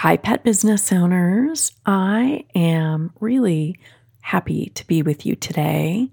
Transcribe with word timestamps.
Hi, 0.00 0.16
pet 0.16 0.42
business 0.44 0.92
owners. 0.92 1.72
I 1.84 2.46
am 2.54 3.12
really 3.20 3.78
happy 4.22 4.72
to 4.74 4.86
be 4.86 5.02
with 5.02 5.26
you 5.26 5.36
today. 5.36 6.10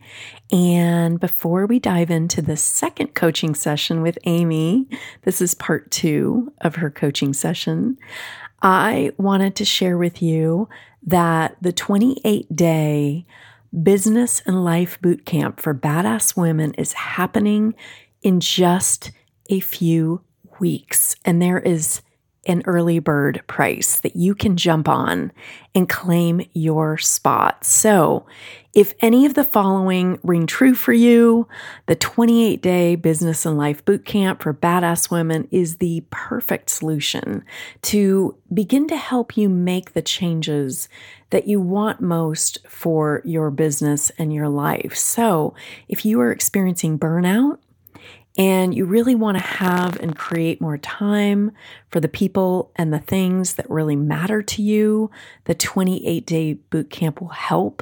And 0.52 1.22
before 1.22 1.66
we 1.66 1.80
dive 1.80 2.12
into 2.12 2.42
the 2.42 2.58
second 2.58 3.14
coaching 3.14 3.56
session 3.56 4.02
with 4.02 4.20
Amy, 4.26 4.90
this 5.22 5.40
is 5.40 5.54
part 5.54 5.90
two 5.90 6.52
of 6.60 6.76
her 6.76 6.92
coaching 6.92 7.34
session. 7.34 7.98
I 8.62 9.14
wanted 9.16 9.56
to 9.56 9.64
share 9.64 9.98
with 9.98 10.22
you 10.22 10.68
that 11.04 11.56
the 11.62 11.72
28 11.72 12.54
day 12.54 13.26
business 13.84 14.42
and 14.46 14.66
life 14.66 15.02
boot 15.02 15.26
camp 15.26 15.62
for 15.62 15.74
badass 15.74 16.36
women 16.36 16.74
is 16.74 16.92
happening 16.92 17.74
in 18.22 18.42
just 18.42 19.12
a 19.50 19.62
few 19.62 20.26
weeks. 20.60 21.16
And 21.24 21.42
there 21.42 21.60
is 21.60 22.02
an 22.48 22.64
early 22.66 23.00
bird 23.00 23.44
price 23.48 24.00
that 24.00 24.16
you 24.16 24.34
can 24.34 24.58
jump 24.58 24.88
on 24.88 25.32
and 25.76 25.88
claim 25.88 26.42
your 26.54 26.98
spot. 26.98 27.64
So, 27.64 28.26
if 28.74 28.94
any 29.00 29.26
of 29.26 29.34
the 29.34 29.44
following 29.44 30.20
ring 30.24 30.46
true 30.46 30.76
for 30.76 30.94
you, 30.94 31.48
the 31.88 31.96
28 31.96 32.62
day 32.62 32.96
business 32.96 33.46
and 33.46 33.58
life 33.58 33.84
boot 33.84 34.06
camp 34.06 34.44
for 34.44 34.54
badass 34.54 35.10
women 35.10 35.48
is 35.52 35.78
the 35.78 36.04
perfect 36.10 36.70
solution 36.70 37.44
to 37.84 38.36
begin 38.54 38.88
to 38.88 38.98
help 38.98 39.36
you 39.36 39.50
make 39.50 39.94
the 39.94 40.02
changes 40.02 40.90
that 41.32 41.48
you 41.48 41.60
want 41.60 42.02
most 42.02 42.60
for 42.68 43.22
your 43.26 43.52
business 43.52 44.12
and 44.18 44.34
your 44.34 44.48
life. 44.48 44.96
So, 44.96 45.54
if 45.90 46.06
you 46.06 46.22
are 46.22 46.32
experiencing 46.32 46.98
burnout, 46.98 47.58
and 48.38 48.76
you 48.76 48.86
really 48.86 49.16
want 49.16 49.38
to 49.38 49.44
have 49.44 50.00
and 50.00 50.16
create 50.16 50.62
more 50.62 50.78
time 50.78 51.52
for 51.90 52.00
the 52.00 52.08
people 52.08 52.72
and 52.76 52.94
the 52.94 53.00
things 53.00 53.56
that 53.56 53.70
really 53.70 53.96
matter 53.96 54.42
to 54.44 54.62
you, 54.62 55.10
the 55.46 55.56
28 55.56 56.26
day 56.26 56.54
boot 56.54 56.90
camp 56.90 57.20
will 57.20 57.30
help. 57.30 57.82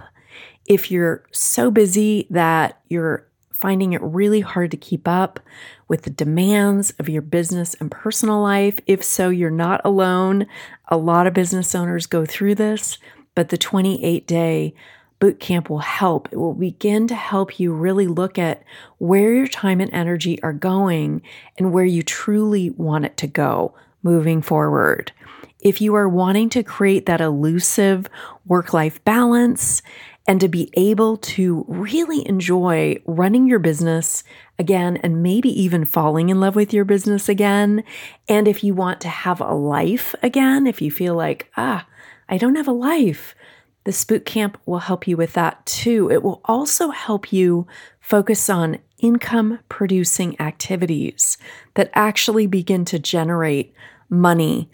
If 0.66 0.90
you're 0.90 1.24
so 1.32 1.70
busy 1.70 2.26
that 2.30 2.80
you're 2.88 3.28
finding 3.52 3.94
it 3.94 4.02
really 4.02 4.42
hard 4.42 4.72
to 4.72 4.78
keep 4.78 5.08
up 5.08 5.40
with 5.88 6.04
the 6.04 6.10
demands 6.10 6.92
of 7.00 7.10
your 7.10 7.22
business 7.22 7.74
and 7.76 7.92
personal 7.92 8.42
life, 8.42 8.80
if 8.88 9.04
so, 9.04 9.30
you're 9.30 9.50
not 9.50 9.82
alone. 9.84 10.48
A 10.88 10.98
lot 10.98 11.28
of 11.28 11.34
business 11.34 11.76
owners 11.76 12.06
go 12.06 12.26
through 12.26 12.56
this, 12.56 12.98
but 13.34 13.50
the 13.50 13.58
28 13.58 14.26
day 14.26 14.74
boot 15.20 15.40
camp 15.40 15.70
will 15.70 15.80
help. 15.80 16.28
It 16.32 16.38
will 16.38 16.54
begin 16.54 17.08
to 17.08 17.16
help 17.16 17.60
you 17.60 17.74
really 17.74 18.08
look 18.08 18.38
at 18.38 18.64
where 18.98 19.34
your 19.34 19.48
time 19.48 19.80
and 19.80 19.94
energy 19.94 20.42
are 20.44 20.54
going 20.54 21.22
and 21.58 21.72
where 21.72 21.86
you 21.86 22.04
truly 22.04 22.70
want 22.72 23.06
it 23.06 23.18
to 23.18 23.28
go 23.28 23.74
moving 24.04 24.42
forward. 24.42 25.12
If 25.60 25.82
you 25.82 25.96
are 25.96 26.08
wanting 26.08 26.50
to 26.50 26.64
create 26.64 27.08
that 27.08 27.22
elusive 27.22 28.08
work 28.46 28.74
life 28.74 29.04
balance 29.04 29.82
and 30.28 30.40
to 30.42 30.48
be 30.48 30.70
able 30.76 31.18
to 31.18 31.66
really 31.68 32.28
enjoy 32.28 32.98
running 33.06 33.48
your 33.48 33.60
business 33.60 34.24
again 34.60 34.98
and 34.98 35.24
maybe 35.24 35.50
even 35.50 35.86
falling 35.86 36.30
in 36.30 36.40
love 36.40 36.56
with 36.56 36.74
your 36.74 36.86
business 36.86 37.30
again, 37.30 37.84
and 38.28 38.48
if 38.48 38.64
you 38.64 38.74
want 38.74 39.02
to 39.02 39.08
have 39.08 39.42
a 39.42 39.54
life 39.54 40.14
again, 40.22 40.68
if 40.68 40.82
you 40.82 40.92
feel 40.92 41.16
like, 41.16 41.52
ah, 41.58 41.88
I 42.28 42.38
don't 42.38 42.56
have 42.56 42.68
a 42.68 42.72
life, 42.74 43.36
this 43.86 44.04
boot 44.04 44.26
camp 44.26 44.58
will 44.66 44.80
help 44.80 45.08
you 45.08 45.16
with 45.16 45.34
that 45.34 45.66
too. 45.66 46.12
It 46.12 46.24
will 46.24 46.42
also 46.46 46.90
help 46.90 47.32
you 47.32 47.68
focus 48.02 48.50
on 48.50 48.80
income 49.00 49.60
producing 49.70 50.40
activities 50.42 51.38
that 51.76 51.92
actually 51.94 52.48
begin 52.48 52.84
to 52.86 53.00
generate 53.00 53.74
money, 54.10 54.70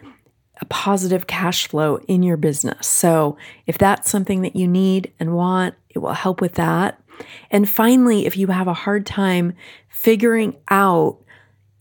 a 0.61 0.65
positive 0.65 1.27
cash 1.27 1.67
flow 1.67 1.97
in 2.07 2.23
your 2.23 2.37
business. 2.37 2.87
So, 2.87 3.37
if 3.67 3.77
that's 3.77 4.09
something 4.09 4.41
that 4.41 4.55
you 4.55 4.67
need 4.67 5.11
and 5.19 5.35
want, 5.35 5.75
it 5.89 5.99
will 5.99 6.13
help 6.13 6.39
with 6.39 6.53
that. 6.53 7.01
And 7.49 7.69
finally, 7.69 8.25
if 8.25 8.37
you 8.37 8.47
have 8.47 8.67
a 8.67 8.73
hard 8.73 9.05
time 9.05 9.53
figuring 9.89 10.55
out 10.69 11.17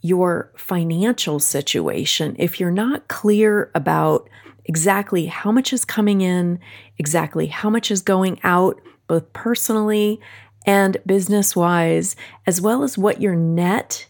your 0.02 0.50
financial 0.56 1.38
situation, 1.38 2.34
if 2.38 2.58
you're 2.58 2.70
not 2.70 3.08
clear 3.08 3.70
about 3.74 4.28
exactly 4.64 5.26
how 5.26 5.52
much 5.52 5.72
is 5.72 5.84
coming 5.84 6.20
in, 6.20 6.58
exactly 6.98 7.46
how 7.46 7.70
much 7.70 7.90
is 7.90 8.02
going 8.02 8.40
out, 8.44 8.80
both 9.06 9.32
personally 9.32 10.20
and 10.66 10.96
business 11.06 11.56
wise, 11.56 12.16
as 12.46 12.60
well 12.60 12.82
as 12.82 12.98
what 12.98 13.20
your 13.20 13.34
net 13.34 14.06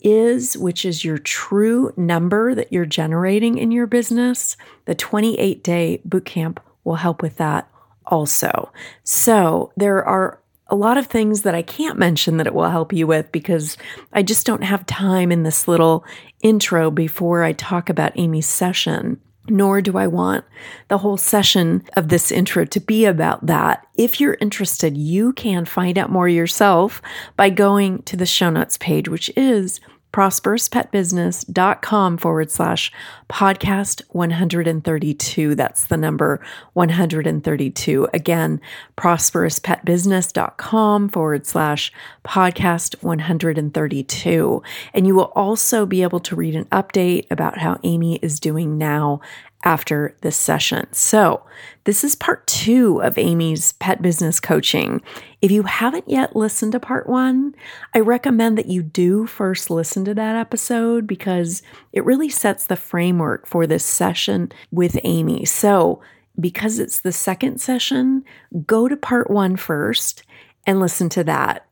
is, 0.00 0.56
which 0.56 0.84
is 0.84 1.04
your 1.04 1.18
true 1.18 1.92
number 1.96 2.54
that 2.54 2.72
you're 2.72 2.84
generating 2.84 3.56
in 3.56 3.70
your 3.70 3.86
business. 3.86 4.56
The 4.84 4.94
28 4.94 5.64
day 5.64 6.00
bootcamp 6.06 6.58
will 6.84 6.96
help 6.96 7.22
with 7.22 7.38
that 7.38 7.68
also. 8.06 8.70
So 9.02 9.72
there 9.76 10.04
are 10.04 10.38
a 10.68 10.74
lot 10.74 10.98
of 10.98 11.06
things 11.06 11.42
that 11.42 11.54
I 11.54 11.62
can't 11.62 11.98
mention 11.98 12.36
that 12.36 12.46
it 12.46 12.54
will 12.54 12.68
help 12.68 12.92
you 12.92 13.06
with 13.06 13.30
because 13.32 13.76
I 14.12 14.22
just 14.22 14.46
don't 14.46 14.64
have 14.64 14.86
time 14.86 15.30
in 15.30 15.42
this 15.42 15.68
little 15.68 16.04
intro 16.42 16.90
before 16.90 17.42
I 17.42 17.52
talk 17.52 17.88
about 17.88 18.12
Amy's 18.16 18.46
session 18.46 19.20
nor 19.54 19.80
do 19.80 19.96
I 19.96 20.08
want 20.08 20.44
the 20.88 20.98
whole 20.98 21.16
session 21.16 21.84
of 21.96 22.08
this 22.08 22.32
intro 22.32 22.64
to 22.64 22.80
be 22.80 23.04
about 23.04 23.46
that. 23.46 23.86
If 23.96 24.20
you're 24.20 24.36
interested, 24.40 24.98
you 24.98 25.32
can 25.32 25.64
find 25.64 25.96
out 25.96 26.10
more 26.10 26.28
yourself 26.28 27.00
by 27.36 27.50
going 27.50 28.02
to 28.02 28.16
the 28.16 28.26
show 28.26 28.50
notes 28.50 28.76
page, 28.76 29.08
which 29.08 29.30
is 29.36 29.80
prosperouspetbusiness.com 30.14 32.18
forward 32.18 32.48
slash 32.48 32.92
podcast 33.28 34.00
132. 34.10 35.56
That's 35.56 35.86
the 35.86 35.96
number 35.96 36.40
132. 36.74 38.08
Again, 38.14 38.60
prosperouspetbusiness.com 38.96 41.08
forward 41.08 41.46
slash 41.46 41.92
podcast 42.24 43.02
132. 43.02 44.62
And 44.94 45.06
you 45.08 45.16
will 45.16 45.32
also 45.34 45.84
be 45.84 46.04
able 46.04 46.20
to 46.20 46.36
read 46.36 46.54
an 46.54 46.66
update 46.66 47.26
about 47.32 47.58
how 47.58 47.80
Amy 47.82 48.20
is 48.22 48.38
doing 48.38 48.78
now 48.78 49.20
after 49.64 50.16
this 50.20 50.36
session. 50.36 50.86
So, 50.92 51.44
this 51.84 52.04
is 52.04 52.14
part 52.14 52.46
two 52.46 53.02
of 53.02 53.18
Amy's 53.18 53.72
pet 53.74 54.00
business 54.00 54.40
coaching. 54.40 55.02
If 55.42 55.50
you 55.50 55.64
haven't 55.64 56.08
yet 56.08 56.36
listened 56.36 56.72
to 56.72 56.80
part 56.80 57.08
one, 57.08 57.54
I 57.94 58.00
recommend 58.00 58.56
that 58.58 58.66
you 58.66 58.82
do 58.82 59.26
first 59.26 59.70
listen 59.70 60.04
to 60.04 60.14
that 60.14 60.36
episode 60.36 61.06
because 61.06 61.62
it 61.92 62.04
really 62.04 62.28
sets 62.28 62.66
the 62.66 62.76
framework 62.76 63.46
for 63.46 63.66
this 63.66 63.84
session 63.84 64.52
with 64.70 64.98
Amy. 65.04 65.44
So, 65.44 66.00
because 66.38 66.78
it's 66.78 67.00
the 67.00 67.12
second 67.12 67.60
session, 67.60 68.24
go 68.66 68.88
to 68.88 68.96
part 68.96 69.30
one 69.30 69.56
first 69.56 70.24
and 70.66 70.80
listen 70.80 71.08
to 71.10 71.24
that. 71.24 71.66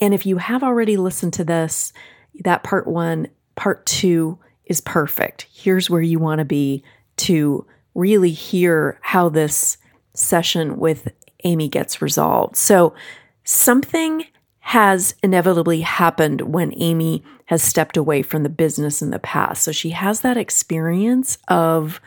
And 0.00 0.14
if 0.14 0.26
you 0.26 0.38
have 0.38 0.62
already 0.62 0.96
listened 0.96 1.32
to 1.34 1.44
this, 1.44 1.92
that 2.40 2.62
part 2.62 2.86
one, 2.86 3.28
part 3.54 3.84
two 3.86 4.38
is 4.64 4.80
perfect. 4.80 5.46
Here's 5.52 5.88
where 5.88 6.02
you 6.02 6.18
want 6.18 6.40
to 6.40 6.44
be 6.44 6.82
to 7.16 7.66
really 7.94 8.30
hear 8.30 8.98
how 9.02 9.28
this 9.28 9.78
session 10.14 10.78
with 10.78 11.08
Amy 11.44 11.68
gets 11.68 12.02
resolved. 12.02 12.56
So, 12.56 12.94
something 13.44 14.24
has 14.60 15.14
inevitably 15.22 15.82
happened 15.82 16.40
when 16.40 16.72
Amy 16.76 17.22
has 17.46 17.62
stepped 17.62 17.96
away 17.96 18.22
from 18.22 18.42
the 18.42 18.48
business 18.48 19.00
in 19.00 19.10
the 19.10 19.18
past. 19.18 19.62
So, 19.62 19.72
she 19.72 19.90
has 19.90 20.20
that 20.20 20.36
experience 20.36 21.38
of 21.48 22.00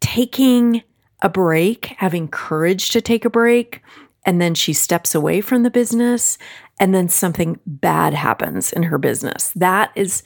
taking 0.00 0.82
a 1.22 1.28
break, 1.28 1.86
having 1.98 2.28
courage 2.28 2.90
to 2.90 3.00
take 3.00 3.24
a 3.24 3.30
break, 3.30 3.82
and 4.24 4.40
then 4.40 4.54
she 4.54 4.72
steps 4.72 5.14
away 5.14 5.40
from 5.40 5.62
the 5.62 5.70
business, 5.70 6.36
and 6.78 6.94
then 6.94 7.08
something 7.08 7.58
bad 7.66 8.12
happens 8.12 8.72
in 8.72 8.84
her 8.84 8.98
business. 8.98 9.50
That 9.56 9.90
is 9.94 10.22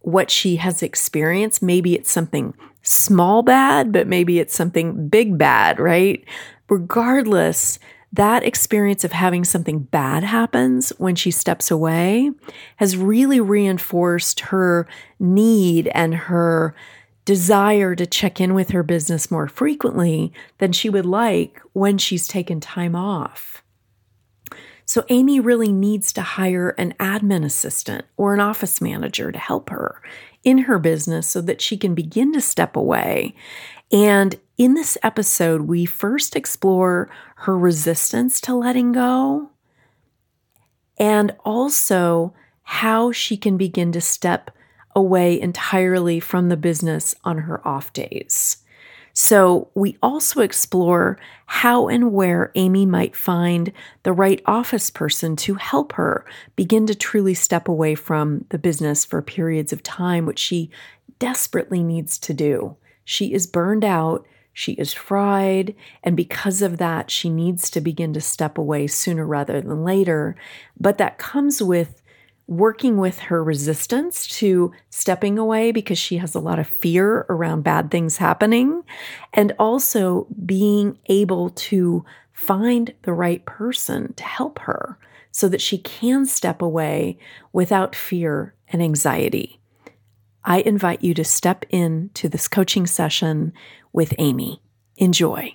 what 0.00 0.30
she 0.30 0.56
has 0.56 0.82
experienced. 0.82 1.62
Maybe 1.62 1.94
it's 1.94 2.10
something 2.10 2.54
small 2.92 3.42
bad, 3.42 3.92
but 3.92 4.06
maybe 4.06 4.38
it's 4.38 4.54
something 4.54 5.08
big 5.08 5.38
bad, 5.38 5.78
right? 5.78 6.24
Regardless, 6.68 7.78
that 8.12 8.42
experience 8.42 9.04
of 9.04 9.12
having 9.12 9.44
something 9.44 9.80
bad 9.80 10.24
happens 10.24 10.90
when 10.98 11.14
she 11.14 11.30
steps 11.30 11.70
away 11.70 12.30
has 12.76 12.96
really 12.96 13.40
reinforced 13.40 14.40
her 14.40 14.88
need 15.18 15.88
and 15.88 16.14
her 16.14 16.74
desire 17.24 17.94
to 17.94 18.06
check 18.06 18.40
in 18.40 18.54
with 18.54 18.70
her 18.70 18.82
business 18.82 19.30
more 19.30 19.46
frequently 19.46 20.32
than 20.58 20.72
she 20.72 20.90
would 20.90 21.06
like 21.06 21.60
when 21.72 21.98
she's 21.98 22.26
taken 22.26 22.58
time 22.58 22.96
off. 22.96 23.62
So, 24.84 25.04
Amy 25.08 25.38
really 25.38 25.70
needs 25.70 26.12
to 26.14 26.22
hire 26.22 26.70
an 26.70 26.94
admin 26.98 27.44
assistant 27.44 28.06
or 28.16 28.34
an 28.34 28.40
office 28.40 28.80
manager 28.80 29.30
to 29.30 29.38
help 29.38 29.70
her 29.70 30.02
in 30.44 30.58
her 30.58 30.78
business 30.78 31.26
so 31.26 31.40
that 31.40 31.60
she 31.60 31.76
can 31.76 31.94
begin 31.94 32.32
to 32.32 32.40
step 32.40 32.76
away. 32.76 33.34
And 33.92 34.36
in 34.56 34.74
this 34.74 34.96
episode, 35.02 35.62
we 35.62 35.84
first 35.84 36.36
explore 36.36 37.10
her 37.36 37.58
resistance 37.58 38.40
to 38.42 38.54
letting 38.54 38.92
go 38.92 39.50
and 40.98 41.34
also 41.44 42.34
how 42.62 43.10
she 43.10 43.36
can 43.36 43.56
begin 43.56 43.90
to 43.92 44.00
step 44.00 44.50
away 44.94 45.40
entirely 45.40 46.20
from 46.20 46.48
the 46.48 46.56
business 46.56 47.14
on 47.24 47.38
her 47.38 47.66
off 47.66 47.92
days. 47.92 48.58
So, 49.22 49.68
we 49.74 49.98
also 50.02 50.40
explore 50.40 51.18
how 51.44 51.88
and 51.88 52.10
where 52.10 52.50
Amy 52.54 52.86
might 52.86 53.14
find 53.14 53.70
the 54.02 54.14
right 54.14 54.40
office 54.46 54.88
person 54.88 55.36
to 55.36 55.56
help 55.56 55.92
her 55.92 56.24
begin 56.56 56.86
to 56.86 56.94
truly 56.94 57.34
step 57.34 57.68
away 57.68 57.94
from 57.96 58.46
the 58.48 58.56
business 58.56 59.04
for 59.04 59.20
periods 59.20 59.74
of 59.74 59.82
time, 59.82 60.24
which 60.24 60.38
she 60.38 60.70
desperately 61.18 61.82
needs 61.82 62.18
to 62.20 62.32
do. 62.32 62.78
She 63.04 63.34
is 63.34 63.46
burned 63.46 63.84
out, 63.84 64.26
she 64.54 64.72
is 64.72 64.94
fried, 64.94 65.74
and 66.02 66.16
because 66.16 66.62
of 66.62 66.78
that, 66.78 67.10
she 67.10 67.28
needs 67.28 67.68
to 67.72 67.82
begin 67.82 68.14
to 68.14 68.22
step 68.22 68.56
away 68.56 68.86
sooner 68.86 69.26
rather 69.26 69.60
than 69.60 69.84
later. 69.84 70.34
But 70.78 70.96
that 70.96 71.18
comes 71.18 71.62
with 71.62 71.99
working 72.50 72.96
with 72.96 73.20
her 73.20 73.44
resistance 73.44 74.26
to 74.26 74.72
stepping 74.90 75.38
away 75.38 75.70
because 75.70 75.96
she 75.96 76.16
has 76.16 76.34
a 76.34 76.40
lot 76.40 76.58
of 76.58 76.66
fear 76.66 77.24
around 77.28 77.62
bad 77.62 77.92
things 77.92 78.16
happening, 78.16 78.82
and 79.32 79.54
also 79.56 80.26
being 80.44 80.98
able 81.06 81.50
to 81.50 82.04
find 82.32 82.92
the 83.02 83.12
right 83.12 83.46
person 83.46 84.12
to 84.14 84.24
help 84.24 84.58
her 84.58 84.98
so 85.30 85.48
that 85.48 85.60
she 85.60 85.78
can 85.78 86.26
step 86.26 86.60
away 86.60 87.16
without 87.52 87.94
fear 87.94 88.52
and 88.68 88.82
anxiety. 88.82 89.60
I 90.42 90.60
invite 90.62 91.04
you 91.04 91.14
to 91.14 91.24
step 91.24 91.64
into 91.70 92.28
this 92.28 92.48
coaching 92.48 92.84
session 92.84 93.52
with 93.92 94.12
Amy. 94.18 94.60
Enjoy. 94.96 95.54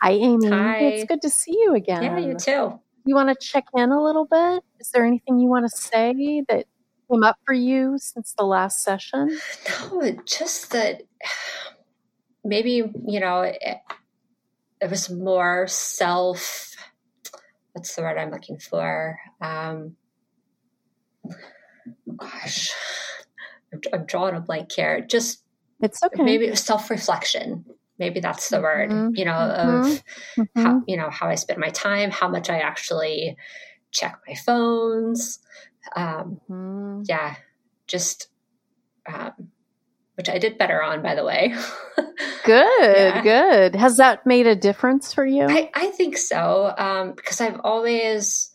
Hi, 0.00 0.12
Amy. 0.12 0.48
Hi. 0.48 0.78
It's 0.78 1.08
good 1.08 1.22
to 1.22 1.30
see 1.30 1.58
you 1.58 1.74
again. 1.74 2.04
Yeah, 2.04 2.18
you 2.18 2.36
too. 2.36 2.78
You 3.04 3.14
want 3.14 3.28
to 3.28 3.46
check 3.46 3.64
in 3.74 3.90
a 3.90 4.02
little 4.02 4.26
bit? 4.26 4.62
Is 4.80 4.90
there 4.90 5.04
anything 5.04 5.38
you 5.38 5.48
want 5.48 5.68
to 5.68 5.76
say 5.76 6.44
that 6.48 6.66
came 7.10 7.22
up 7.24 7.36
for 7.44 7.52
you 7.52 7.96
since 7.98 8.34
the 8.36 8.44
last 8.44 8.82
session? 8.82 9.38
No, 9.92 10.12
just 10.24 10.70
that 10.72 11.02
maybe, 12.44 12.82
you 13.06 13.20
know, 13.20 13.42
it, 13.42 13.58
it 14.80 14.90
was 14.90 15.10
more 15.10 15.66
self, 15.68 16.74
what's 17.72 17.94
the 17.94 18.02
word 18.02 18.18
I'm 18.18 18.30
looking 18.30 18.58
for? 18.58 19.18
Um, 19.40 19.96
gosh, 22.16 22.70
I'm, 23.72 23.80
I'm 23.92 24.06
drawing 24.06 24.34
a 24.36 24.40
blank 24.40 24.72
here. 24.72 25.00
Just 25.00 25.42
It's 25.80 26.02
okay. 26.02 26.22
maybe 26.22 26.46
it 26.46 26.50
was 26.50 26.64
self 26.64 26.90
reflection. 26.90 27.64
Maybe 28.02 28.18
that's 28.18 28.48
the 28.48 28.60
word, 28.60 28.90
Mhm, 28.90 29.16
you 29.16 29.24
know, 29.24 29.30
mhm, 29.32 29.78
of 29.78 30.02
Mhm. 30.36 30.64
how, 30.64 30.82
you 30.88 30.96
know, 30.96 31.08
how 31.08 31.28
I 31.28 31.36
spend 31.36 31.60
my 31.60 31.70
time, 31.70 32.10
how 32.10 32.26
much 32.28 32.50
I 32.50 32.58
actually 32.58 33.36
check 33.92 34.18
my 34.26 34.34
phones. 34.34 35.38
Um, 35.94 36.40
Mhm. 36.50 37.04
yeah, 37.08 37.36
just 37.86 38.26
um, 39.06 39.52
which 40.16 40.28
I 40.28 40.38
did 40.38 40.58
better 40.58 40.82
on, 40.82 41.00
by 41.00 41.14
the 41.14 41.24
way. 41.24 41.54
Good, 42.44 42.74
Yeah. 42.96 43.22
good. 43.22 43.76
Has 43.76 43.98
that 43.98 44.26
made 44.26 44.48
a 44.48 44.56
difference 44.56 45.14
for 45.14 45.24
you? 45.24 45.46
I, 45.48 45.70
I 45.74 45.86
think 45.90 46.16
so 46.18 46.74
um, 46.76 47.12
because 47.14 47.40
I've 47.40 47.60
always, 47.62 48.50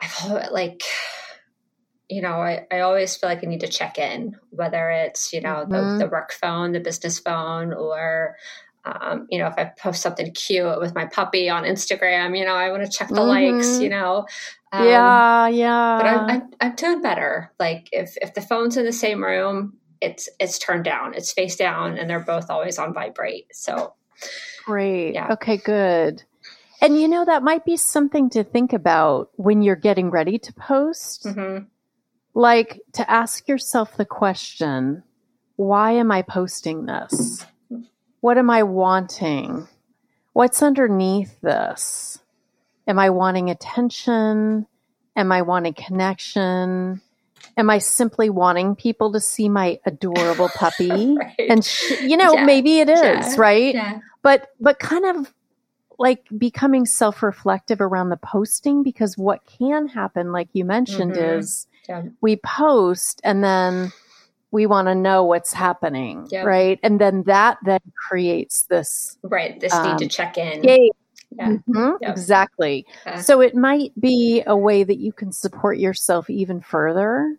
I've 0.00 0.14
always, 0.22 0.50
like, 0.52 0.82
you 2.08 2.20
know, 2.22 2.34
I, 2.42 2.66
I 2.70 2.80
always 2.80 3.16
feel 3.16 3.30
like 3.30 3.42
I 3.42 3.46
need 3.46 3.60
to 3.60 3.68
check 3.68 3.98
in, 3.98 4.36
whether 4.50 4.90
it's 4.90 5.32
you 5.32 5.40
know 5.40 5.64
Mhm. 5.68 5.98
the, 5.98 6.04
the 6.04 6.10
work 6.10 6.32
phone, 6.32 6.72
the 6.72 6.80
business 6.80 7.18
phone, 7.18 7.72
or 7.72 8.36
um, 8.84 9.26
you 9.30 9.38
know 9.38 9.46
if 9.46 9.54
I 9.56 9.64
post 9.64 10.02
something 10.02 10.30
cute 10.32 10.78
with 10.80 10.94
my 10.94 11.06
puppy 11.06 11.48
on 11.48 11.64
Instagram, 11.64 12.38
you 12.38 12.44
know 12.44 12.54
I 12.54 12.70
want 12.70 12.84
to 12.84 12.90
check 12.90 13.08
the 13.08 13.22
likes, 13.22 13.78
Mhm. 13.78 13.80
you 13.82 13.88
know. 13.88 14.26
Um, 14.72 14.84
yeah, 14.84 15.46
yeah. 15.48 15.96
but 15.98 16.06
I'm, 16.06 16.30
I'm 16.30 16.50
I'm 16.60 16.74
doing 16.74 17.00
better. 17.00 17.52
Like 17.58 17.88
if 17.92 18.16
if 18.20 18.34
the 18.34 18.42
phone's 18.42 18.76
in 18.76 18.84
the 18.84 18.92
same 18.92 19.22
room, 19.22 19.74
it's 20.00 20.28
it's 20.38 20.58
turned 20.58 20.84
down, 20.84 21.14
it's 21.14 21.32
face 21.32 21.56
down, 21.56 21.96
and 21.96 22.10
they're 22.10 22.20
both 22.20 22.50
always 22.50 22.78
on 22.78 22.92
vibrate. 22.92 23.46
So 23.54 23.94
Great. 24.66 25.14
Yeah. 25.14 25.28
Okay, 25.32 25.56
good. 25.58 26.22
And 26.80 27.00
you 27.00 27.08
know, 27.08 27.24
that 27.24 27.42
might 27.42 27.64
be 27.64 27.76
something 27.76 28.30
to 28.30 28.44
think 28.44 28.72
about 28.72 29.30
when 29.36 29.62
you're 29.62 29.76
getting 29.76 30.10
ready 30.10 30.38
to 30.38 30.52
post. 30.54 31.24
mhm. 31.24 31.66
Like 32.34 32.80
to 32.94 33.08
ask 33.10 33.48
yourself 33.48 33.96
the 33.96 34.04
question 34.04 35.02
why 35.56 35.92
am 35.92 36.10
I 36.10 36.22
posting 36.22 36.86
this? 36.86 37.46
What 38.20 38.38
am 38.38 38.50
I 38.50 38.64
wanting? 38.64 39.68
What's 40.32 40.62
underneath 40.62 41.40
this? 41.42 42.18
Am 42.88 42.98
I 42.98 43.10
wanting 43.10 43.50
attention? 43.50 44.66
Am 45.14 45.30
I 45.30 45.42
wanting 45.42 45.74
connection? 45.74 47.00
Am 47.56 47.70
I 47.70 47.78
simply 47.78 48.30
wanting 48.30 48.74
people 48.74 49.12
to 49.12 49.20
see 49.20 49.48
my 49.48 49.78
adorable 49.86 50.48
puppy? 50.48 51.14
Right. 51.16 51.36
And 51.48 51.64
sh- 51.64 52.00
you 52.00 52.16
know, 52.16 52.34
Yeah. 52.34 52.44
maybe 52.44 52.80
it 52.80 52.88
is, 52.88 53.00
Yeah. 53.00 53.34
right? 53.36 53.74
yeah, 53.74 53.98
but 54.22 54.48
but 54.60 54.80
kind 54.80 55.04
of 55.04 55.32
like 55.98 56.26
becoming 56.36 56.86
self-reflective 56.86 57.80
around 57.80 58.08
the 58.08 58.16
posting 58.16 58.82
because 58.82 59.16
what 59.16 59.44
can 59.46 59.86
happen 59.88 60.32
like 60.32 60.48
you 60.52 60.64
mentioned 60.64 61.12
Mhm. 61.14 61.38
is 61.38 61.66
yeah, 61.88 62.02
we 62.20 62.36
post 62.36 63.20
and 63.24 63.44
then 63.44 63.92
we 64.50 64.66
want 64.66 64.86
to 64.88 64.94
know 64.94 65.24
what's 65.24 65.52
happening 65.52 66.26
Yep. 66.30 66.46
right 66.46 66.80
and 66.82 67.00
then 67.00 67.22
that 67.24 67.58
then 67.64 67.80
creates 68.08 68.62
this 68.62 69.18
right. 69.22 69.58
This 69.60 69.72
Um, 69.72 69.86
need 69.90 69.98
to 69.98 70.08
check 70.08 70.38
in. 70.38 70.64
Yeah. 70.64 71.48
Mhm, 71.48 71.98
Yep. 72.00 72.10
exactly 72.10 72.86
Okay. 73.06 73.20
so 73.20 73.40
it 73.40 73.54
might 73.56 73.92
be 74.00 74.42
a 74.46 74.56
way 74.56 74.84
that 74.84 74.98
you 74.98 75.12
can 75.12 75.32
support 75.32 75.78
yourself 75.78 76.30
even 76.30 76.60
further 76.60 77.36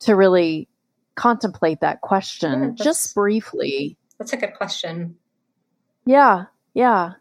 to 0.00 0.14
really 0.14 0.68
contemplate 1.16 1.80
that 1.80 2.00
question 2.00 2.60
that's- 2.60 2.78
just 2.84 3.14
briefly 3.14 3.96
That's 4.18 4.32
a 4.32 4.36
good 4.36 4.54
question. 4.54 5.16
Yeah, 6.06 6.44
yeah. 6.74 7.14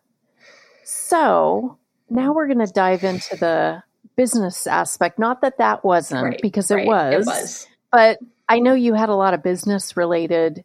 So 0.84 1.78
now 2.10 2.34
we're 2.34 2.48
going 2.48 2.66
to 2.66 2.72
dive 2.72 3.04
into 3.04 3.36
the 3.36 3.84
business 4.16 4.68
aspect. 4.68 5.20
Not 5.20 5.42
that 5.42 5.58
that 5.58 5.84
wasn't, 5.84 6.24
Right, 6.24 6.40
because 6.42 6.70
right. 6.72 6.86
it 6.86 6.88
was, 6.88 7.14
It 7.14 7.26
was. 7.26 7.68
but 7.92 8.20
I 8.50 8.60
know 8.60 8.74
you 8.74 8.94
had 8.94 9.10
a 9.10 9.16
lot 9.16 9.34
of 9.34 9.42
business 9.42 9.96
related, 9.98 10.64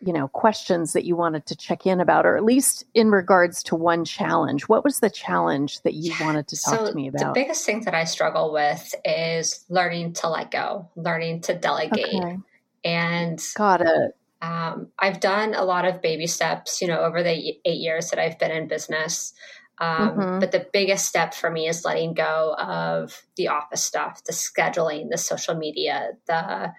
you 0.00 0.12
know, 0.12 0.28
questions 0.28 0.92
that 0.92 1.04
you 1.04 1.16
wanted 1.16 1.46
to 1.46 1.56
check 1.56 1.86
in 1.86 2.00
about, 2.00 2.24
or 2.24 2.36
at 2.36 2.44
least 2.44 2.84
in 2.94 3.10
regards 3.10 3.62
to 3.64 3.76
one 3.76 4.04
challenge. 4.04 4.68
What 4.68 4.84
was 4.84 5.00
the 5.00 5.10
challenge 5.10 5.82
that 5.82 5.94
you 5.94 6.14
wanted 6.20 6.48
to 6.48 6.56
talk 6.56 6.78
so 6.78 6.86
to 6.86 6.94
me 6.94 7.08
about? 7.08 7.34
The 7.34 7.40
biggest 7.40 7.66
thing 7.66 7.82
that 7.84 7.94
I 7.94 8.04
struggle 8.04 8.52
with 8.52 8.94
is 9.04 9.64
learning 9.68 10.14
to 10.14 10.28
let 10.28 10.50
go, 10.50 10.88
learning 10.96 11.42
to 11.42 11.54
delegate. 11.54 12.06
Okay. 12.06 12.38
And 12.84 13.44
Got 13.56 13.80
it. 13.80 14.16
Um, 14.46 14.88
I've 14.98 15.18
done 15.18 15.54
a 15.54 15.64
lot 15.64 15.86
of 15.86 16.00
baby 16.00 16.26
steps, 16.28 16.80
you 16.80 16.86
know, 16.86 17.00
over 17.00 17.22
the 17.22 17.58
eight 17.64 17.80
years 17.80 18.10
that 18.10 18.20
I've 18.20 18.38
been 18.38 18.52
in 18.52 18.68
business. 18.68 19.34
Um, 19.78 20.12
Mhm. 20.12 20.40
But 20.40 20.52
the 20.52 20.66
biggest 20.72 21.06
step 21.06 21.34
for 21.34 21.50
me 21.50 21.68
is 21.68 21.84
letting 21.84 22.14
go 22.14 22.54
of 22.58 23.26
the 23.36 23.48
office 23.48 23.82
stuff, 23.82 24.24
the 24.24 24.32
scheduling, 24.32 25.10
the 25.10 25.18
social 25.18 25.54
media, 25.54 26.12
the 26.26 26.72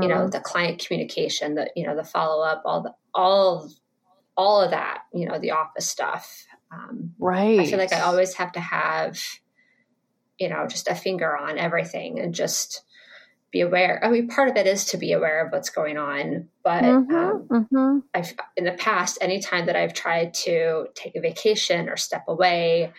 you 0.00 0.08
know, 0.08 0.26
Mhm. 0.26 0.32
the 0.32 0.40
client 0.40 0.84
communication, 0.84 1.54
the 1.54 1.70
you 1.76 1.86
know, 1.86 1.94
the 1.94 2.04
follow 2.04 2.42
up, 2.42 2.62
all 2.64 2.82
the 2.82 2.94
all 3.14 3.70
all 4.36 4.60
of 4.62 4.70
that, 4.70 5.02
you 5.12 5.26
know, 5.26 5.38
the 5.38 5.50
office 5.52 5.88
stuff. 5.88 6.46
Um, 6.72 7.14
right. 7.18 7.60
I 7.60 7.66
feel 7.66 7.78
like 7.78 7.92
I 7.92 8.00
always 8.00 8.34
have 8.34 8.52
to 8.52 8.60
have, 8.60 9.20
you 10.38 10.48
know, 10.48 10.66
just 10.66 10.88
a 10.88 10.94
finger 10.94 11.36
on 11.36 11.58
everything 11.58 12.18
and 12.18 12.34
just 12.34 12.82
be 13.52 13.60
aware. 13.60 14.00
I 14.04 14.08
mean, 14.10 14.28
part 14.28 14.48
of 14.48 14.56
it 14.56 14.66
is 14.66 14.86
to 14.86 14.96
be 14.98 15.12
aware 15.12 15.44
of 15.46 15.52
what's 15.52 15.70
going 15.70 15.98
on, 15.98 16.48
but 16.64 16.84
Mhm, 16.84 17.10
um, 17.14 17.50
mhm. 17.50 18.02
I've 18.14 18.34
in 18.56 18.64
the 18.64 18.72
past, 18.72 19.18
anytime 19.20 19.66
that 19.66 19.76
I've 19.76 19.94
tried 19.94 20.34
to 20.46 20.86
take 20.94 21.16
a 21.16 21.20
vacation 21.20 21.88
or 21.88 21.96
step 21.96 22.24
away, 22.28 22.92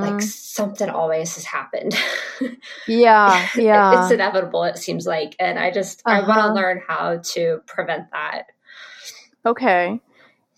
like 0.00 0.20
Mhm. 0.20 0.22
something 0.22 0.90
always 0.90 1.34
has 1.36 1.44
happened. 1.44 1.94
yeah, 2.86 3.48
yeah. 3.54 3.92
it's 3.92 4.10
inevitable. 4.10 4.64
It 4.64 4.78
seems 4.78 5.06
like, 5.06 5.34
and 5.40 5.58
I 5.58 5.70
just 5.70 6.02
I 6.08 6.20
want 6.20 6.32
Uh-huh. 6.32 6.48
to 6.48 6.54
learn 6.54 6.82
how 6.86 7.20
to 7.34 7.60
prevent 7.66 8.10
that. 8.12 8.46
Okay. 9.44 10.00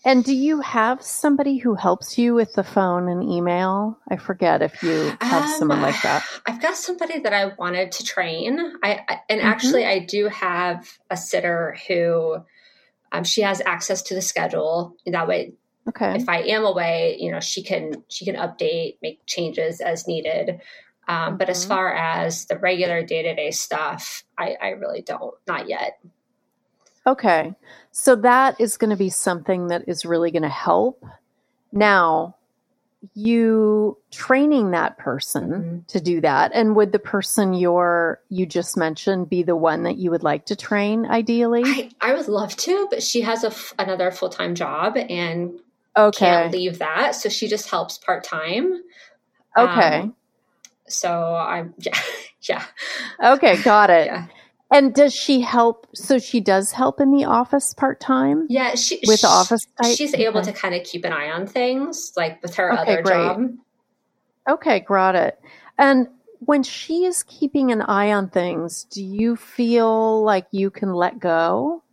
And 0.05 0.23
do 0.23 0.33
you 0.33 0.61
have 0.61 1.01
somebody 1.01 1.57
who 1.57 1.75
helps 1.75 2.17
you 2.17 2.33
with 2.33 2.53
the 2.53 2.63
phone 2.63 3.09
and 3.09 3.23
email? 3.23 3.97
I 4.09 4.15
forget 4.17 4.61
if 4.61 4.81
you 4.81 5.17
have 5.21 5.43
Um, 5.43 5.47
someone 5.59 5.81
like 5.81 6.01
that. 6.03 6.23
I've 6.45 6.61
got 6.61 6.75
somebody 6.77 7.19
that 7.19 7.33
I 7.33 7.53
wanted 7.57 7.91
to 7.93 8.03
train. 8.05 8.59
I, 8.81 9.03
I 9.07 9.19
and 9.29 9.41
Mhm. 9.41 9.45
actually 9.45 9.85
I 9.85 9.99
do 9.99 10.27
have 10.29 10.87
a 11.09 11.17
sitter 11.17 11.77
who 11.87 12.37
um, 13.11 13.23
she 13.23 13.41
has 13.41 13.61
access 13.65 14.01
to 14.03 14.15
the 14.15 14.21
schedule. 14.21 14.95
That 15.05 15.27
way, 15.27 15.53
Okay. 15.87 16.15
if 16.15 16.29
I 16.29 16.41
am 16.43 16.63
away, 16.63 17.17
you 17.19 17.31
know, 17.31 17.39
she 17.41 17.61
can 17.63 18.03
she 18.07 18.23
can 18.23 18.35
update, 18.35 18.97
make 19.01 19.25
changes 19.25 19.81
as 19.81 20.07
needed. 20.07 20.61
Um, 21.09 21.37
But 21.37 21.49
as 21.49 21.65
Mhm. 21.65 21.69
far 21.69 21.93
as 21.93 22.45
the 22.45 22.57
regular 22.57 23.03
day 23.03 23.23
to 23.23 23.35
day 23.35 23.51
stuff, 23.51 24.23
I, 24.37 24.55
I 24.61 24.69
really 24.69 25.01
don't. 25.01 25.33
Not 25.47 25.67
yet. 25.67 25.99
Okay. 27.07 27.55
So 27.99 28.15
that 28.15 28.61
is 28.61 28.77
going 28.77 28.91
to 28.91 28.95
be 28.95 29.09
something 29.09 29.67
that 29.67 29.83
is 29.87 30.05
really 30.05 30.31
going 30.31 30.43
to 30.43 30.47
help. 30.49 31.03
Now, 31.73 32.37
you 33.13 33.97
training 34.09 34.71
that 34.71 34.97
person 34.97 35.51
Mhm. 35.51 35.87
to 35.87 35.99
do 35.99 36.21
that 36.21 36.51
and 36.53 36.75
would 36.77 36.93
the 36.93 36.99
person 36.99 37.53
you're 37.53 38.21
you 38.29 38.45
just 38.45 38.77
mentioned 38.77 39.29
be 39.29 39.43
the 39.43 39.55
one 39.55 39.83
that 39.83 39.97
you 39.97 40.11
would 40.11 40.23
like 40.23 40.45
to 40.45 40.55
train 40.55 41.05
ideally? 41.05 41.63
I, 41.65 41.89
I 41.99 42.13
would 42.13 42.29
love 42.29 42.55
to, 42.57 42.87
but 42.89 43.03
she 43.03 43.21
has 43.21 43.43
a 43.43 43.47
f- 43.47 43.73
another 43.77 44.11
full 44.11 44.29
time 44.29 44.55
job 44.55 44.95
and 44.97 45.59
okay. 45.95 46.25
can't 46.25 46.51
leave 46.53 46.79
that, 46.79 47.15
so 47.15 47.27
she 47.27 47.47
just 47.49 47.69
helps 47.69 47.97
part 47.97 48.23
time. 48.23 48.81
Okay. 49.57 49.99
Um, 49.99 50.15
so 50.87 51.35
I'm 51.35 51.73
yeah 51.79 51.99
yeah 52.43 52.63
okay, 53.21 53.61
got 53.61 53.89
it. 53.89 54.07
yeah 54.07 54.27
And 54.71 54.93
does 54.93 55.13
she 55.15 55.41
help 55.41 55.87
so 55.95 56.19
she 56.19 56.39
does 56.39 56.71
help 56.71 56.99
in 57.01 57.11
the 57.11 57.25
office 57.25 57.73
part-time? 57.73 58.45
yeah 58.49 58.75
she 58.75 58.99
With 59.07 59.19
she- 59.21 59.27
office 59.27 59.61
type? 59.81 59.95
She's 59.97 60.13
able 60.13 60.41
to 60.43 60.51
kind 60.53 60.75
of 60.75 60.83
keep 60.83 61.05
an 61.05 61.11
eye 61.13 61.31
on 61.31 61.47
things 61.47 62.11
like 62.15 62.41
with 62.41 62.55
her 62.55 62.71
Okay, 62.73 62.81
other 62.81 63.01
great. 63.01 63.13
job. 63.15 63.41
Okay, 64.47 64.79
got 64.81 65.15
it. 65.15 65.39
And 65.77 66.07
when 66.39 66.63
she 66.63 67.05
is 67.05 67.23
keeping 67.23 67.71
an 67.71 67.81
eye 67.81 68.11
on 68.11 68.29
things, 68.29 68.85
do 68.85 69.03
you 69.03 69.35
feel 69.35 70.23
like 70.23 70.47
you 70.51 70.69
can 70.69 70.93
let 70.93 71.19
go? 71.19 71.83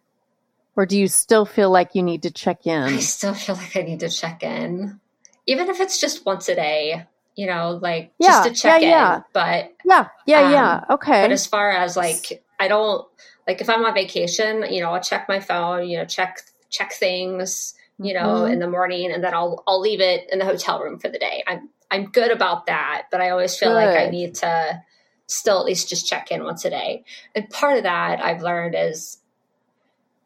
Or 0.77 0.85
do 0.87 0.99
you 0.99 1.09
still 1.09 1.47
feel 1.47 1.71
like 1.71 1.95
you 1.95 2.03
need 2.03 2.23
to 2.25 2.31
check 2.31 2.67
in? 2.67 2.83
I 2.83 2.99
still 2.99 3.33
feel 3.35 3.57
like 3.57 3.75
I 3.77 3.83
need 3.83 4.01
to 4.01 4.09
check 4.11 4.43
in, 4.43 5.01
even 5.47 5.69
if 5.71 5.81
it's 5.81 5.99
just 6.01 6.27
once 6.27 6.49
a 6.51 6.55
day. 6.55 7.07
You 7.35 7.47
know, 7.47 7.79
like 7.83 8.13
Yeah, 8.19 8.29
just 8.29 8.49
to 8.49 8.63
check 8.63 8.81
yeah, 8.83 8.89
yeah. 8.89 9.17
in. 9.17 9.25
But 9.35 9.73
Yeah, 9.85 10.09
yeah, 10.27 10.41
Um, 10.47 10.53
yeah. 10.53 10.85
Okay. 10.91 11.23
but 11.23 11.33
as 11.33 11.47
far 11.47 11.71
as 11.71 11.97
like, 11.97 12.43
I 12.59 12.69
don't 12.69 13.07
like 13.47 13.61
if 13.61 13.69
I'm 13.69 13.85
on 13.85 13.95
vacation. 13.95 14.65
You 14.71 14.83
know, 14.83 14.93
I'll 14.93 15.03
check 15.03 15.29
my 15.29 15.41
phone. 15.41 15.89
You 15.89 15.99
know, 15.99 16.05
check 16.05 16.41
check 16.71 16.93
things. 16.93 17.75
You 17.99 18.13
know, 18.15 18.45
Mhm. 18.45 18.53
in 18.53 18.59
the 18.59 18.69
morning, 18.69 19.11
and 19.13 19.25
then 19.25 19.33
I'll 19.35 19.63
I'll 19.67 19.81
leave 19.81 20.01
it 20.01 20.29
in 20.31 20.39
the 20.39 20.45
hotel 20.45 20.83
room 20.83 20.99
for 20.99 21.09
the 21.09 21.19
day. 21.19 21.43
I'm 21.47 21.71
I'm 21.91 22.07
good 22.07 22.31
about 22.31 22.67
that, 22.67 23.05
but 23.11 23.21
I 23.21 23.31
always 23.31 23.57
feel 23.57 23.73
like 23.73 23.91
I 23.97 24.11
need 24.11 24.35
to 24.37 24.83
still 25.27 25.59
at 25.59 25.65
least 25.65 25.89
just 25.89 26.07
check 26.07 26.31
in 26.31 26.45
once 26.45 26.65
a 26.65 26.71
day. 26.71 27.05
And 27.35 27.49
part 27.51 27.79
of 27.79 27.85
that 27.85 28.23
I've 28.23 28.43
learned 28.43 28.75
is 28.77 29.19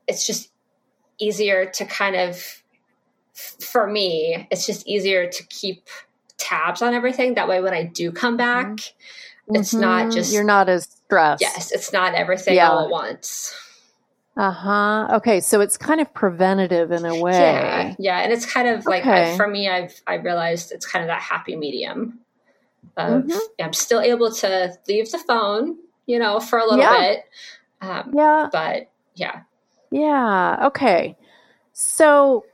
it's 0.08 0.26
just 0.26 0.50
easier 1.18 1.66
to 1.66 1.84
kind 1.84 2.16
of 2.16 2.62
for 3.60 3.86
me, 3.86 4.48
it's 4.50 4.66
just 4.66 4.86
easier 4.86 5.28
to 5.30 5.46
keep 5.46 5.88
tabs 6.38 6.82
on 6.82 6.94
everything. 6.94 7.34
That 7.34 7.48
way 7.48 7.60
when 7.60 7.74
I 7.74 7.84
do 7.84 8.12
come 8.12 8.36
back, 8.36 8.80
it's 9.54 9.72
not 9.74 10.08
Mhm. 10.08 10.14
just 10.14 10.32
You're 10.32 10.44
not 10.44 10.68
as 10.68 10.99
stressed. 11.10 11.40
yes, 11.42 11.72
it's 11.72 11.92
not 11.92 12.14
everything 12.14 12.54
Yeah. 12.54 12.70
all 12.70 12.84
at 12.84 12.90
once. 12.90 13.54
Uh-huh. 14.36 15.08
Okay, 15.16 15.40
so 15.40 15.60
it's 15.60 15.76
kind 15.76 16.00
of 16.00 16.14
preventative 16.14 16.92
in 16.92 17.04
a 17.04 17.14
way. 17.14 17.32
Yeah, 17.32 17.94
yeah, 17.98 18.18
and 18.20 18.32
it's 18.32 18.46
kind 18.46 18.68
of 18.68 18.86
like 18.86 19.02
Okay. 19.02 19.34
I, 19.34 19.36
for 19.36 19.46
me, 19.48 19.68
I've 19.68 20.00
I 20.06 20.14
realized 20.14 20.72
it's 20.72 20.86
kind 20.86 21.02
of 21.02 21.08
that 21.08 21.20
happy 21.20 21.56
medium 21.56 22.20
of 22.96 23.24
Mhm. 23.24 23.38
I'm 23.60 23.72
still 23.72 24.00
able 24.00 24.32
to 24.36 24.72
leave 24.88 25.10
the 25.10 25.18
phone, 25.18 25.76
you 26.06 26.18
know, 26.18 26.40
for 26.40 26.58
a 26.58 26.64
little 26.64 26.78
Yeah. 26.78 27.00
bit, 27.00 27.24
um, 27.82 28.12
Yeah. 28.14 28.48
but 28.50 28.88
yeah, 29.14 29.40
Yeah. 29.90 30.66
Okay. 30.68 31.16
So 31.72 32.44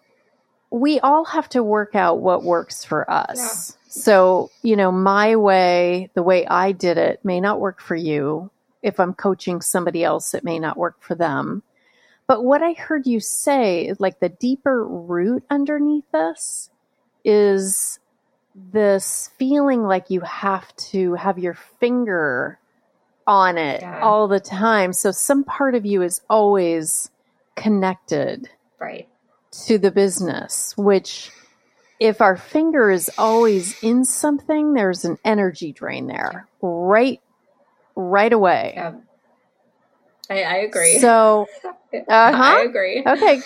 we 0.71 1.01
all 1.01 1.25
have 1.25 1.49
to 1.51 1.63
work 1.63 1.95
out 1.95 2.21
what 2.21 2.43
works 2.43 2.85
for 2.85 3.09
us. 3.11 3.77
So, 3.89 4.51
you 4.63 4.77
know, 4.77 4.93
my 4.93 5.37
way, 5.37 6.11
the 6.15 6.23
way 6.23 6.47
I 6.47 6.73
did 6.73 6.99
it 6.99 7.25
may 7.25 7.41
not 7.41 7.61
work 7.61 7.81
for 7.81 7.97
you. 7.97 8.51
If 8.83 9.01
I'm 9.01 9.15
coaching 9.15 9.61
somebody 9.61 10.05
else, 10.05 10.35
it 10.35 10.45
may 10.45 10.59
not 10.59 10.77
work 10.77 11.03
for 11.03 11.15
them. 11.15 11.63
But 12.27 12.45
what 12.45 12.63
I 12.63 12.73
heard 12.73 13.07
you 13.07 13.21
say 13.21 13.93
like 13.99 14.21
the 14.21 14.29
deeper 14.29 14.85
root 14.85 15.45
underneath 15.49 16.05
this 16.13 16.71
is 17.25 17.99
this 18.55 19.31
feeling 19.39 19.83
like 19.85 20.11
you 20.11 20.21
have 20.23 20.75
to 20.77 21.15
have 21.15 21.39
your 21.39 21.55
finger 21.55 22.59
on 23.27 23.59
it 23.59 23.83
Yeah. 23.83 24.01
all 24.03 24.29
the 24.29 24.41
time. 24.41 24.93
So 24.93 25.11
some 25.11 25.45
part 25.45 25.75
of 25.75 25.85
you 25.87 26.03
is 26.03 26.21
always 26.29 27.11
connected 27.55 28.49
right, 28.79 29.09
to 29.65 29.79
the 29.79 29.91
business, 29.91 30.75
which 30.77 31.31
if 31.99 32.21
our 32.21 32.37
finger 32.37 32.91
is 32.91 33.11
always 33.17 33.83
in 33.83 34.05
something, 34.05 34.75
there's 34.75 35.05
an 35.05 35.19
energy 35.25 35.73
drain 35.73 36.07
there 36.07 36.47
right 36.61 37.21
right 37.95 38.33
away. 38.33 38.75
yeah, 38.77 38.93
I, 40.29 40.43
I 40.43 40.57
agree. 40.57 40.99
So 40.99 41.47
I 41.95 42.31
uh-huh. 42.31 42.69
agree. 42.69 43.03
Okay. 43.07 43.41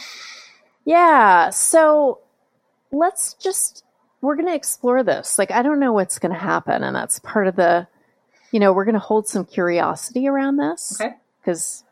Yeah. 0.84 1.50
So 1.50 2.18
let's 2.90 3.34
just, 3.34 3.84
we're 4.20 4.34
going 4.34 4.48
to 4.48 4.54
explore 4.54 5.02
this. 5.04 5.38
Like, 5.38 5.50
I 5.52 5.62
don't 5.62 5.78
know 5.78 5.92
what's 5.92 6.18
going 6.18 6.32
to 6.32 6.38
happen. 6.38 6.82
And 6.82 6.96
that's 6.96 7.20
part 7.20 7.46
of 7.46 7.54
the, 7.54 7.86
you 8.50 8.58
know, 8.58 8.72
we're 8.72 8.84
going 8.84 8.94
to 8.94 8.98
hold 8.98 9.28
some 9.28 9.44
curiosity 9.44 10.26
around 10.26 10.56
this 10.56 11.00
Okay. 11.00 11.14
because 11.40 11.84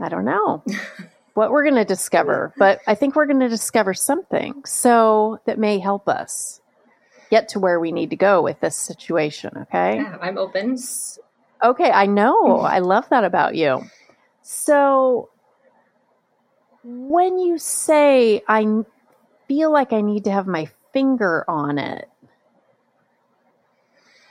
I 0.00 0.08
don't 0.08 0.24
know 0.24 0.62
what 1.38 1.52
we're 1.52 1.62
going 1.62 1.76
to 1.76 1.84
discover, 1.84 2.52
but 2.58 2.80
I 2.88 2.96
think 2.96 3.14
we're 3.14 3.26
going 3.26 3.38
to 3.38 3.48
discover 3.48 3.94
something 3.94 4.64
so 4.66 5.38
that 5.46 5.56
may 5.56 5.78
help 5.78 6.08
us 6.08 6.60
get 7.30 7.50
to 7.50 7.60
where 7.60 7.78
we 7.78 7.92
need 7.92 8.10
to 8.10 8.16
go 8.16 8.42
with 8.42 8.58
this 8.58 8.74
situation. 8.74 9.52
Okay. 9.56 9.98
Yeah, 9.98 10.18
I'm 10.20 10.36
open. 10.36 10.76
Okay, 11.62 11.92
I 11.92 12.06
know. 12.06 12.42
Mm-hmm. 12.42 12.66
I 12.66 12.80
love 12.80 13.08
that 13.10 13.22
about 13.22 13.54
you. 13.54 13.84
So, 14.42 15.30
when 16.82 17.38
you 17.38 17.56
say 17.58 18.42
I 18.48 18.66
feel 19.46 19.72
like 19.72 19.92
I 19.92 20.00
need 20.00 20.24
to 20.24 20.32
have 20.32 20.48
my 20.48 20.68
finger 20.92 21.44
on 21.48 21.78
it, 21.78 22.08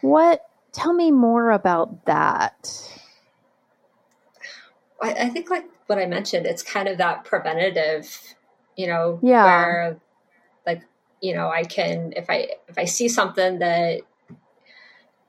what? 0.01 0.41
Tell 0.73 0.91
me 0.91 1.11
more 1.11 1.51
about 1.51 2.05
that. 2.05 2.69
I, 5.01 5.13
I 5.13 5.29
think 5.29 5.49
like 5.49 5.69
what 5.87 5.97
I 5.97 6.05
mentioned, 6.05 6.45
it's 6.45 6.63
kind 6.63 6.87
of 6.87 6.97
that 6.99 7.25
preventative, 7.25 8.35
you 8.75 8.87
know, 8.87 9.19
Yeah. 9.21 9.43
where 9.43 9.97
like, 10.65 10.83
you 11.21 11.33
know, 11.33 11.49
I 11.49 11.63
can 11.63 12.13
if 12.15 12.29
I 12.29 12.49
if 12.67 12.77
I 12.77 12.85
see 12.85 13.09
something 13.09 13.59
that 13.59 14.01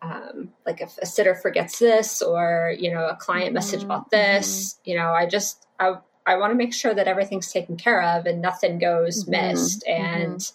um, 0.01 0.51
like 0.65 0.81
if 0.81 0.97
a 0.99 1.07
sitter 1.07 1.35
forgets 1.35 1.79
this 1.79 2.23
or 2.23 2.75
you 2.79 2.93
know 2.93 3.09
a 3.09 3.17
client 3.17 3.53
message 3.53 3.83
about 3.83 4.11
this 4.11 4.79
you 4.85 4.97
know 4.97 5.13
i 5.13 5.27
just 5.27 5.67
i 5.81 5.95
i 6.25 6.37
want 6.37 6.53
to 6.53 6.55
make 6.57 6.73
sure 6.73 6.95
that 6.95 7.09
everything's 7.09 7.51
taken 7.53 7.77
care 7.77 8.03
of 8.03 8.27
and 8.27 8.41
nothing 8.41 8.79
goes 8.79 9.25
Mhm, 9.25 9.29
missed 9.31 9.85
mhm. 9.89 10.01
and 10.01 10.53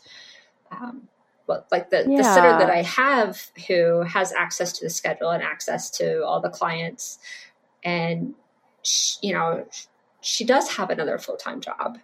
um 0.71 1.09
but 1.45 1.67
like 1.71 1.89
the, 1.89 2.03
the 2.17 2.23
sitter 2.23 2.57
that 2.57 2.69
i 2.69 2.83
have 2.83 3.51
who 3.67 4.01
has 4.03 4.31
access 4.31 4.71
to 4.73 4.85
the 4.85 4.89
schedule 4.89 5.29
and 5.31 5.43
access 5.43 5.89
to 5.89 6.23
all 6.23 6.39
the 6.39 6.49
clients 6.49 7.19
and 7.83 8.33
sh 8.83 9.15
you 9.21 9.33
know 9.33 9.65
she 10.23 10.43
does 10.45 10.69
have 10.69 10.89
another 10.89 11.17
full-time 11.17 11.61
job 11.61 11.99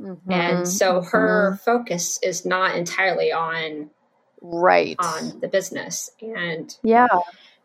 Mhm, 0.00 0.18
and 0.30 0.66
so 0.66 1.02
her 1.02 1.52
mhm. 1.52 1.60
focus 1.60 2.18
is 2.22 2.46
not 2.46 2.74
entirely 2.74 3.32
on 3.32 3.90
right. 4.40 4.96
on 4.98 5.40
the 5.40 5.48
business 5.48 6.10
and 6.20 6.76
Yeah. 6.82 7.06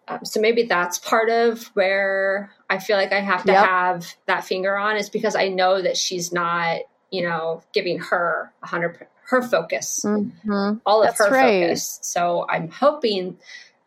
um, 0.07 0.23
so 0.23 0.39
maybe 0.39 0.63
that's 0.63 0.99
part 0.99 1.29
of 1.29 1.63
where 1.73 2.51
I 2.69 2.79
feel 2.79 2.97
like 2.97 3.13
I 3.13 3.21
have 3.21 3.43
to 3.45 3.53
Yep. 3.53 3.65
have 3.65 4.15
that 4.27 4.43
finger 4.43 4.77
on 4.77 4.97
is 4.97 5.09
because 5.09 5.35
I 5.35 5.47
know 5.47 5.81
that 5.81 5.97
she's 5.97 6.31
not, 6.31 6.81
you 7.09 7.23
know, 7.23 7.63
giving 7.73 7.99
her 7.99 8.53
a 8.61 8.67
hundred 8.67 9.07
her 9.29 9.41
focus, 9.41 10.01
Mhm. 10.05 10.81
all 10.85 11.01
of 11.01 11.07
That's 11.07 11.19
her 11.19 11.31
right. 11.31 11.63
focus. 11.63 11.99
So 12.03 12.45
I'm 12.47 12.69
hoping 12.69 13.39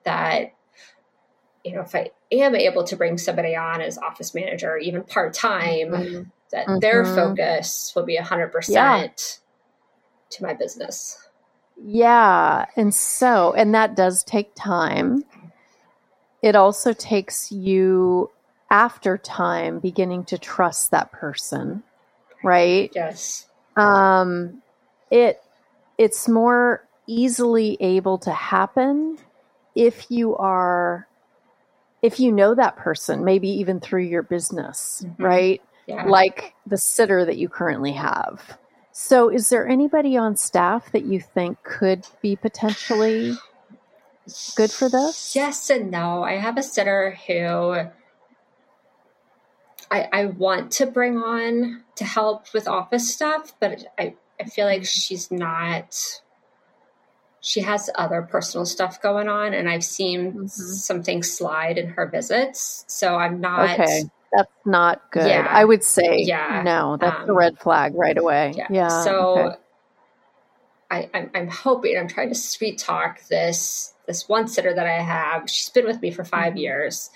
that, 0.04 0.54
you 1.62 1.74
know, 1.74 1.82
if 1.82 1.94
I 1.94 2.10
am 2.30 2.54
able 2.54 2.84
to 2.84 2.96
bring 2.96 3.18
somebody 3.18 3.56
on 3.56 3.80
as 3.80 3.98
office 3.98 4.34
manager, 4.34 4.76
even 4.76 5.02
part 5.04 5.34
time, 5.34 5.90
Mhm. 5.92 6.30
that 6.52 6.66
their 6.80 7.04
Mhm. 7.04 7.14
focus 7.14 7.92
will 7.94 8.04
be 8.04 8.16
a 8.16 8.22
hundred 8.22 8.52
percent 8.52 9.40
to 10.30 10.42
my 10.42 10.54
business. 10.54 11.18
Yeah. 11.76 12.66
And 12.76 12.94
so, 12.94 13.52
and 13.54 13.74
that 13.74 13.96
does 13.96 14.24
take 14.24 14.54
time. 14.54 15.24
It 16.42 16.54
also 16.56 16.92
takes 16.92 17.50
you 17.50 18.30
after 18.70 19.16
time 19.18 19.78
beginning 19.78 20.24
to 20.26 20.38
trust 20.38 20.90
that 20.90 21.10
person, 21.12 21.82
right? 22.44 22.92
Yes. 22.94 23.48
Um, 23.76 24.62
it 25.10 25.42
it's 25.96 26.28
more 26.28 26.84
easily 27.06 27.76
able 27.80 28.18
to 28.18 28.30
happen 28.32 29.18
if 29.74 30.10
you 30.10 30.36
are 30.36 31.07
if 32.02 32.20
you 32.20 32.32
know 32.32 32.54
that 32.54 32.76
person, 32.76 33.24
maybe 33.24 33.48
even 33.48 33.80
through 33.80 34.04
your 34.04 34.22
business, 34.22 35.04
Mhm. 35.04 35.14
right? 35.18 35.62
Yeah. 35.86 36.04
Like 36.04 36.54
the 36.66 36.76
sitter 36.78 37.24
that 37.24 37.36
you 37.38 37.48
currently 37.48 37.92
have. 37.92 38.58
So, 38.92 39.28
is 39.28 39.48
there 39.48 39.66
anybody 39.66 40.16
on 40.16 40.36
staff 40.36 40.90
that 40.92 41.04
you 41.04 41.20
think 41.20 41.62
could 41.62 42.06
be 42.20 42.36
potentially 42.36 43.36
good 44.56 44.70
for 44.70 44.88
this? 44.88 45.34
Yes 45.36 45.70
and 45.70 45.90
no. 45.90 46.22
I 46.24 46.32
have 46.34 46.58
a 46.58 46.62
sitter 46.62 47.16
who 47.26 47.88
I, 49.90 50.08
I 50.12 50.24
want 50.26 50.72
to 50.72 50.86
bring 50.86 51.16
on 51.18 51.84
to 51.96 52.04
help 52.04 52.52
with 52.52 52.68
office 52.68 53.12
stuff, 53.12 53.54
but 53.60 53.84
I, 53.98 54.14
I 54.40 54.44
feel 54.44 54.66
like 54.66 54.84
she's 54.84 55.30
not. 55.30 55.96
She 57.40 57.60
has 57.60 57.88
other 57.94 58.22
personal 58.22 58.66
stuff 58.66 59.00
going 59.00 59.28
on, 59.28 59.54
and 59.54 59.68
I've 59.68 59.84
seen 59.84 60.32
Mhm. 60.32 60.50
some 60.50 61.02
things 61.02 61.30
slide 61.30 61.78
in 61.78 61.88
her 61.90 62.06
visits. 62.06 62.84
So 62.88 63.16
I'm 63.16 63.40
not. 63.40 63.70
Okay. 63.78 64.04
That's 64.32 64.52
not 64.66 65.10
good. 65.10 65.26
Yeah. 65.26 65.46
I 65.48 65.64
would 65.64 65.82
say 65.82 66.18
Yeah. 66.18 66.62
no, 66.64 66.98
that's 67.00 67.28
a 67.28 67.32
Um, 67.32 67.36
red 67.38 67.58
flag 67.60 67.94
right 67.94 68.18
away. 68.18 68.52
Yeah. 68.56 68.66
Yeah. 68.70 68.88
so 68.88 69.36
okay. 69.46 69.56
I, 70.90 71.10
I'm, 71.14 71.30
I'm 71.34 71.48
hoping 71.48 71.96
I'm 71.98 72.08
trying 72.08 72.28
to 72.30 72.34
sweet 72.34 72.78
talk 72.78 73.20
this 73.28 73.94
this 74.06 74.28
one 74.28 74.48
sitter 74.48 74.72
that 74.74 74.86
I 74.86 75.00
have. 75.02 75.48
She's 75.50 75.68
been 75.68 75.84
with 75.86 76.00
me 76.02 76.10
for 76.10 76.24
5 76.24 76.54
Mhm. 76.54 76.58
years, 76.60 77.10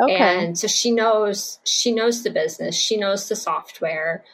Okay. 0.00 0.14
and 0.44 0.58
so 0.58 0.66
she 0.66 0.90
knows 0.90 1.58
she 1.64 1.92
knows 1.92 2.22
the 2.22 2.30
business 2.30 2.74
she 2.76 2.96
knows 2.96 3.28
the 3.28 3.36
software 3.36 4.24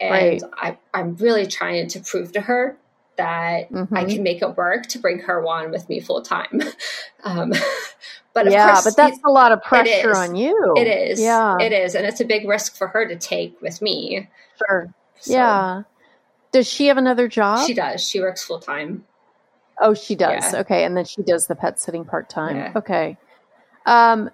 and 0.00 0.10
Right. 0.10 0.42
I, 0.54 0.78
i'm 0.94 1.16
really 1.16 1.46
trying 1.46 1.86
to 1.88 2.00
prove 2.00 2.32
to 2.32 2.40
her 2.40 2.76
that 3.20 3.68
i 3.70 4.04
Mhm. 4.04 4.14
can 4.14 4.22
make 4.22 4.40
it 4.42 4.56
work 4.56 4.86
to 4.86 4.98
bring 4.98 5.18
her 5.20 5.44
on 5.46 5.70
with 5.70 5.88
me 5.88 6.00
full 6.00 6.22
time 6.22 6.60
um, 7.24 7.52
but 8.34 8.46
of 8.46 8.52
yeah, 8.52 8.66
course 8.72 8.84
but 8.84 8.96
that's 8.96 9.18
a 9.24 9.30
lot 9.30 9.52
of 9.52 9.62
pressure 9.62 10.14
on 10.16 10.34
you. 10.34 10.74
it 10.76 10.86
is 10.86 11.20
Yeah. 11.20 11.58
it 11.60 11.72
is 11.72 11.94
and 11.94 12.06
it's 12.06 12.20
a 12.20 12.24
big 12.24 12.48
risk 12.48 12.76
for 12.76 12.86
her 12.88 13.06
to 13.06 13.16
take 13.16 13.60
with 13.60 13.80
me 13.82 14.28
Sure. 14.58 14.92
So 15.20 15.32
yeah. 15.32 15.82
Does 16.52 16.66
she 16.66 16.86
have 16.88 16.96
another 16.98 17.28
job? 17.28 17.66
she 17.66 17.74
does 17.74 18.06
she 18.08 18.20
works 18.20 18.42
full 18.42 18.58
time 18.60 19.04
Oh, 19.82 19.94
she 19.94 20.14
does. 20.14 20.52
Yeah. 20.52 20.60
Okay, 20.60 20.84
and 20.84 20.94
then 20.94 21.06
she 21.06 21.22
does 21.22 21.46
the 21.46 21.54
pet 21.56 21.80
sitting 21.80 22.04
part 22.04 22.28
time. 22.28 22.56
Yeah. 22.56 22.72
Okay. 22.76 23.16
Um, 23.86 24.28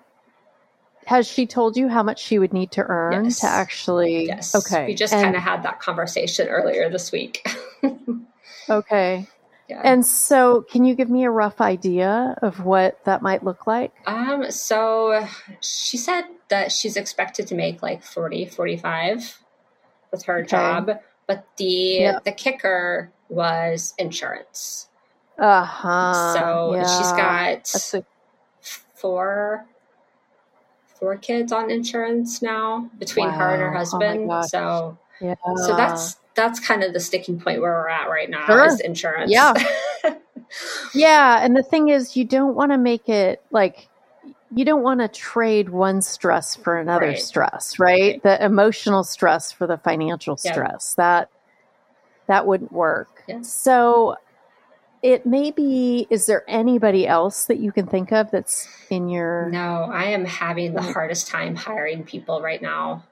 has 1.04 1.24
she 1.28 1.46
told 1.46 1.76
you 1.76 1.88
how 1.88 2.02
much 2.02 2.18
she 2.20 2.40
would 2.40 2.52
need 2.52 2.72
to 2.72 2.82
earn 2.82 3.24
Yes. 3.26 3.38
to 3.40 3.46
actually? 3.46 4.26
yes 4.26 4.54
Okay. 4.56 4.86
we 4.86 4.94
just 4.94 5.12
kind 5.12 5.36
of 5.36 5.42
had 5.42 5.62
that 5.62 5.78
conversation 5.78 6.48
earlier 6.48 6.90
this 6.90 7.12
week 7.12 7.46
Okay. 8.68 9.26
yeah 9.68 9.82
And 9.84 10.04
so, 10.04 10.62
can 10.62 10.84
you 10.84 10.94
give 10.94 11.10
me 11.10 11.24
a 11.24 11.30
rough 11.30 11.60
idea 11.60 12.36
of 12.42 12.64
what 12.64 13.04
that 13.04 13.22
might 13.22 13.44
look 13.44 13.66
like? 13.66 13.92
Um, 14.06 14.50
so 14.50 15.26
she 15.60 15.96
said 15.96 16.24
that 16.48 16.70
she's 16.72 16.96
expected 16.96 17.46
to 17.48 17.54
make 17.54 17.82
like 17.82 18.02
40, 18.02 18.46
45 18.46 19.38
with 20.12 20.24
her 20.24 20.38
Okay. 20.40 20.46
job, 20.48 20.90
but 21.26 21.46
the 21.56 21.66
Yep. 22.00 22.24
the 22.24 22.32
kicker 22.32 23.10
was 23.28 23.94
insurance. 23.98 24.88
Uh 25.38 25.64
huh. 25.64 26.32
so 26.34 26.76
she's 26.96 27.12
got 27.12 27.68
a, 27.74 28.02
four 28.94 29.66
four 30.98 31.16
kids 31.16 31.52
on 31.52 31.70
insurance 31.70 32.40
now 32.40 32.88
between 32.98 33.28
her 33.28 33.50
and 33.50 33.60
her 33.60 33.70
Wow. 33.70 33.74
Oh 33.74 33.78
husband. 33.78 34.28
gosh. 34.30 34.50
so 34.50 34.98
yeah. 35.20 35.34
so 35.66 35.74
that's 35.76 36.16
that's 36.36 36.60
kind 36.60 36.82
of 36.84 36.92
the 36.92 37.00
sticking 37.00 37.40
point 37.40 37.60
where 37.60 37.72
we're 37.72 37.88
at 37.88 38.08
right 38.08 38.30
now 38.30 38.46
Sure. 38.46 38.66
is 38.66 38.80
insurance. 38.80 39.32
Yeah. 39.32 39.54
Yeah, 40.94 41.44
and 41.44 41.56
the 41.56 41.62
thing 41.62 41.88
is, 41.88 42.16
you 42.16 42.24
don't 42.24 42.54
want 42.54 42.72
to 42.72 42.78
make 42.78 43.08
it 43.08 43.42
like 43.50 43.88
you 44.54 44.64
don't 44.64 44.82
want 44.82 45.00
to 45.00 45.08
trade 45.08 45.70
one 45.70 46.00
stress 46.00 46.54
for 46.54 46.78
another 46.78 47.08
Right. 47.08 47.18
stress, 47.18 47.78
right? 47.78 48.12
Right. 48.12 48.22
The 48.22 48.44
emotional 48.44 49.02
stress 49.02 49.50
for 49.50 49.66
the 49.66 49.76
financial 49.78 50.38
Yeah. 50.42 50.52
stress. 50.52 50.94
That 50.94 51.28
that 52.28 52.46
wouldn't 52.46 52.72
work. 52.72 53.24
Yeah. 53.26 53.42
So 53.42 54.16
it 55.02 55.26
may 55.26 55.50
be 55.50 56.06
is 56.10 56.26
there 56.26 56.44
anybody 56.48 57.06
else 57.06 57.46
that 57.46 57.58
you 57.58 57.72
can 57.72 57.86
think 57.86 58.12
of 58.12 58.30
that's 58.30 58.68
in 58.90 59.08
your 59.08 59.48
no, 59.50 59.90
I 59.92 60.04
am 60.04 60.24
having 60.24 60.74
the 60.74 60.80
mm. 60.80 60.92
hardest 60.92 61.28
time 61.28 61.54
hiring 61.56 62.04
people 62.04 62.40
right 62.40 62.62
now. 62.62 63.04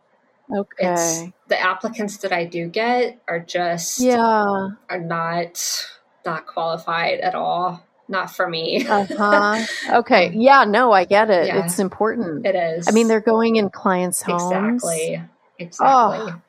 Okay. 0.53 0.93
it's 0.93 1.33
the 1.49 1.61
applicants 1.61 2.19
that 2.19 2.33
I 2.33 2.45
do 2.45 2.69
get 2.69 3.21
are 3.27 3.41
just 3.41 4.01
yeah. 4.01 4.69
are 4.89 5.01
not 5.01 5.87
not 6.25 6.47
qualified 6.47 7.21
at 7.21 7.35
all. 7.35 7.85
Not 8.07 8.31
for 8.31 8.47
me. 8.47 8.87
Uh-huh. 8.87 9.65
Okay. 10.01 10.33
Yeah, 10.35 10.65
no, 10.65 10.93
I 10.93 11.07
get 11.07 11.31
it. 11.31 11.47
Yeah. 11.47 11.65
It's 11.65 11.79
important. 11.79 12.45
it 12.45 12.55
is. 12.55 12.87
I 12.87 12.91
mean, 12.91 13.09
they're 13.09 13.21
going 13.21 13.57
in 13.57 13.71
clients' 13.71 14.21
homes. 14.21 14.83
exactly 14.83 15.23
exactly. 15.59 16.33
Oh. 16.33 16.43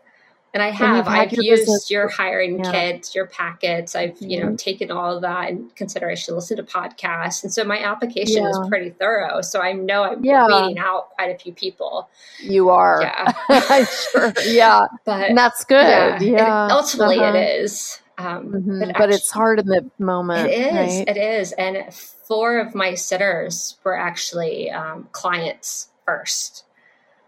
And 0.56 0.64
I 0.64 0.70
have 0.72 1.06
I've 1.10 1.34
your 1.34 1.44
used 1.44 1.64
business- 1.64 1.92
your 1.92 2.08
hiring 2.08 2.64
Yeah. 2.64 2.72
kits, 2.72 3.14
your 3.14 3.26
packets. 3.28 3.94
I've 3.94 4.16
you 4.22 4.40
know 4.40 4.52
Mhm. 4.52 4.58
taken 4.58 4.90
all 4.90 5.18
of 5.18 5.22
that 5.22 5.50
in 5.50 5.70
consideration. 5.76 6.34
Listen 6.34 6.56
to 6.58 6.64
podcasts, 6.64 7.44
and 7.44 7.54
so 7.54 7.66
my 7.66 7.78
application 7.78 8.46
is 8.48 8.58
pretty 8.70 8.92
thorough. 8.92 9.42
So 9.42 9.60
I 9.62 9.74
know 9.74 10.04
I'm 10.04 10.24
Yeah. 10.24 10.48
weeding 10.48 10.80
out 10.80 11.10
quite 11.16 11.30
a 11.30 11.38
few 11.38 11.52
people. 11.52 12.08
You 12.40 12.70
are. 12.70 13.02
Yeah, 13.02 13.34
I'm 13.50 13.86
sure. 13.86 14.34
Yeah. 14.48 14.88
but 15.06 15.30
And 15.30 15.38
that's 15.38 15.66
good. 15.66 15.86
yeah, 15.86 16.20
Yeah. 16.22 16.68
ultimately 16.72 17.20
Uh-huh. 17.20 17.38
it 17.38 17.60
is. 17.60 18.00
Um, 18.18 18.54
Mhm. 18.54 18.88
but 18.94 18.98
But, 18.98 19.10
it's 19.10 19.30
hard 19.30 19.60
in 19.60 19.68
the 19.68 19.86
moment. 20.00 20.50
It 20.50 20.54
is. 20.74 20.74
Right? 21.00 21.08
It 21.10 21.18
is. 21.18 21.52
And 21.52 21.94
four 21.94 22.60
of 22.60 22.74
my 22.74 22.94
sitters 22.94 23.76
were 23.84 23.98
actually 23.98 24.72
um, 24.72 25.10
clients 25.12 25.90
first. 26.06 26.64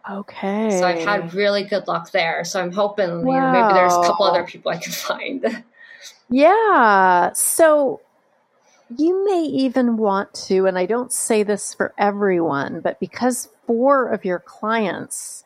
Okay. 0.10 0.80
So 0.80 0.88
I've 0.88 1.00
had 1.00 1.34
really 1.34 1.64
good 1.64 1.88
luck 1.88 2.12
there. 2.12 2.44
So 2.44 2.62
I'm 2.62 2.72
hoping 2.72 3.10
you 3.10 3.26
know, 3.26 3.52
maybe 3.52 3.74
there's 3.74 3.94
a 3.94 4.02
couple 4.02 4.26
other 4.26 4.44
people 4.46 4.72
I 4.72 4.78
can 4.78 4.94
find. 4.94 5.64
Yeah. 6.30 7.32
So 7.34 8.02
you 8.96 9.26
may 9.26 9.44
even 9.44 9.98
want 9.98 10.34
to, 10.34 10.66
and 10.66 10.78
I 10.78 10.86
don't 10.86 11.12
say 11.12 11.44
this 11.44 11.74
for 11.74 11.94
everyone, 11.98 12.82
but 12.82 13.00
because 13.00 13.50
four 13.66 14.10
of 14.10 14.26
your 14.26 14.40
clients 14.40 15.46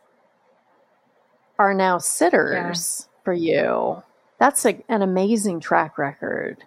are 1.59 1.73
now 1.73 1.99
sitters 1.99 3.07
for 3.23 3.33
you, 3.33 4.01
that's 4.39 4.65
a, 4.65 4.83
an 4.89 5.01
amazing 5.01 5.59
track 5.59 5.97
record. 5.97 6.63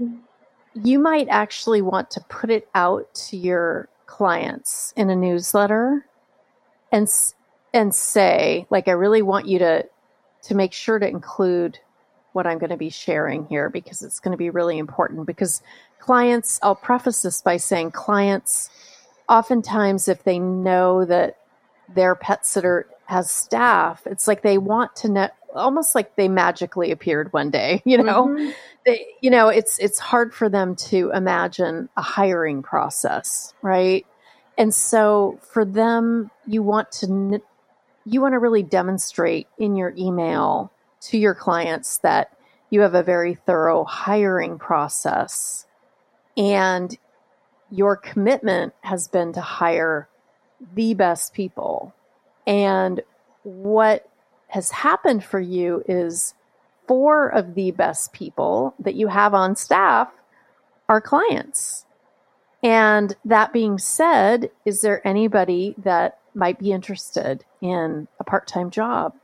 Mm-hmm. 0.00 0.86
You 0.86 1.00
might 1.00 1.26
actually 1.28 1.82
want 1.82 2.10
to 2.12 2.20
put 2.28 2.50
it 2.50 2.68
out 2.74 3.12
to 3.28 3.36
your 3.36 3.88
clients 4.06 4.92
in 4.96 5.10
a 5.10 5.16
newsletter 5.16 6.06
and 6.92 7.08
and 7.72 7.94
say 7.94 8.66
like 8.70 8.88
I 8.88 8.92
really 8.92 9.22
want 9.22 9.46
you 9.46 9.58
to 9.60 9.84
to 10.42 10.54
make 10.54 10.72
sure 10.72 10.98
to 10.98 11.06
include 11.06 11.78
what 12.32 12.46
I'm 12.46 12.58
going 12.58 12.70
to 12.70 12.76
be 12.76 12.90
sharing 12.90 13.46
here 13.46 13.68
because 13.68 14.02
it's 14.02 14.20
going 14.20 14.32
to 14.32 14.38
be 14.38 14.50
really 14.50 14.78
important 14.78 15.26
because 15.26 15.62
clients, 15.98 16.58
I'll 16.62 16.76
preface 16.76 17.22
this 17.22 17.42
by 17.42 17.56
saying 17.56 17.90
clients, 17.92 18.70
oftentimes, 19.28 20.08
if 20.08 20.22
they 20.24 20.38
know 20.38 21.04
that 21.04 21.38
their 21.94 22.14
pet 22.14 22.46
sitter 22.46 22.86
has 23.06 23.30
staff, 23.30 24.06
it's 24.06 24.28
like 24.28 24.42
they 24.42 24.58
want 24.58 24.94
to 24.96 25.08
know, 25.08 25.28
almost 25.54 25.94
like 25.94 26.16
they 26.16 26.28
magically 26.28 26.92
appeared 26.92 27.32
one 27.32 27.50
day, 27.50 27.82
you 27.84 27.98
know? 27.98 28.28
Mm-hmm. 28.28 28.50
They, 28.86 29.06
you 29.20 29.30
know, 29.30 29.48
it's 29.48 29.78
it's 29.78 29.98
hard 29.98 30.32
for 30.32 30.48
them 30.48 30.76
to 30.76 31.10
imagine 31.10 31.88
a 31.96 32.02
hiring 32.02 32.62
process, 32.62 33.52
right? 33.60 34.06
And 34.58 34.74
so 34.74 35.38
for 35.40 35.64
them, 35.64 36.30
you 36.46 36.62
want 36.62 36.90
to 36.92 37.40
you 38.04 38.20
want 38.20 38.32
to 38.32 38.38
really 38.38 38.62
demonstrate 38.62 39.46
in 39.58 39.76
your 39.76 39.94
email 39.96 40.72
to 41.00 41.18
your 41.18 41.34
clients 41.34 41.98
that 41.98 42.36
you 42.70 42.80
have 42.80 42.94
a 42.94 43.02
very 43.02 43.34
thorough 43.34 43.84
hiring 43.84 44.58
process 44.58 45.66
and 46.36 46.96
your 47.70 47.96
commitment 47.96 48.74
has 48.80 49.08
been 49.08 49.32
to 49.34 49.40
hire 49.40 50.08
the 50.74 50.94
best 50.94 51.34
people. 51.34 51.94
And 52.46 53.02
what 53.42 54.08
has 54.48 54.70
happened 54.70 55.22
for 55.22 55.38
you 55.38 55.84
is 55.86 56.34
four 56.86 57.28
of 57.28 57.54
the 57.54 57.70
best 57.72 58.12
people 58.12 58.74
that 58.78 58.94
you 58.94 59.08
have 59.08 59.34
on 59.34 59.54
staff 59.54 60.08
are 60.88 61.02
clients. 61.02 61.84
And 62.62 63.14
that 63.24 63.52
being 63.52 63.78
said, 63.78 64.50
is 64.64 64.80
there 64.80 65.06
anybody 65.06 65.74
that 65.78 66.18
might 66.34 66.58
be 66.58 66.72
interested 66.72 67.44
in 67.60 68.08
a 68.18 68.24
part 68.24 68.46
time 68.46 68.70
job 68.70 69.14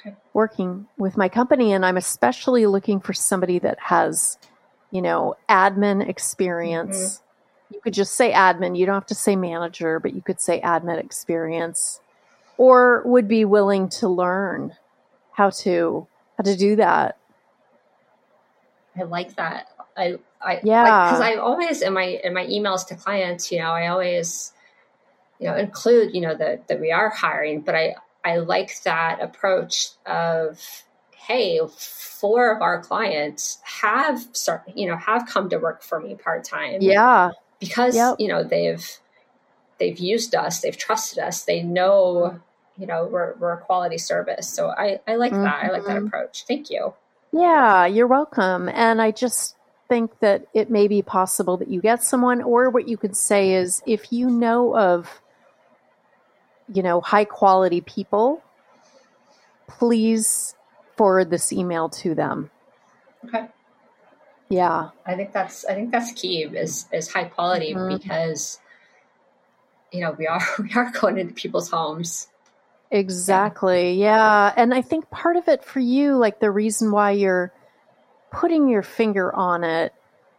okay. 0.00 0.16
working 0.32 0.88
with 0.96 1.16
my 1.16 1.28
company? 1.28 1.72
And 1.72 1.86
I'm 1.86 1.96
especially 1.96 2.66
looking 2.66 3.00
for 3.00 3.12
somebody 3.12 3.58
that 3.60 3.78
has, 3.78 4.38
you 4.90 5.02
know, 5.02 5.36
admin 5.48 6.08
experience. 6.08 6.96
Mm-hmm. 6.96 7.74
You 7.74 7.80
could 7.80 7.94
just 7.94 8.14
say 8.14 8.32
admin, 8.32 8.76
you 8.76 8.86
don't 8.86 8.94
have 8.94 9.06
to 9.06 9.14
say 9.14 9.36
manager, 9.36 10.00
but 10.00 10.14
you 10.14 10.22
could 10.22 10.40
say 10.40 10.60
admin 10.60 10.98
experience 10.98 12.00
or 12.56 13.02
would 13.04 13.28
be 13.28 13.44
willing 13.44 13.88
to 13.88 14.08
learn 14.08 14.74
how 15.32 15.50
to 15.50 16.06
how 16.36 16.42
to 16.42 16.56
do 16.56 16.76
that. 16.76 17.16
I 18.96 19.04
like 19.04 19.36
that. 19.36 19.68
I 19.98 20.18
I 20.40 20.60
yeah 20.62 21.06
because 21.06 21.20
like, 21.20 21.36
I 21.36 21.40
always 21.40 21.82
in 21.82 21.92
my 21.92 22.20
in 22.22 22.32
my 22.32 22.46
emails 22.46 22.86
to 22.88 22.94
clients, 22.94 23.50
you 23.50 23.58
know, 23.58 23.70
I 23.70 23.88
always 23.88 24.52
you 25.38 25.48
know 25.48 25.56
include 25.56 26.14
you 26.14 26.20
know 26.20 26.34
that 26.34 26.68
that 26.68 26.80
we 26.80 26.92
are 26.92 27.10
hiring, 27.10 27.60
but 27.60 27.74
I 27.74 27.96
I 28.24 28.36
like 28.36 28.82
that 28.82 29.20
approach 29.20 29.88
of 30.06 30.60
hey, 31.28 31.60
four 31.76 32.54
of 32.54 32.62
our 32.62 32.80
clients 32.80 33.58
have 33.62 34.26
start 34.32 34.62
you 34.74 34.88
know 34.88 34.96
have 34.96 35.26
come 35.26 35.50
to 35.50 35.58
work 35.58 35.82
for 35.82 36.00
me 36.00 36.14
part 36.14 36.44
time. 36.44 36.78
Yeah, 36.80 37.30
because 37.60 37.96
yep. 37.96 38.16
you 38.18 38.28
know 38.28 38.44
they've 38.44 38.88
they've 39.78 39.98
used 39.98 40.34
us, 40.34 40.60
they've 40.60 40.76
trusted 40.76 41.18
us, 41.18 41.44
they 41.44 41.62
know 41.62 42.40
you 42.78 42.86
know 42.86 43.08
we're, 43.10 43.34
we're 43.34 43.52
a 43.52 43.58
quality 43.58 43.98
service. 43.98 44.48
So 44.48 44.68
I 44.68 45.00
I 45.06 45.16
like 45.16 45.32
mm-hmm. 45.32 45.42
that. 45.42 45.64
I 45.64 45.68
like 45.70 45.84
that 45.84 45.96
mm-hmm. 45.96 46.06
approach. 46.06 46.44
Thank 46.46 46.70
you. 46.70 46.94
Yeah, 47.32 47.84
you're 47.86 48.06
welcome. 48.06 48.70
And 48.70 49.02
I 49.02 49.10
just 49.10 49.57
think 49.88 50.18
that 50.20 50.46
it 50.54 50.70
may 50.70 50.88
be 50.88 51.02
possible 51.02 51.56
that 51.58 51.68
you 51.68 51.80
get 51.80 52.02
someone, 52.02 52.42
or 52.42 52.70
what 52.70 52.88
you 52.88 52.96
could 52.96 53.16
say 53.16 53.54
is 53.54 53.82
if 53.86 54.12
you 54.12 54.28
know 54.28 54.76
of, 54.76 55.20
you 56.72 56.82
know, 56.82 57.00
high 57.00 57.24
quality 57.24 57.80
people, 57.80 58.42
please 59.66 60.54
forward 60.96 61.30
this 61.30 61.52
email 61.52 61.88
to 61.88 62.14
them. 62.14 62.50
Okay. 63.24 63.46
Yeah. 64.48 64.90
I 65.04 65.14
think 65.14 65.32
that's 65.32 65.64
I 65.64 65.74
think 65.74 65.90
that's 65.90 66.12
key 66.12 66.42
is 66.42 66.86
is 66.92 67.12
high 67.12 67.24
quality 67.24 67.74
mm-hmm. 67.74 67.96
because 67.96 68.60
you 69.92 70.00
know 70.00 70.12
we 70.18 70.26
are 70.26 70.40
we 70.58 70.72
are 70.74 70.90
going 70.90 71.18
into 71.18 71.34
people's 71.34 71.70
homes 71.70 72.28
Exactly. 72.90 73.94
Yeah. 73.94 74.06
yeah. 74.06 74.54
And 74.56 74.72
I 74.72 74.82
think 74.82 75.10
part 75.10 75.36
of 75.36 75.48
it 75.48 75.64
for 75.64 75.80
you, 75.80 76.16
like 76.16 76.40
the 76.40 76.50
reason 76.50 76.90
why 76.90 77.12
you're 77.12 77.52
putting 78.30 78.68
your 78.68 78.82
finger 78.82 79.34
on 79.34 79.64
it 79.64 79.92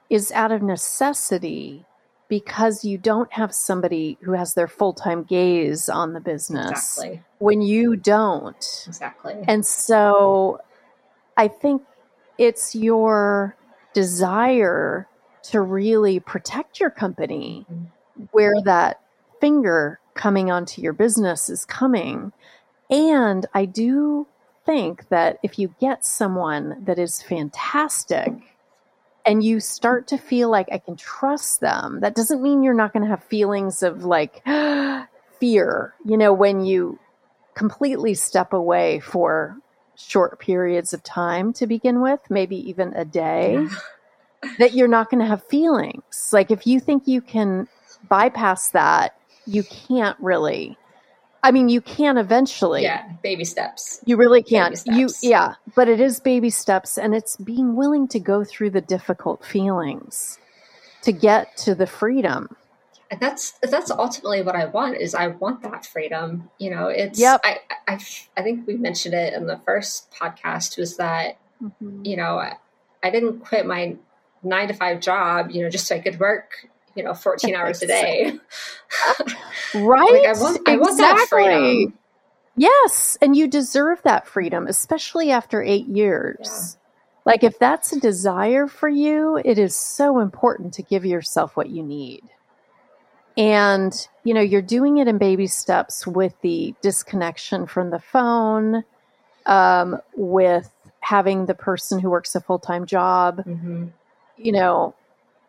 is 0.10 0.32
out 0.32 0.52
of 0.52 0.62
necessity 0.62 1.86
because 2.28 2.86
you 2.86 2.98
don't 2.98 3.32
have 3.34 3.54
somebody 3.54 4.18
who 4.22 4.34
has 4.34 4.54
their 4.54 4.68
full 4.68 4.94
time 4.94 5.24
gaze 5.24 5.90
on 5.90 6.14
the 6.14 6.20
business 6.20 6.98
exactly. 6.98 7.22
when 7.40 7.62
you 7.62 7.96
don't. 7.96 8.84
Exactly. 8.88 9.36
And 9.48 9.66
so 9.66 10.62
I 11.36 11.48
think 11.48 11.82
it's 12.38 12.76
your 12.76 13.56
desire 13.94 15.08
to 15.44 15.62
really 15.62 16.20
protect 16.20 16.80
your 16.80 16.92
company 16.92 17.66
mm-hmm. 17.70 17.86
where 18.32 18.54
that 18.64 19.02
finger 19.42 20.00
coming 20.14 20.52
onto 20.52 20.82
your 20.82 20.94
business 20.94 21.50
is 21.50 21.66
coming. 21.66 22.32
And 22.90 23.46
I 23.54 23.66
do 23.66 24.28
think 24.70 25.10
that 25.10 25.40
if 25.42 25.58
you 25.58 25.74
get 25.80 26.06
someone 26.06 26.84
that 26.86 27.00
is 27.00 27.24
fantastic 27.24 28.32
and 29.26 29.44
you 29.44 29.60
start 29.60 30.08
to 30.10 30.18
feel 30.18 30.50
like 30.52 30.68
I 30.72 30.78
can 30.78 30.96
trust 30.96 31.60
them, 31.60 32.02
that 32.02 32.14
doesn't 32.14 32.42
mean 32.42 32.62
you're 32.62 32.76
not 32.76 32.94
going 32.94 33.04
to 33.04 33.10
have 33.10 33.24
feelings 33.24 33.82
of 33.82 34.04
like 34.04 34.44
fear, 35.40 35.96
you 36.06 36.18
know, 36.18 36.34
when 36.34 36.64
you 36.64 37.00
completely 37.56 38.14
step 38.14 38.54
away 38.54 39.00
for 39.00 39.58
short 39.96 40.40
periods 40.40 40.94
of 40.94 41.04
time 41.04 41.52
to 41.54 41.66
begin 41.66 42.00
with, 42.00 42.20
maybe 42.30 42.70
even 42.70 42.94
a 42.94 43.06
day, 43.06 43.68
that 44.60 44.76
you're 44.76 44.88
not 44.88 45.10
going 45.10 45.20
to 45.20 45.28
have 45.28 45.44
feelings. 45.48 46.30
Like 46.32 46.52
if 46.52 46.68
you 46.68 46.80
think 46.80 47.08
you 47.08 47.22
can 47.22 47.68
bypass 48.08 48.70
that 48.70 49.16
you 49.48 49.64
can't 49.64 50.18
really. 50.20 50.78
I 51.42 51.52
mean, 51.52 51.70
you 51.70 51.82
can 51.82 52.18
eventually. 52.18 52.84
Yeah, 52.84 53.08
baby 53.24 53.46
steps. 53.46 54.02
You 54.06 54.18
really 54.18 54.44
can't. 54.44 54.82
You 54.86 55.10
yeah, 55.22 55.56
but 55.76 55.88
it 55.88 56.00
is 56.00 56.20
baby 56.20 56.50
steps 56.50 56.98
and 56.98 57.16
it's 57.16 57.38
being 57.38 57.76
willing 57.76 58.08
to 58.10 58.20
go 58.20 58.44
through 58.44 58.72
the 58.72 58.82
difficult 58.82 59.46
feelings 59.46 60.38
to 61.04 61.12
get 61.12 61.56
to 61.58 61.76
the 61.76 61.88
freedom. 61.88 62.56
And 63.12 63.20
that's 63.20 63.54
that's 63.64 63.90
ultimately 63.90 64.42
what 64.42 64.56
I 64.56 64.66
want 64.66 64.98
is 64.98 65.16
I 65.16 65.28
want 65.28 65.64
that 65.64 65.86
freedom. 65.86 66.50
You 66.60 66.72
know, 66.72 66.88
it's 66.88 67.20
yep. 67.20 67.42
I 67.44 67.60
I 67.88 68.00
I 68.38 68.44
think 68.44 68.68
we 68.68 68.76
mentioned 68.76 69.16
it 69.16 69.34
in 69.34 69.48
the 69.48 69.60
first 69.66 70.12
podcast 70.12 70.78
was 70.78 70.98
that 70.98 71.38
mm-hmm. 71.64 72.06
you 72.06 72.18
know, 72.18 72.38
I, 72.38 72.58
I 73.02 73.10
didn't 73.10 73.40
quit 73.40 73.66
my 73.66 73.96
9 74.44 74.68
to 74.70 74.74
5 74.74 75.00
job, 75.02 75.52
you 75.52 75.64
know, 75.64 75.70
just 75.70 75.88
so 75.88 75.96
I 75.96 76.00
could 76.00 76.20
work 76.20 76.70
you 76.96 77.04
know 77.04 77.14
14 77.14 77.56
hours 77.56 77.82
a 77.82 77.88
day. 77.88 78.34
Right? 79.76 80.12
Like 80.12 80.36
I, 80.36 80.42
want, 80.42 80.68
I 80.68 80.78
want 80.78 80.98
that 80.98 81.28
freedom. 81.30 81.94
Yes 82.56 83.18
and 83.22 83.36
you 83.36 83.48
deserve 83.48 84.02
that 84.02 84.28
freedom 84.28 84.66
especially 84.66 85.32
after 85.32 85.62
eight 85.62 85.88
years. 85.88 86.76
Yeah. 86.76 87.22
like 87.26 87.44
if 87.44 87.60
that's 87.60 87.94
a 87.94 88.00
desire 88.00 88.68
for 88.68 88.90
you 88.90 89.40
it 89.46 89.60
is 89.60 89.76
so 89.76 90.20
important 90.20 90.74
to 90.76 90.82
give 90.82 91.06
yourself 91.06 91.56
what 91.56 91.70
you 91.70 91.84
need. 91.84 92.24
And 93.38 93.94
you 94.24 94.34
know 94.34 94.42
you're 94.42 94.62
doing 94.64 94.98
it 94.98 95.08
in 95.08 95.20
baby 95.20 95.46
steps 95.48 96.08
with 96.08 96.34
the 96.42 96.74
disconnection 96.82 97.68
from 97.68 97.92
the 97.92 98.00
phone 98.00 98.84
um, 99.46 100.00
with 100.16 100.72
having 101.02 101.46
the 101.46 101.54
person 101.54 102.00
who 102.00 102.10
works 102.10 102.34
a 102.34 102.42
full-time 102.42 102.86
job. 102.88 103.38
Mm-hmm. 103.46 103.88
you 104.38 104.52
know 104.52 104.96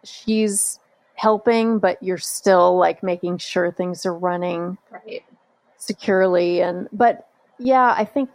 she's 0.05 0.80
helping, 1.21 1.79
but 1.79 2.03
you're 2.03 2.17
still 2.17 2.79
like 2.79 3.03
making 3.03 3.37
sure 3.37 3.71
things 3.71 4.07
are 4.07 4.15
running 4.15 4.79
right. 4.91 5.23
securely. 5.77 6.63
And, 6.63 6.89
but 6.93 7.29
yeah, 7.59 7.95
I 7.95 8.07
think 8.07 8.31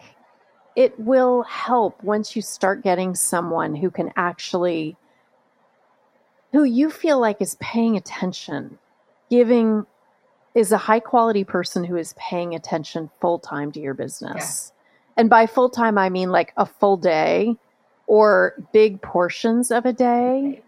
it 0.75 0.99
will 0.99 1.41
help 1.43 2.03
once 2.03 2.35
you 2.35 2.43
start 2.43 2.83
getting 2.83 3.15
someone 3.15 3.73
who 3.73 3.89
can 3.89 4.13
actually, 4.15 4.95
who 6.51 6.63
you 6.63 6.91
feel 6.91 7.19
like 7.19 7.41
is 7.41 7.55
paying 7.59 7.97
attention, 7.97 8.77
giving, 9.31 9.87
is 10.53 10.71
a 10.71 10.77
high 10.77 10.99
quality 10.99 11.43
person 11.43 11.83
who 11.83 11.95
is 11.95 12.13
paying 12.19 12.53
attention 12.53 13.09
full 13.19 13.39
time 13.39 13.71
to 13.71 13.79
your 13.79 13.95
business. 13.95 14.71
Yeah. 14.71 15.21
And 15.21 15.29
by 15.31 15.47
full 15.47 15.71
time, 15.71 15.97
I 15.97 16.09
mean 16.09 16.29
like 16.29 16.53
a 16.55 16.67
full 16.67 16.97
day 16.97 17.57
or 18.05 18.53
big 18.71 19.01
portions 19.01 19.71
of 19.71 19.87
a 19.87 19.93
day. 19.93 20.41
Right 20.43 20.64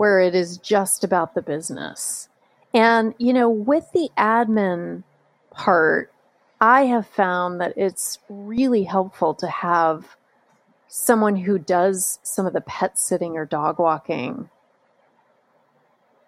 where 0.00 0.18
it 0.18 0.34
is 0.34 0.56
just 0.56 1.04
about 1.04 1.34
the 1.34 1.42
business. 1.42 2.30
And, 2.72 3.14
you 3.18 3.34
know, 3.34 3.50
with 3.50 3.84
the 3.92 4.08
admin 4.16 5.02
part, 5.50 6.10
I 6.58 6.86
have 6.86 7.06
found 7.06 7.60
that 7.60 7.74
it's 7.76 8.18
really 8.30 8.84
helpful 8.84 9.34
to 9.34 9.46
have 9.46 10.16
someone 10.88 11.36
who 11.36 11.58
does 11.58 12.18
some 12.22 12.46
of 12.46 12.54
the 12.54 12.62
pet 12.62 12.98
sitting 12.98 13.36
or 13.36 13.44
dog 13.44 13.78
walking, 13.78 14.48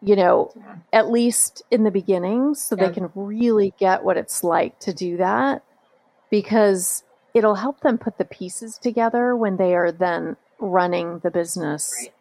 you 0.03 0.17
know, 0.17 0.53
yeah. 0.55 0.77
at 0.93 1.11
least 1.11 1.63
in 1.71 1.85
the 1.85 1.91
beginning, 1.91 2.55
so 2.55 2.77
yeah. 2.77 2.89
they 2.89 2.93
can 2.93 3.11
really 3.15 3.73
get 3.79 4.05
what 4.05 4.19
it's 4.19 4.45
like 4.45 4.79
to 4.81 4.93
do 4.93 5.17
that 5.17 5.65
because 6.29 7.05
it'll 7.33 7.55
help 7.55 7.81
them 7.81 7.97
put 7.97 8.19
the 8.19 8.27
pieces 8.27 8.77
together 8.77 9.35
when 9.35 9.57
they 9.57 9.75
are 9.75 9.91
then 9.91 10.37
running 10.59 11.21
the 11.21 11.31
business. 11.31 11.91
Right 11.99 12.13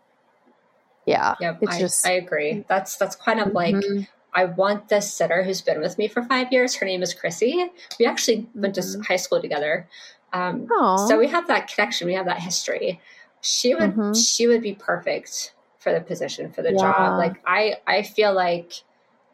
yeah. 1.11 1.35
Yep, 1.39 1.57
It's 1.61 1.75
I, 1.75 1.79
just 1.79 2.07
I 2.07 2.11
agree. 2.13 2.65
That's 2.67 2.95
that's 2.97 3.15
kind 3.15 3.39
of 3.39 3.53
like 3.53 3.75
Mhm. 3.75 4.07
I 4.33 4.45
want 4.45 4.87
this 4.87 5.13
sitter 5.13 5.43
who's 5.43 5.61
been 5.61 5.81
with 5.81 5.97
me 5.97 6.07
for 6.07 6.23
five 6.23 6.51
years. 6.53 6.75
Her 6.75 6.85
name 6.85 7.03
is 7.03 7.13
Chrissy. 7.13 7.69
We 7.99 8.05
actually 8.05 8.47
went 8.55 8.75
to 8.75 8.81
Mhm. 8.81 9.05
high 9.05 9.17
school 9.17 9.41
together. 9.41 9.87
Um, 10.33 10.67
so 11.07 11.19
we 11.19 11.27
have 11.27 11.47
that 11.47 11.67
connection. 11.67 12.07
We 12.07 12.13
have 12.13 12.25
that 12.25 12.39
history. 12.39 13.01
She 13.41 13.75
would 13.75 13.93
Mhm. 13.95 14.15
she 14.15 14.47
would 14.47 14.61
be 14.61 14.73
perfect 14.73 15.53
for 15.79 15.91
the 15.91 15.99
position 15.99 16.51
for 16.51 16.61
the 16.61 16.71
Yeah. 16.71 16.79
job. 16.79 17.17
Like 17.17 17.41
I 17.45 17.77
I 17.87 18.03
feel 18.03 18.31
like 18.33 18.71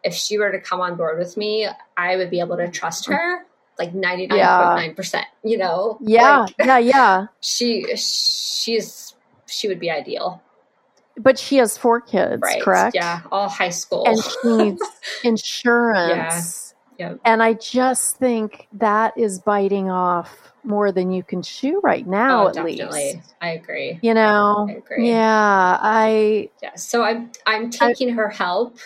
if 0.03 0.13
she 0.13 0.37
were 0.39 0.51
to 0.51 0.59
come 0.59 0.79
on 0.81 0.95
board 0.95 1.17
with 1.19 1.37
me, 1.37 1.67
I 1.97 2.15
would 2.15 2.29
be 2.29 2.39
able 2.39 2.57
to 2.57 2.67
trust 2.69 3.07
her 3.07 3.45
like 3.77 3.93
ninety 3.93 4.25
nine 4.25 4.39
point 4.57 4.75
nine 4.75 4.95
percent. 4.95 5.27
You 5.43 5.57
know, 5.57 5.97
yeah, 6.01 6.39
Like, 6.39 6.55
yeah, 6.65 6.77
yeah. 6.79 7.27
she 7.41 7.95
she's 7.95 9.13
she 9.45 9.67
would 9.67 9.79
be 9.79 9.91
ideal, 9.91 10.41
But 11.19 11.39
she 11.39 11.57
has 11.57 11.77
four 11.77 11.99
kids, 11.99 12.41
right? 12.43 12.61
correct? 12.61 12.95
Yeah, 12.95 13.21
all 13.31 13.49
high 13.49 13.69
school. 13.69 14.05
And 14.07 14.23
she 14.23 14.37
needs 14.43 14.81
insurance. 15.23 16.73
Yeah. 16.97 17.09
Yep. 17.09 17.19
And 17.25 17.43
I 17.43 17.53
just 17.53 18.17
think 18.17 18.67
that 18.73 19.13
is 19.17 19.39
biting 19.39 19.89
off 19.89 20.51
more 20.63 20.91
than 20.91 21.11
you 21.11 21.23
can 21.23 21.41
chew 21.41 21.79
right 21.83 22.05
now, 22.05 22.45
oh, 22.45 22.47
at 22.47 22.55
definitely. 22.55 22.87
least. 22.87 23.35
I 23.41 23.51
agree. 23.51 23.99
You 24.01 24.13
know? 24.13 24.67
I 24.69 24.73
agree. 24.73 25.09
Yeah, 25.09 25.77
I 25.79 26.49
Yeah. 26.61 26.75
So 26.75 27.03
I'm 27.03 27.31
I'm 27.45 27.69
taking 27.69 28.09
her 28.09 28.29
help, 28.29 28.79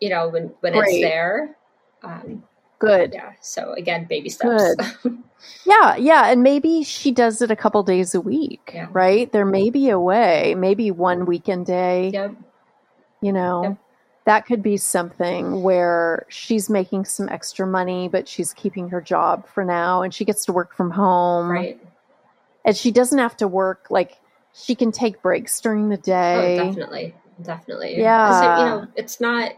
you 0.00 0.08
know, 0.08 0.28
when 0.28 0.54
when 0.60 0.72
Great. 0.72 0.88
it's 0.88 1.00
there. 1.00 1.56
Um, 2.02 2.44
good. 2.78 3.12
yeah. 3.14 3.32
So 3.40 3.72
again, 3.72 4.04
baby 4.04 4.28
steps. 4.28 4.74
Good. 5.02 5.18
Yeah, 5.64 5.96
yeah, 5.96 6.30
and 6.30 6.42
maybe 6.42 6.82
she 6.82 7.12
does 7.12 7.42
it 7.42 7.50
a 7.50 7.56
couple 7.56 7.82
days 7.82 8.14
a 8.14 8.20
week, 8.20 8.70
Yeah. 8.74 8.88
right? 8.90 9.30
There 9.30 9.44
may 9.44 9.68
be 9.70 9.90
a 9.90 9.98
way, 9.98 10.54
maybe 10.56 10.90
one 10.90 11.24
weekend 11.26 11.66
day, 11.66 12.10
yep. 12.12 12.32
you 13.20 13.32
know. 13.32 13.62
Yep. 13.62 13.76
That 14.24 14.46
could 14.46 14.62
be 14.62 14.76
something 14.76 15.62
where 15.62 16.26
she's 16.28 16.68
making 16.70 17.04
some 17.04 17.28
extra 17.28 17.66
money, 17.66 18.08
but 18.08 18.26
she's 18.26 18.52
keeping 18.54 18.88
her 18.88 19.00
job 19.00 19.46
for 19.46 19.62
now 19.64 20.02
and 20.02 20.12
she 20.12 20.24
gets 20.24 20.44
to 20.46 20.52
work 20.52 20.74
from 20.74 20.90
home. 20.90 21.48
Right. 21.48 21.80
And 22.64 22.76
she 22.76 22.90
doesn't 22.90 23.18
have 23.18 23.36
to 23.36 23.46
work 23.46 23.86
like 23.90 24.18
she 24.52 24.74
can 24.74 24.90
take 24.90 25.22
breaks 25.22 25.60
during 25.60 25.90
the 25.90 25.98
Oh, 25.98 26.00
day. 26.00 26.56
definitely. 26.56 27.14
Definitely. 27.42 27.98
Yeah. 28.00 28.38
it- 28.40 28.60
you 28.62 28.66
know, 28.66 28.88
it's 28.96 29.20
not 29.20 29.52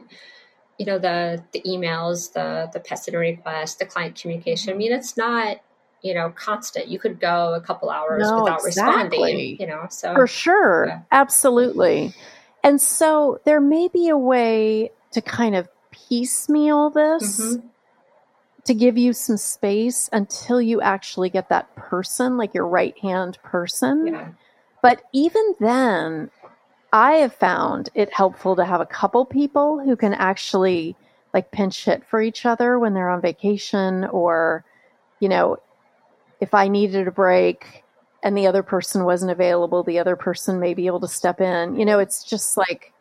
you 0.78 0.86
know 0.86 0.98
the 0.98 1.42
the 1.52 1.60
emails, 1.62 2.32
the 2.32 2.70
the 2.72 2.80
pest 2.80 3.04
sitter 3.04 3.18
request, 3.18 3.78
the 3.78 3.86
client 3.86 4.20
communication. 4.20 4.72
I 4.72 4.76
mean, 4.76 4.92
it's 4.92 5.16
not 5.16 5.58
you 6.02 6.14
know 6.14 6.30
constant. 6.30 6.88
You 6.88 6.98
could 6.98 7.20
go 7.20 7.54
a 7.54 7.60
couple 7.60 7.90
hours 7.90 8.30
No, 8.30 8.44
without 8.44 8.60
exactly. 8.66 9.18
responding. 9.18 9.56
You 9.60 9.66
know, 9.66 9.86
so 9.90 10.14
For 10.14 10.26
sure. 10.26 10.86
Yeah. 10.88 11.00
Absolutely. 11.12 12.14
And 12.64 12.80
so 12.80 13.40
there 13.44 13.60
may 13.60 13.88
be 13.88 14.08
a 14.08 14.16
way 14.18 14.90
to 15.12 15.20
kind 15.22 15.54
of 15.56 15.68
piecemeal 15.90 16.90
this 16.90 17.38
Mhm. 17.38 17.62
to 18.64 18.74
give 18.74 18.98
you 18.98 19.12
some 19.12 19.36
space 19.36 20.08
until 20.12 20.60
you 20.60 20.80
actually 20.80 21.30
get 21.30 21.48
that 21.48 21.74
person, 21.76 22.36
like 22.36 22.54
your 22.54 22.66
right 22.66 22.96
hand 22.98 23.38
person. 23.42 24.06
yeah. 24.08 24.28
But 24.82 25.02
even 25.12 25.54
then, 25.60 26.30
I 26.92 27.14
have 27.14 27.34
found 27.34 27.90
it 27.94 28.12
helpful 28.12 28.56
to 28.56 28.64
have 28.64 28.80
a 28.80 28.86
couple 28.86 29.24
people 29.26 29.78
who 29.84 29.96
can 29.96 30.14
actually 30.14 30.96
like 31.34 31.50
pinch 31.52 31.84
hit 31.84 32.02
for 32.06 32.20
each 32.22 32.46
other 32.46 32.78
when 32.78 32.94
they're 32.94 33.10
on 33.10 33.20
vacation 33.20 34.04
or, 34.06 34.64
you 35.20 35.28
know, 35.28 35.58
if 36.40 36.54
I 36.54 36.68
needed 36.68 37.06
a 37.06 37.12
break 37.12 37.84
and 38.22 38.36
the 38.36 38.46
other 38.46 38.62
person 38.62 39.04
wasn't 39.04 39.30
available, 39.32 39.82
the 39.82 39.98
other 39.98 40.16
person 40.16 40.60
may 40.60 40.72
be 40.74 40.86
able 40.86 41.00
to 41.00 41.08
step 41.08 41.40
in. 41.40 41.76
You 41.76 41.84
know, 41.84 41.98
it's 41.98 42.24
just 42.24 42.56
like 42.56 42.92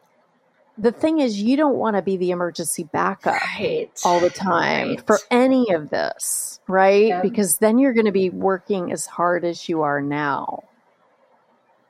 the 0.77 0.91
thing 0.91 1.19
is, 1.19 1.41
you 1.41 1.55
don't 1.57 1.77
want 1.77 1.95
to 1.95 2.01
be 2.01 2.17
the 2.17 2.31
emergency 2.31 2.83
backup 2.83 3.41
Right. 3.57 3.89
all 4.03 4.19
the 4.19 4.29
time 4.29 4.89
Right. 4.89 5.07
for 5.07 5.19
any 5.31 5.73
of 5.73 5.89
this, 5.89 6.59
right? 6.67 7.13
Because 7.21 7.57
then 7.57 7.79
you're 7.79 7.93
going 7.93 8.05
to 8.05 8.11
be 8.11 8.29
working 8.29 8.91
as 8.91 9.05
hard 9.05 9.43
as 9.45 9.67
you 9.69 9.81
are 9.81 10.01
now. 10.01 10.63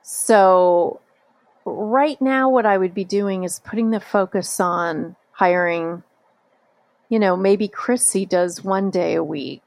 So, 0.02 1.00
right 1.74 2.20
now, 2.20 2.50
what 2.50 2.66
I 2.66 2.78
would 2.78 2.94
be 2.94 3.04
doing 3.04 3.44
is 3.44 3.60
putting 3.60 3.90
the 3.90 4.00
focus 4.00 4.60
on 4.60 5.16
hiring, 5.32 6.02
you 7.08 7.18
know, 7.18 7.36
maybe 7.36 7.68
Chrissy 7.68 8.26
does 8.26 8.64
one 8.64 8.90
day 8.90 9.14
a 9.14 9.24
week 9.24 9.62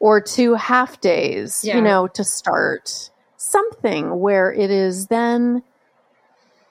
or 0.00 0.20
two 0.20 0.54
half 0.54 1.00
days, 1.00 1.64
Yeah. 1.64 1.76
you 1.76 1.82
know, 1.82 2.08
to 2.08 2.24
start 2.24 3.10
something 3.36 4.20
where 4.20 4.52
it 4.52 4.70
is 4.70 5.08
then 5.08 5.62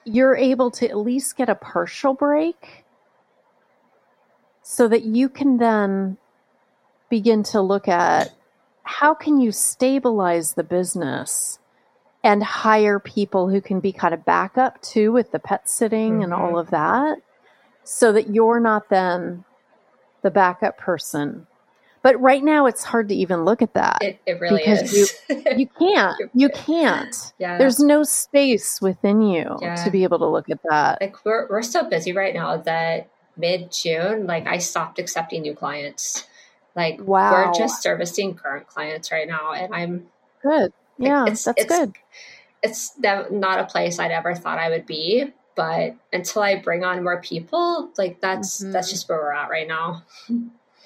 you're 0.04 0.36
able 0.36 0.70
to 0.70 0.88
at 0.88 0.96
least 0.96 1.36
get 1.36 1.48
a 1.48 1.54
partial 1.54 2.14
break 2.14 2.84
so 4.62 4.88
that 4.88 5.02
you 5.04 5.28
can 5.28 5.58
then 5.58 6.16
begin 7.10 7.42
to 7.42 7.60
look 7.60 7.88
at 7.88 8.32
how 8.84 9.14
can 9.14 9.38
you 9.38 9.52
stabilize 9.52 10.54
the 10.54 10.64
business 10.64 11.58
and 12.24 12.42
hire 12.42 12.98
people 13.00 13.48
who 13.48 13.60
can 13.60 13.80
be 13.80 13.92
kind 13.92 14.14
of 14.14 14.24
backup 14.24 14.80
too 14.82 15.12
with 15.12 15.32
the 15.32 15.38
pet 15.38 15.68
sitting 15.68 16.22
and 16.22 16.32
Mhm. 16.32 16.38
all 16.38 16.58
of 16.58 16.70
that 16.70 17.18
so 17.84 18.12
that 18.12 18.30
you're 18.32 18.60
not 18.60 18.88
then 18.88 19.44
the 20.22 20.30
backup 20.30 20.78
person 20.78 21.46
but 22.02 22.20
right 22.20 22.42
now 22.42 22.66
it's 22.66 22.82
hard 22.84 23.08
to 23.08 23.14
even 23.14 23.44
look 23.44 23.62
at 23.62 23.74
that 23.74 23.98
It, 24.02 24.18
it 24.26 24.40
really 24.40 24.58
Because 24.64 24.92
is. 24.92 25.12
you 25.56 25.66
can't 25.66 26.16
You're 26.18 26.30
you 26.34 26.48
can't 26.48 27.32
yeah. 27.38 27.58
there's 27.58 27.80
no 27.80 28.02
space 28.04 28.80
within 28.80 29.20
you 29.22 29.58
Yeah. 29.60 29.74
to 29.84 29.90
be 29.90 30.02
able 30.04 30.18
to 30.20 30.26
look 30.26 30.48
at 30.50 30.58
that 30.68 31.00
like 31.00 31.16
we're 31.24 31.48
we're 31.48 31.62
so 31.62 31.88
busy 31.88 32.12
right 32.12 32.34
now 32.34 32.56
that 32.58 33.08
mid 33.36 33.72
June, 33.72 34.26
like 34.26 34.46
I 34.46 34.58
stopped 34.58 34.98
accepting 34.98 35.40
new 35.42 35.54
clients. 35.54 36.26
Like 36.76 37.00
Wow. 37.02 37.32
we're 37.32 37.52
just 37.54 37.82
servicing 37.82 38.34
current 38.34 38.66
clients 38.66 39.10
right 39.10 39.26
now, 39.26 39.52
and 39.52 39.74
I'm 39.74 40.08
good 40.42 40.72
yeah 40.98 41.22
it's- 41.22 41.44
that's 41.44 41.62
it's- 41.62 41.78
good 41.78 41.94
It's 42.62 42.92
not 42.98 43.58
a 43.58 43.64
place 43.64 43.98
I'd 43.98 44.12
ever 44.12 44.34
thought 44.36 44.58
I 44.58 44.70
would 44.70 44.86
be, 44.86 45.32
but 45.56 45.94
until 46.12 46.42
I 46.42 46.60
bring 46.60 46.84
on 46.84 47.02
more 47.02 47.20
people, 47.20 47.90
like 47.98 48.20
that's 48.20 48.58
that's 48.58 48.86
Mhm. 48.86 48.90
just 48.90 49.08
where 49.08 49.18
we're 49.18 49.32
at 49.32 49.50
right 49.50 49.66
now. 49.66 50.02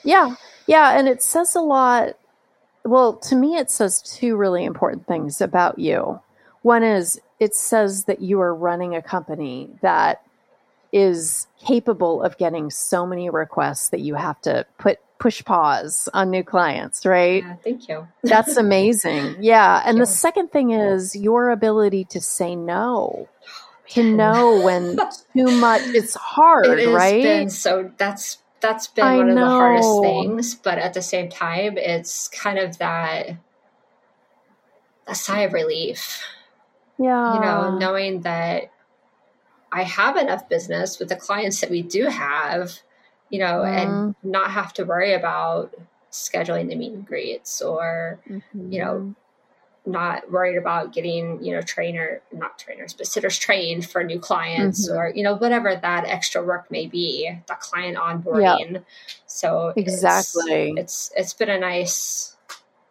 Yeah, 0.03 0.37
yeah, 0.66 0.99
and 0.99 1.07
it 1.07 1.23
says 1.23 1.55
a 1.55 1.61
lot. 1.61 2.16
Well, 2.85 3.12
to 3.14 3.37
me, 3.37 3.57
it 3.59 3.71
says 3.71 4.01
two 4.01 4.37
really 4.37 4.64
important 4.64 5.07
things 5.07 5.40
about 5.42 5.79
you. 5.79 6.21
One 6.62 6.83
is 6.83 7.21
it 7.40 7.55
says 7.55 8.05
that 8.05 8.23
you 8.23 8.40
are 8.40 8.55
running 8.55 8.95
a 8.95 9.03
company 9.03 9.69
that 9.83 10.23
is 10.92 11.47
capable 11.61 12.23
of 12.23 12.38
getting 12.38 12.71
so 12.71 13.05
many 13.05 13.29
requests 13.29 13.90
that 13.90 14.01
you 14.01 14.14
have 14.14 14.40
to 14.42 14.64
put 14.79 14.99
push 15.18 15.44
pause 15.44 16.09
on 16.14 16.31
new 16.31 16.44
clients, 16.44 17.07
right? 17.07 17.42
Yeah, 17.42 17.57
thank 17.64 17.88
you. 17.88 18.07
That's 18.22 18.57
amazing. 18.57 19.37
Yeah, 19.40 19.83
and 19.85 19.96
you. 19.98 20.02
the 20.05 20.07
second 20.11 20.48
thing 20.52 20.70
is 20.70 21.16
your 21.16 21.50
ability 21.50 22.05
to 22.11 22.20
say 22.20 22.55
no. 22.57 23.29
Oh, 23.29 23.90
to 23.90 24.02
know 24.02 24.61
when 24.62 24.96
too 25.37 25.50
much 25.61 25.83
it's 25.85 26.14
hard, 26.14 26.66
It 26.66 26.88
right? 26.88 27.22
been 27.22 27.50
so 27.50 27.92
that's 27.96 28.38
that's 28.61 28.88
been 28.88 29.05
I 29.05 29.16
one 29.18 29.29
of 29.31 29.37
the 29.37 29.46
hardest 29.46 30.00
things, 30.02 30.55
but 30.57 30.79
at 30.79 30.94
the 30.94 31.02
same 31.02 31.29
time, 31.29 31.79
it's 31.79 32.26
kind 32.29 32.59
of 32.59 32.79
that 32.79 33.37
a 35.07 35.14
sigh 35.14 35.40
of 35.42 35.52
relief. 35.52 36.20
yeah. 36.98 37.35
you 37.35 37.40
know, 37.40 37.79
knowing 37.79 38.22
that 38.22 38.72
I 39.70 39.83
have 39.83 40.16
enough 40.16 40.48
business 40.48 40.98
with 40.98 41.09
the 41.09 41.16
clients 41.16 41.61
that 41.61 41.70
we 41.70 41.83
do 41.83 42.07
have, 42.07 42.81
you 43.31 43.39
know, 43.39 43.62
and 43.65 44.15
not 44.23 44.51
have 44.51 44.73
to 44.75 44.85
worry 44.85 45.12
about 45.15 45.75
scheduling 46.12 46.69
the 46.69 46.77
meet 46.77 46.93
and 46.93 47.07
greets 47.07 47.61
or 47.61 48.19
you 48.71 48.79
know, 48.83 49.15
not 49.89 50.31
worried 50.33 50.57
about 50.57 50.93
getting, 50.93 51.43
you 51.45 51.53
know, 51.55 51.62
trainer, 51.62 52.21
not 52.33 52.59
trainers, 52.59 52.93
but 52.93 53.07
sitters 53.07 53.39
trained 53.39 53.89
for 53.89 54.03
new 54.03 54.19
clients 54.19 54.89
Mhm. 54.89 54.97
or, 54.97 55.09
you 55.15 55.23
know, 55.23 55.37
whatever 55.37 55.77
that 55.77 56.05
extra 56.07 56.43
work 56.43 56.69
may 56.71 56.87
be, 56.87 57.31
that 57.47 57.61
client 57.61 57.97
onboarding. 57.97 58.83
So 59.27 59.69
it's- 59.77 59.95
Exactly. 59.95 60.73
It's, 60.77 61.12
it's 61.17 61.35
been 61.35 61.51
a 61.51 61.59
nice, 61.59 62.36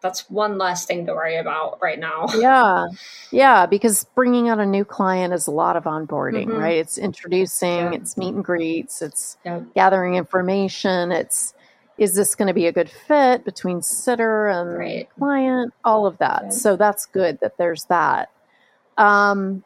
that's 0.02 0.28
one 0.30 0.58
less 0.58 0.84
thing 0.86 1.06
to 1.06 1.12
worry 1.14 1.36
about 1.36 1.78
right 1.82 1.98
now. 1.98 2.26
yeah 2.38 2.84
yeah 3.32 3.66
because 3.66 4.04
bringing 4.14 4.50
on 4.50 4.60
a 4.60 4.66
new 4.66 4.84
client 4.84 5.32
is 5.34 5.46
a 5.46 5.50
lot 5.50 5.76
of 5.76 5.84
onboarding 5.84 6.46
Mhm. 6.48 6.58
right 6.58 6.76
it's 6.78 6.98
introducing 6.98 7.78
Yeah. 7.78 7.92
it's 7.92 8.16
meet 8.16 8.34
and 8.34 8.44
greets 8.44 9.02
it's 9.02 9.36
Yep. 9.44 9.62
gathering 9.74 10.14
information 10.14 11.12
it's 11.12 11.54
is 11.98 12.14
this 12.14 12.34
going 12.34 12.48
to 12.48 12.54
be 12.54 12.66
a 12.66 12.72
good 12.72 12.90
fit 12.90 13.44
between 13.44 13.80
sitter 13.82 14.48
and 14.48 14.76
Right. 14.78 15.08
client 15.18 15.72
all 15.84 16.06
of 16.06 16.18
that 16.18 16.42
Yeah. 16.44 16.50
so 16.50 16.76
that's 16.76 17.06
good 17.06 17.38
that 17.40 17.56
there's 17.58 17.84
that 17.86 18.28
um 18.98 19.62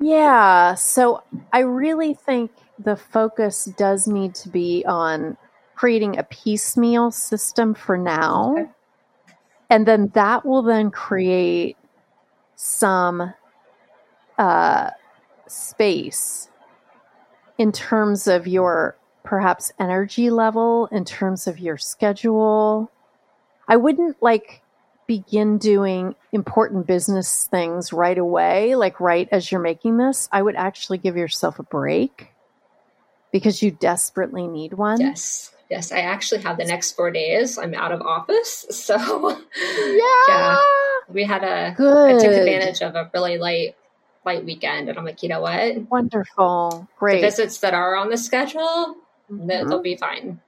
yeah 0.00 0.74
so 0.74 1.22
i 1.52 1.60
really 1.60 2.14
think 2.14 2.50
the 2.78 2.96
focus 2.96 3.66
does 3.76 4.06
need 4.06 4.34
to 4.34 4.48
be 4.48 4.84
on 4.86 5.36
creating 5.74 6.18
a 6.18 6.22
piecemeal 6.24 7.10
system 7.10 7.74
for 7.74 7.96
now 7.96 8.52
Okay. 8.52 8.70
And 9.70 9.86
then 9.86 10.10
that 10.14 10.44
will 10.44 10.62
then 10.62 10.90
create 10.90 11.76
some 12.56 13.32
uh 14.38 14.90
space 15.46 16.48
in 17.56 17.72
terms 17.72 18.26
of 18.26 18.46
your 18.46 18.96
perhaps 19.22 19.72
energy 19.78 20.30
level, 20.30 20.86
in 20.86 21.04
terms 21.04 21.46
of 21.46 21.58
your 21.58 21.76
schedule. 21.76 22.90
I 23.68 23.76
wouldn't 23.76 24.22
like 24.22 24.62
begin 25.06 25.58
doing 25.58 26.14
important 26.32 26.86
business 26.86 27.46
things 27.46 27.92
right 27.92 28.16
away, 28.16 28.76
like 28.76 28.98
right 29.00 29.28
as 29.30 29.50
you're 29.50 29.60
making 29.60 29.98
this. 29.98 30.28
I 30.32 30.40
would 30.40 30.56
actually 30.56 30.98
give 30.98 31.16
yourself 31.16 31.58
a 31.58 31.62
break 31.62 32.28
because 33.32 33.62
you 33.62 33.72
desperately 33.72 34.46
need 34.46 34.72
one. 34.74 35.00
Yes. 35.00 35.52
Yes, 35.70 35.92
I 35.92 36.00
actually 36.00 36.42
have 36.42 36.58
the 36.58 36.64
next 36.64 36.92
four 36.92 37.12
days. 37.12 37.56
I'm 37.56 37.74
out 37.74 37.92
of 37.92 38.02
office. 38.02 38.66
So, 38.70 38.96
yeah. 38.96 40.24
yeah 40.28 40.58
we 41.12 41.24
had 41.24 41.44
a 41.44 41.74
Good. 41.76 42.16
I 42.16 42.18
took 42.18 42.32
advantage 42.32 42.82
of 42.82 42.94
a 42.94 43.10
really 43.12 43.38
light 43.38 43.76
light 44.24 44.44
weekend 44.44 44.88
and 44.88 44.98
I'm 44.98 45.04
like, 45.04 45.22
you 45.22 45.28
know 45.28 45.40
what? 45.40 45.90
Wonderful. 45.90 46.88
Great. 46.98 47.20
The 47.20 47.26
visits 47.26 47.58
that 47.58 47.74
are 47.74 47.96
on 47.96 48.10
the 48.10 48.18
schedule, 48.18 48.96
mm-hmm. 49.30 49.46
they'll 49.46 49.82
be 49.82 49.96
fine. 49.96 50.40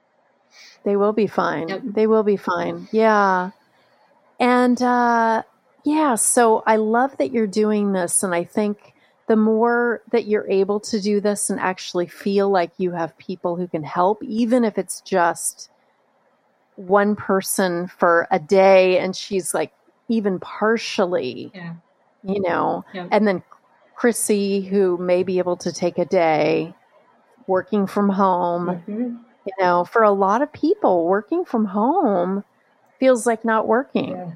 They 0.83 0.95
will 0.95 1.13
be 1.13 1.27
fine. 1.27 1.69
Yep. 1.69 1.81
They 1.85 2.07
will 2.07 2.23
be 2.23 2.37
fine. 2.37 2.87
Yeah. 2.91 3.51
And 4.39 4.81
uh 4.81 5.43
yeah, 5.85 6.15
so 6.15 6.63
I 6.65 6.77
love 6.77 7.17
that 7.17 7.31
you're 7.31 7.47
doing 7.47 7.91
this 7.91 8.23
and 8.23 8.33
I 8.33 8.43
think 8.43 8.92
the 9.27 9.35
more 9.35 10.01
that 10.11 10.27
you're 10.27 10.49
able 10.49 10.79
to 10.79 10.99
do 10.99 11.21
this 11.21 11.49
and 11.49 11.59
actually 11.59 12.07
feel 12.07 12.49
like 12.49 12.71
you 12.77 12.91
have 12.91 13.17
people 13.17 13.55
who 13.55 13.67
can 13.67 13.83
help, 13.83 14.21
even 14.23 14.63
if 14.63 14.77
it's 14.77 15.01
just 15.01 15.69
one 16.75 17.15
person 17.15 17.87
for 17.87 18.27
a 18.31 18.39
day 18.39 18.97
and 18.99 19.15
she's 19.15 19.53
like 19.53 19.71
even 20.09 20.39
partially, 20.39 21.51
yeah. 21.53 21.75
you 22.23 22.41
know, 22.41 22.83
yeah. 22.93 23.07
and 23.11 23.27
then 23.27 23.41
Chrissy, 23.95 24.61
who 24.61 24.97
may 24.97 25.23
be 25.23 25.37
able 25.37 25.55
to 25.57 25.71
take 25.71 25.97
a 25.97 26.05
day 26.05 26.73
working 27.47 27.87
from 27.87 28.09
home. 28.09 28.67
Mm-hmm. 28.67 29.15
You 29.45 29.53
know, 29.59 29.83
for 29.83 30.03
a 30.03 30.11
lot 30.11 30.41
of 30.41 30.53
people, 30.53 31.05
working 31.05 31.43
from 31.43 31.65
home 31.65 32.45
feels 32.99 33.27
like 33.27 33.43
not 33.43 33.67
working. 33.67 34.11
Yeah. 34.11 34.31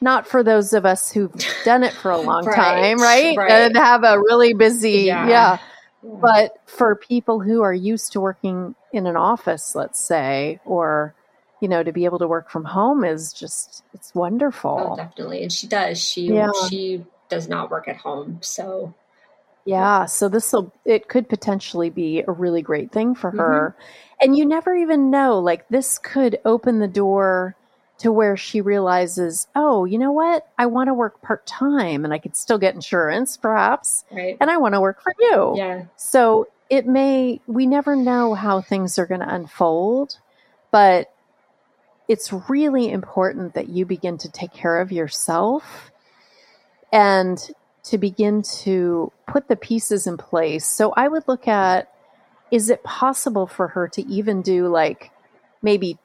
Not 0.00 0.26
for 0.26 0.42
those 0.42 0.72
of 0.72 0.86
us 0.86 1.12
who've 1.12 1.32
done 1.64 1.82
it 1.82 1.92
for 1.92 2.10
a 2.10 2.18
long 2.18 2.44
right, 2.46 2.56
time, 2.56 2.98
right? 2.98 3.36
right? 3.36 3.50
And 3.50 3.76
have 3.76 4.02
a 4.02 4.18
really 4.18 4.54
busy, 4.54 5.02
yeah. 5.02 5.28
yeah. 5.28 5.58
But 6.02 6.56
for 6.66 6.96
people 6.96 7.40
who 7.40 7.60
are 7.62 7.74
used 7.74 8.12
to 8.12 8.20
working 8.20 8.74
in 8.92 9.06
an 9.06 9.16
office, 9.16 9.74
let's 9.74 10.00
say, 10.00 10.60
or 10.64 11.14
you 11.60 11.68
know, 11.68 11.82
to 11.82 11.92
be 11.92 12.06
able 12.06 12.18
to 12.18 12.26
work 12.26 12.50
from 12.50 12.64
home 12.64 13.04
is 13.04 13.32
just 13.32 13.84
it's 13.92 14.14
wonderful. 14.14 14.92
Oh, 14.92 14.96
definitely. 14.96 15.42
And 15.42 15.52
she 15.52 15.66
does. 15.66 16.02
She 16.02 16.28
yeah. 16.28 16.50
she 16.68 17.04
does 17.28 17.48
not 17.48 17.70
work 17.70 17.86
at 17.86 17.96
home. 17.96 18.38
So 18.40 18.94
yeah, 19.66 20.06
so 20.06 20.28
this 20.28 20.52
will 20.52 20.72
it 20.84 21.08
could 21.08 21.28
potentially 21.28 21.90
be 21.90 22.24
a 22.26 22.32
really 22.32 22.62
great 22.62 22.90
thing 22.90 23.14
for 23.14 23.30
her. 23.30 23.76
Mm-hmm. 23.76 24.24
And 24.24 24.36
you 24.36 24.46
never 24.46 24.74
even 24.74 25.10
know 25.10 25.38
like 25.38 25.68
this 25.68 25.98
could 25.98 26.38
open 26.44 26.78
the 26.78 26.88
door 26.88 27.56
to 28.00 28.10
where 28.10 28.34
she 28.34 28.62
realizes, 28.62 29.46
oh, 29.54 29.84
you 29.84 29.98
know 29.98 30.12
what? 30.12 30.48
I 30.58 30.66
want 30.66 30.88
to 30.88 30.94
work 30.94 31.20
part 31.20 31.46
time 31.46 32.04
and 32.04 32.14
I 32.14 32.18
could 32.18 32.34
still 32.34 32.56
get 32.56 32.74
insurance, 32.74 33.36
perhaps. 33.36 34.04
Right. 34.10 34.38
And 34.40 34.50
I 34.50 34.56
want 34.56 34.74
to 34.74 34.80
work 34.80 35.02
for 35.02 35.14
you. 35.20 35.54
Yeah. 35.56 35.84
So 35.96 36.48
it 36.70 36.86
may, 36.86 37.42
we 37.46 37.66
never 37.66 37.96
know 37.96 38.32
how 38.32 38.62
things 38.62 38.98
are 38.98 39.04
going 39.04 39.20
to 39.20 39.34
unfold, 39.34 40.18
but 40.70 41.12
it's 42.08 42.32
really 42.48 42.90
important 42.90 43.52
that 43.52 43.68
you 43.68 43.84
begin 43.84 44.16
to 44.18 44.30
take 44.30 44.54
care 44.54 44.80
of 44.80 44.90
yourself 44.90 45.90
and 46.90 47.38
to 47.82 47.98
begin 47.98 48.42
to 48.42 49.12
put 49.26 49.46
the 49.48 49.56
pieces 49.56 50.06
in 50.06 50.16
place. 50.16 50.66
So 50.66 50.92
I 50.96 51.06
would 51.06 51.28
look 51.28 51.46
at 51.46 51.92
is 52.50 52.70
it 52.70 52.82
possible 52.82 53.46
for 53.46 53.68
her 53.68 53.88
to 53.88 54.06
even 54.08 54.40
do 54.42 54.68
like 54.68 55.10
maybe 55.62 55.98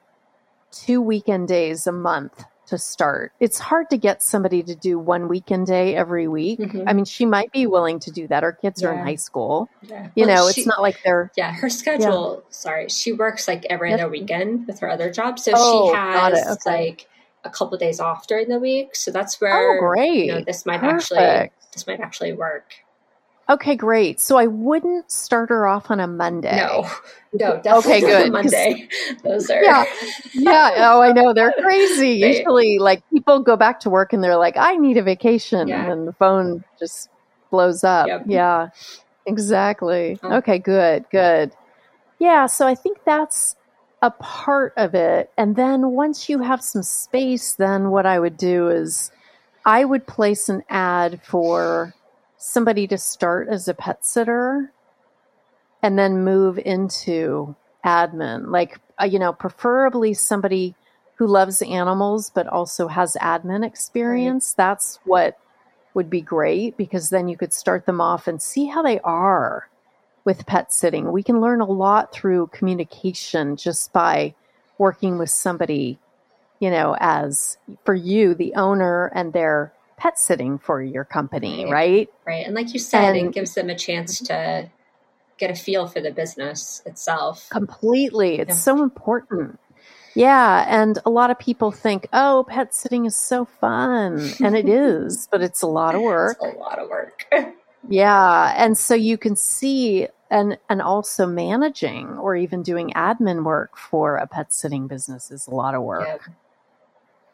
two 0.84 1.00
weekend 1.00 1.48
days 1.48 1.86
a 1.86 1.92
month 1.92 2.44
to 2.66 2.78
start. 2.78 3.32
It's 3.40 3.58
hard 3.58 3.90
to 3.90 3.96
get 3.96 4.22
somebody 4.22 4.62
to 4.64 4.74
do 4.74 4.98
one 4.98 5.28
weekend 5.28 5.66
day 5.66 5.94
every 5.94 6.26
week. 6.28 6.58
Mm-hmm. 6.58 6.88
I 6.88 6.92
mean, 6.92 7.04
she 7.04 7.24
might 7.24 7.52
be 7.52 7.66
willing 7.66 8.00
to 8.00 8.10
do 8.10 8.26
that. 8.28 8.42
Our 8.42 8.52
kids 8.52 8.82
yeah. 8.82 8.88
are 8.88 8.92
in 8.94 8.98
high 8.98 9.16
school. 9.16 9.68
Yeah. 9.82 10.08
You 10.14 10.26
well, 10.26 10.46
know, 10.46 10.52
she, 10.52 10.62
it's 10.62 10.66
not 10.66 10.82
like 10.82 11.00
they're. 11.04 11.30
Yeah, 11.36 11.52
her 11.52 11.70
schedule, 11.70 12.42
yeah. 12.42 12.50
sorry, 12.50 12.88
she 12.88 13.12
works 13.12 13.46
like 13.46 13.64
every 13.70 13.92
other 13.92 14.08
weekend 14.08 14.66
with 14.66 14.80
her 14.80 14.90
other 14.90 15.12
job. 15.12 15.38
So 15.38 15.52
oh, 15.54 15.90
she 15.90 15.96
has 15.96 16.58
okay. 16.66 16.86
like 16.88 17.08
a 17.44 17.50
couple 17.50 17.74
of 17.74 17.80
days 17.80 18.00
off 18.00 18.26
during 18.26 18.48
the 18.48 18.58
week. 18.58 18.96
So 18.96 19.10
that's 19.10 19.40
where 19.40 19.78
oh, 19.78 19.80
great. 19.80 20.26
You 20.26 20.32
know, 20.32 20.40
this 20.44 20.66
might 20.66 20.80
Perfect. 20.80 21.12
actually 21.12 21.50
this 21.72 21.86
might 21.86 22.00
actually 22.00 22.32
work. 22.32 22.74
Okay, 23.48 23.76
great. 23.76 24.20
So 24.20 24.36
I 24.36 24.46
wouldn't 24.46 25.10
start 25.10 25.50
her 25.50 25.68
off 25.68 25.90
on 25.90 26.00
a 26.00 26.08
Monday. 26.08 26.56
No, 26.56 26.88
no, 27.32 27.60
definitely 27.62 27.78
okay, 27.78 28.00
good. 28.00 28.32
Monday. 28.32 28.88
Those 29.22 29.48
are 29.50 29.62
yeah, 29.62 29.84
yeah. 30.34 30.72
Oh, 30.78 31.00
I 31.00 31.12
know 31.12 31.32
they're 31.32 31.54
crazy. 31.60 32.20
They, 32.20 32.38
Usually, 32.38 32.78
like 32.78 33.02
people 33.10 33.40
go 33.40 33.56
back 33.56 33.78
to 33.80 33.90
work 33.90 34.12
and 34.12 34.22
they're 34.22 34.36
like, 34.36 34.56
"I 34.56 34.74
need 34.74 34.96
a 34.96 35.02
vacation," 35.02 35.68
yeah. 35.68 35.90
and 35.90 36.08
the 36.08 36.12
phone 36.14 36.64
just 36.78 37.08
blows 37.50 37.84
up. 37.84 38.08
Yep. 38.08 38.24
Yeah, 38.26 38.68
exactly. 39.26 40.18
Oh. 40.24 40.38
Okay, 40.38 40.58
good, 40.58 41.04
good. 41.10 41.52
Yeah, 42.18 42.46
so 42.46 42.66
I 42.66 42.74
think 42.74 42.98
that's 43.04 43.54
a 44.02 44.10
part 44.10 44.72
of 44.76 44.94
it. 44.94 45.30
And 45.36 45.54
then 45.54 45.90
once 45.90 46.28
you 46.28 46.40
have 46.40 46.62
some 46.62 46.82
space, 46.82 47.54
then 47.54 47.90
what 47.90 48.06
I 48.06 48.18
would 48.18 48.36
do 48.36 48.68
is 48.68 49.10
I 49.64 49.84
would 49.84 50.06
place 50.06 50.48
an 50.48 50.62
ad 50.68 51.20
for 51.22 51.94
somebody 52.46 52.86
to 52.86 52.96
start 52.96 53.48
as 53.48 53.66
a 53.66 53.74
pet 53.74 54.04
sitter 54.04 54.70
and 55.82 55.98
then 55.98 56.24
move 56.24 56.58
into 56.58 57.54
admin. 57.84 58.50
Like 58.50 58.78
uh, 59.00 59.04
you 59.04 59.18
know 59.18 59.32
preferably 59.32 60.14
somebody 60.14 60.74
who 61.16 61.26
loves 61.26 61.62
animals 61.62 62.30
but 62.34 62.46
also 62.46 62.88
has 62.88 63.16
admin 63.20 63.66
experience. 63.66 64.54
Right. 64.56 64.64
that's 64.64 64.98
what 65.04 65.38
would 65.94 66.08
be 66.08 66.20
great 66.20 66.76
because 66.76 67.10
then 67.10 67.28
you 67.28 67.36
could 67.36 67.52
start 67.52 67.86
them 67.86 68.00
off 68.00 68.28
and 68.28 68.40
see 68.40 68.66
how 68.66 68.82
they 68.82 69.00
are 69.00 69.68
with 70.24 70.46
pet 70.46 70.72
sitting. 70.72 71.10
We 71.10 71.22
can 71.22 71.40
learn 71.40 71.60
a 71.60 71.66
lot 71.66 72.12
through 72.12 72.48
communication 72.48 73.56
just 73.56 73.92
by 73.92 74.34
working 74.78 75.18
with 75.18 75.30
somebody 75.30 75.98
you 76.60 76.70
know 76.70 76.96
as 77.00 77.58
for 77.84 77.94
you 77.94 78.34
the 78.34 78.54
owner 78.54 79.10
and 79.14 79.32
their 79.32 79.72
pet 79.96 80.18
sitting 80.18 80.58
for 80.58 80.82
your 80.82 81.04
company, 81.04 81.64
right? 81.64 81.72
Right. 81.72 82.10
right. 82.26 82.46
And 82.46 82.54
like 82.54 82.72
you 82.72 82.78
said, 82.78 83.16
and, 83.16 83.28
it 83.28 83.34
gives 83.34 83.54
them 83.54 83.70
a 83.70 83.74
chance 83.74 84.20
to 84.20 84.70
get 85.38 85.50
a 85.50 85.54
feel 85.54 85.86
for 85.86 86.00
the 86.00 86.10
business 86.10 86.82
itself. 86.86 87.48
Completely. 87.50 88.38
It's 88.38 88.50
yeah. 88.50 88.54
so 88.54 88.82
important. 88.82 89.58
Yeah. 90.14 90.64
And 90.66 90.98
a 91.04 91.10
lot 91.10 91.30
of 91.30 91.38
people 91.38 91.70
think, 91.70 92.08
oh, 92.12 92.46
pet 92.48 92.74
sitting 92.74 93.04
is 93.04 93.16
so 93.16 93.44
fun. 93.44 94.30
And 94.42 94.56
it 94.56 94.68
is, 94.68 95.28
but 95.30 95.42
it's 95.42 95.62
a 95.62 95.66
lot 95.66 95.94
of 95.94 96.00
work. 96.00 96.38
It's 96.42 96.56
a 96.56 96.58
lot 96.58 96.78
of 96.78 96.88
work. 96.88 97.26
yeah. 97.88 98.54
And 98.56 98.78
so 98.78 98.94
you 98.94 99.18
can 99.18 99.36
see 99.36 100.08
and 100.28 100.58
and 100.68 100.82
also 100.82 101.24
managing 101.24 102.08
or 102.18 102.34
even 102.34 102.62
doing 102.62 102.90
admin 102.96 103.44
work 103.44 103.76
for 103.76 104.16
a 104.16 104.26
pet 104.26 104.52
sitting 104.52 104.88
business 104.88 105.30
is 105.30 105.46
a 105.46 105.54
lot 105.54 105.74
of 105.74 105.82
work. 105.82 106.06
Yeah. 106.26 106.34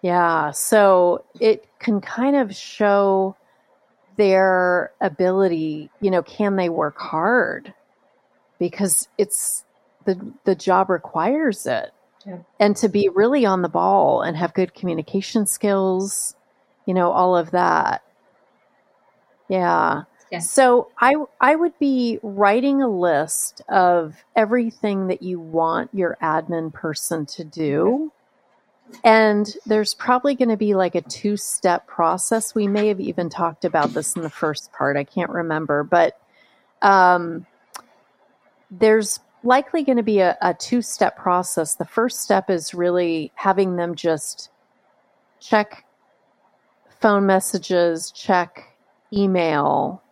Yeah. 0.03 0.51
So 0.51 1.25
it 1.41 1.67
can 1.79 2.01
kind 2.01 2.37
of 2.37 2.55
show 2.55 3.37
their 4.17 4.93
ability, 5.01 5.91
you 6.01 6.11
know, 6.11 6.23
can 6.23 6.57
they 6.57 6.69
work 6.69 6.99
hard? 6.99 7.73
Because 8.59 9.09
it's 9.17 9.65
the 10.05 10.33
the 10.45 10.55
job 10.55 10.91
requires 10.91 11.67
it. 11.67 11.93
Yeah. 12.27 12.39
And 12.61 12.77
to 12.77 12.89
be 12.89 13.09
really 13.09 13.47
on 13.47 13.63
the 13.63 13.69
ball 13.69 14.23
and 14.23 14.37
have 14.37 14.55
good 14.55 14.75
communication 14.75 15.47
skills, 15.47 16.35
you 16.87 16.95
know, 16.95 17.11
all 17.11 17.37
of 17.37 17.53
that. 17.53 18.03
Yeah. 19.49 20.03
yeah. 20.31 20.39
So 20.41 20.89
I 21.01 21.15
I 21.41 21.55
would 21.55 21.79
be 21.79 22.19
writing 22.23 22.83
a 22.83 22.89
list 22.89 23.63
of 23.69 24.17
everything 24.35 25.09
that 25.09 25.23
you 25.23 25.39
want 25.39 25.91
your 25.93 26.17
admin 26.21 26.73
person 26.73 27.27
to 27.27 27.45
do 27.45 28.13
and 29.05 29.57
there's 29.67 29.95
probably 29.95 30.35
going 30.35 30.49
to 30.49 30.57
be 30.57 30.75
like 30.75 30.95
a 30.95 31.01
two 31.03 31.37
step 31.37 31.87
process. 31.87 32.55
We 32.55 32.69
may 32.69 32.89
have 32.89 33.01
even 33.01 33.29
talked 33.29 33.65
about 33.65 33.95
this 33.95 34.17
in 34.17 34.23
the 34.23 34.31
first 34.31 34.73
part. 34.73 34.97
I 34.97 35.05
can't 35.05 35.31
remember, 35.31 35.83
but 35.83 36.21
um, 36.83 37.47
there's 38.71 39.21
likely 39.45 39.83
going 39.83 39.97
to 39.97 40.03
be 40.03 40.21
a, 40.21 40.37
a 40.41 40.55
two 40.55 40.83
step 40.83 41.17
process. 41.17 41.75
The 41.75 41.85
first 41.85 42.21
step 42.21 42.51
is 42.51 42.75
really 42.75 43.33
having 43.35 43.77
them 43.77 43.95
just 43.95 44.51
check 45.41 45.85
phone 47.01 47.27
messages, 47.27 48.11
check 48.13 48.77
email, 49.13 50.03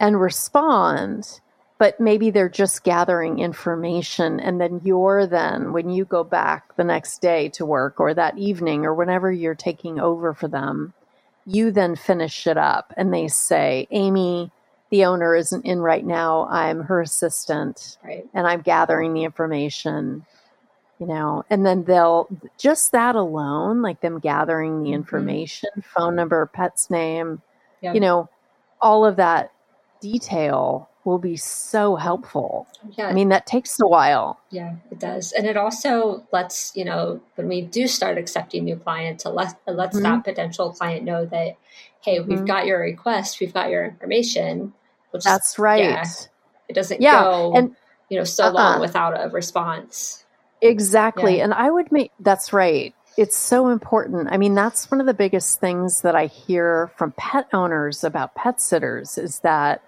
and 0.00 0.20
respond 0.20 1.40
but 1.84 2.00
maybe 2.00 2.30
they're 2.30 2.48
just 2.48 2.82
gathering 2.82 3.40
information 3.40 4.40
and 4.40 4.58
then 4.58 4.80
you're 4.84 5.26
then 5.26 5.70
when 5.74 5.90
you 5.90 6.06
go 6.06 6.24
back 6.24 6.74
the 6.76 6.82
next 6.84 7.20
day 7.20 7.50
to 7.50 7.66
work 7.66 8.00
or 8.00 8.14
that 8.14 8.38
evening 8.38 8.86
or 8.86 8.94
whenever 8.94 9.30
you're 9.30 9.54
taking 9.54 10.00
over 10.00 10.32
for 10.32 10.48
them 10.48 10.94
you 11.44 11.70
then 11.70 11.94
finish 11.94 12.46
it 12.46 12.56
up 12.56 12.94
and 12.96 13.12
they 13.12 13.28
say, 13.28 13.86
Amy, 13.90 14.50
the 14.88 15.04
owner 15.04 15.36
isn't 15.36 15.66
in 15.66 15.78
right 15.80 16.06
now. 16.06 16.46
I'm 16.48 16.84
her 16.84 17.02
assistant 17.02 17.98
Right. 18.02 18.26
and 18.32 18.46
I'm 18.46 18.62
gathering 18.62 19.12
the 19.12 19.24
information, 19.24 20.24
you 20.98 21.06
know, 21.06 21.44
and 21.50 21.66
then 21.66 21.84
they'll 21.84 22.28
just 22.56 22.92
that 22.92 23.14
alone, 23.14 23.82
like 23.82 24.00
them 24.00 24.20
gathering 24.20 24.82
the 24.82 24.92
Mhm. 24.92 24.94
information, 24.94 25.68
phone 25.82 26.16
number, 26.16 26.46
pet's 26.46 26.88
name, 26.88 27.42
Yeah. 27.82 27.92
you 27.92 28.00
know, 28.00 28.30
all 28.80 29.04
of 29.04 29.16
that 29.16 29.50
detail 30.00 30.88
will 31.04 31.18
be 31.18 31.36
so 31.36 31.96
helpful. 31.96 32.66
Yeah. 32.96 33.08
I 33.08 33.12
mean, 33.12 33.28
that 33.28 33.46
takes 33.46 33.78
a 33.80 33.86
while. 33.86 34.40
Yeah, 34.50 34.76
it 34.90 34.98
does. 34.98 35.32
And 35.32 35.46
it 35.46 35.56
also 35.56 36.26
lets, 36.32 36.72
you 36.74 36.84
know, 36.84 37.20
when 37.34 37.48
we 37.48 37.60
do 37.62 37.86
start 37.86 38.18
accepting 38.18 38.64
new 38.64 38.76
clients, 38.76 39.24
it 39.26 39.30
lets, 39.30 39.54
it 39.66 39.72
lets 39.72 39.96
Mhm. 39.96 40.02
that 40.02 40.24
potential 40.24 40.72
client 40.72 41.04
know 41.04 41.26
that, 41.26 41.56
hey, 42.00 42.20
we've 42.20 42.40
Mhm. 42.40 42.46
got 42.46 42.66
your 42.66 42.80
request, 42.80 43.40
we've 43.40 43.54
got 43.54 43.70
your 43.70 43.84
information. 43.84 44.72
Just- 45.12 45.26
That's 45.26 45.58
right. 45.58 45.80
yeah, 45.84 46.04
it 46.68 46.72
doesn't 46.72 47.00
Yeah, 47.00 47.22
go, 47.22 47.52
and- 47.54 47.76
you 48.08 48.18
know, 48.18 48.24
so 48.24 48.44
Uh-uh. 48.46 48.52
long 48.52 48.80
without 48.80 49.12
a 49.18 49.28
response. 49.28 50.24
Exactly. 50.60 51.38
Yeah. 51.38 51.44
And 51.44 51.54
I 51.54 51.70
would 51.70 51.92
make 51.92 52.10
that's 52.18 52.52
right. 52.52 52.94
It's 53.16 53.36
so 53.36 53.68
important. 53.68 54.28
I 54.32 54.38
mean, 54.38 54.54
that's 54.54 54.90
one 54.90 55.00
of 55.00 55.06
the 55.06 55.14
biggest 55.14 55.60
things 55.60 56.00
that 56.00 56.16
I 56.16 56.26
hear 56.26 56.90
from 56.96 57.12
pet 57.16 57.46
owners 57.52 58.02
about 58.02 58.34
pet 58.34 58.60
sitters 58.60 59.18
is 59.18 59.38
that 59.40 59.82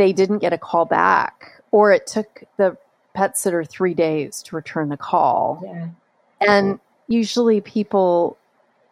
they 0.00 0.14
didn't 0.14 0.38
get 0.38 0.54
a 0.54 0.58
call 0.58 0.86
back 0.86 1.62
or 1.72 1.92
it 1.92 2.06
took 2.06 2.44
the 2.56 2.74
pet 3.12 3.36
sitter 3.36 3.64
3 3.64 3.92
days 3.92 4.42
to 4.44 4.56
return 4.56 4.88
the 4.88 4.96
call. 4.96 5.60
Yeah. 5.62 5.88
And 6.40 6.80
usually 7.06 7.60
people, 7.60 8.38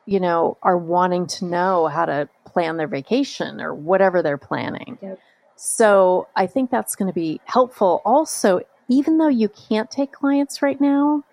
you 0.05 0.21
know, 0.21 0.59
are 0.63 0.77
wanting 0.77 1.27
to 1.29 1.47
know 1.47 1.87
how 1.87 2.05
to 2.05 2.29
plan 2.45 2.77
their 2.77 2.89
vacation 2.89 3.59
or 3.59 3.73
whatever 3.73 4.21
they're 4.21 4.37
planning. 4.37 4.99
Yep. 5.01 5.19
So 5.57 6.29
I 6.37 6.47
think 6.47 6.71
that's 6.71 6.95
going 6.95 7.11
to 7.11 7.15
be 7.15 7.41
helpful. 7.47 8.03
Also, 8.05 8.61
even 8.89 9.17
though 9.17 9.29
you 9.29 9.49
can't 9.49 9.91
take 9.91 10.13
clients 10.13 10.61
right 10.61 10.79
now, 10.79 11.25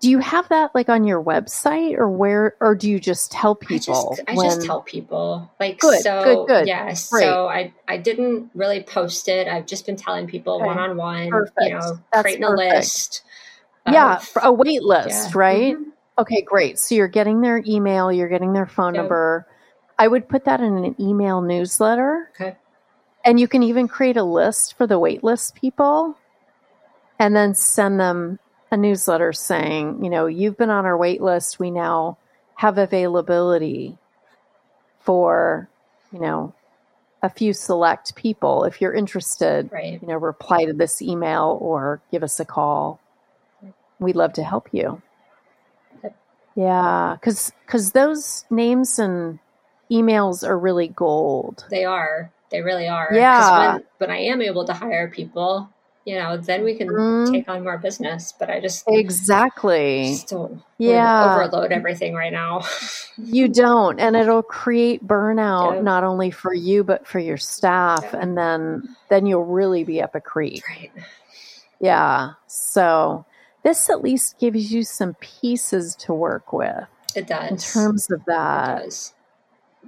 do 0.00 0.10
you 0.10 0.18
have 0.18 0.48
that 0.48 0.74
like 0.74 0.88
on 0.88 1.04
your 1.04 1.22
website 1.22 1.96
or 1.96 2.08
where, 2.08 2.56
or 2.60 2.74
do 2.74 2.90
you 2.90 2.98
just 2.98 3.30
tell 3.30 3.56
I 3.62 3.64
people? 3.66 4.14
just, 4.16 4.22
I 4.28 4.34
just 4.34 4.62
tell 4.62 4.82
people 4.82 5.50
like 5.60 5.78
Good, 5.78 6.00
so 6.02 6.24
good, 6.24 6.46
good. 6.48 6.66
yeah 6.66 6.84
Great. 6.86 6.96
so 6.98 7.46
I 7.48 7.72
I 7.86 7.96
didn't 7.98 8.50
really 8.54 8.82
post 8.82 9.28
it 9.28 9.46
I've 9.46 9.66
just 9.66 9.86
been 9.86 9.96
telling 9.96 10.26
people 10.26 10.56
Okay. 10.56 10.66
one 10.66 10.78
on 10.78 10.96
one 10.96 11.30
Perfect. 11.30 11.58
you 11.60 11.70
know 11.74 11.98
That's 12.12 12.22
creating 12.22 12.42
perfect. 12.44 12.72
a 12.72 12.74
list 12.76 13.22
yeah, 13.86 14.16
of- 14.16 14.30
a 14.42 14.50
wait 14.52 14.82
list, 14.82 15.10
yeah. 15.30 15.38
right? 15.38 15.76
Mhm. 15.76 15.84
Okay, 16.16 16.40
great. 16.40 16.78
So 16.78 16.94
you're 16.94 17.06
getting 17.06 17.42
their 17.42 17.62
email, 17.66 18.10
you're 18.10 18.28
getting 18.30 18.54
their 18.54 18.64
phone 18.66 18.94
Yep. 18.94 19.02
number. 19.02 19.46
I 19.98 20.08
would 20.08 20.26
put 20.26 20.46
that 20.46 20.60
in 20.60 20.84
an 20.84 20.96
email 20.98 21.42
newsletter. 21.42 22.30
Okay. 22.34 22.56
And 23.26 23.38
you 23.38 23.46
can 23.46 23.62
even 23.62 23.86
create 23.86 24.16
a 24.16 24.22
list 24.24 24.74
for 24.78 24.86
the 24.86 24.98
waitlist 24.98 25.54
people 25.54 26.16
and 27.18 27.36
then 27.36 27.54
send 27.54 28.00
them 28.00 28.38
a 28.74 28.76
newsletter 28.76 29.32
saying, 29.32 30.02
you 30.02 30.10
know, 30.10 30.26
you've 30.26 30.56
been 30.56 30.68
on 30.68 30.84
our 30.84 30.98
wait 30.98 31.22
list. 31.22 31.60
We 31.60 31.70
now 31.70 32.18
have 32.56 32.76
availability 32.76 33.96
for, 34.98 35.68
you 36.12 36.18
know, 36.18 36.52
a 37.22 37.30
few 37.30 37.52
select 37.52 38.16
people. 38.16 38.64
If 38.64 38.80
you're 38.80 38.92
interested, 38.92 39.70
right 39.72 40.02
you 40.02 40.08
know, 40.08 40.16
reply 40.16 40.64
to 40.64 40.72
this 40.72 41.00
email 41.00 41.56
or 41.60 42.02
give 42.10 42.24
us 42.24 42.40
a 42.40 42.44
call. 42.44 43.00
We'd 44.00 44.16
love 44.16 44.32
to 44.34 44.42
help 44.42 44.68
you. 44.72 45.00
Yeah, 46.56 47.16
because 47.18 47.52
because 47.64 47.92
those 47.92 48.44
names 48.50 48.98
and 48.98 49.38
emails 49.90 50.46
are 50.46 50.58
really 50.58 50.88
gold. 50.88 51.64
They 51.70 51.84
are. 51.84 52.32
They 52.50 52.60
really 52.60 52.88
are. 52.88 53.08
Yeah. 53.12 53.74
When, 53.74 53.84
when 53.98 54.10
I 54.10 54.18
am 54.18 54.42
able 54.42 54.64
to 54.64 54.72
hire 54.72 55.08
people, 55.08 55.70
you 56.04 56.16
know, 56.16 56.36
then 56.36 56.64
we 56.64 56.74
can 56.74 56.88
Mhm. 56.88 57.32
take 57.32 57.48
on 57.48 57.62
more 57.64 57.78
business. 57.78 58.32
But 58.38 58.50
I 58.50 58.60
just, 58.60 58.84
Exactly. 58.88 60.04
just 60.12 60.28
don't 60.28 60.62
Yeah. 60.78 61.24
overload 61.24 61.72
everything 61.72 62.14
right 62.14 62.32
now. 62.32 62.62
You 63.16 63.48
don't, 63.52 63.98
and 64.00 64.16
it'll 64.16 64.42
create 64.42 65.06
burnout 65.06 65.82
not 65.82 66.04
only 66.04 66.30
for 66.30 66.52
you 66.54 66.84
but 66.84 67.06
for 67.06 67.18
your 67.18 67.36
staff, 67.38 68.12
and 68.12 68.36
then 68.36 68.96
then 69.10 69.26
you'll 69.26 69.44
really 69.44 69.84
be 69.84 70.02
up 70.02 70.14
a 70.14 70.20
creek. 70.20 70.62
right. 70.68 70.90
Yeah. 71.80 72.32
So 72.46 73.24
this 73.62 73.88
at 73.90 74.02
least 74.02 74.38
gives 74.38 74.72
you 74.72 74.82
some 74.82 75.14
pieces 75.14 75.94
to 75.96 76.12
work 76.14 76.52
with 76.52 76.86
It 77.14 77.26
does. 77.26 77.50
in 77.50 77.56
terms 77.56 78.10
of 78.10 78.20
it 78.20 78.26
that. 78.26 78.82
does. 78.82 79.12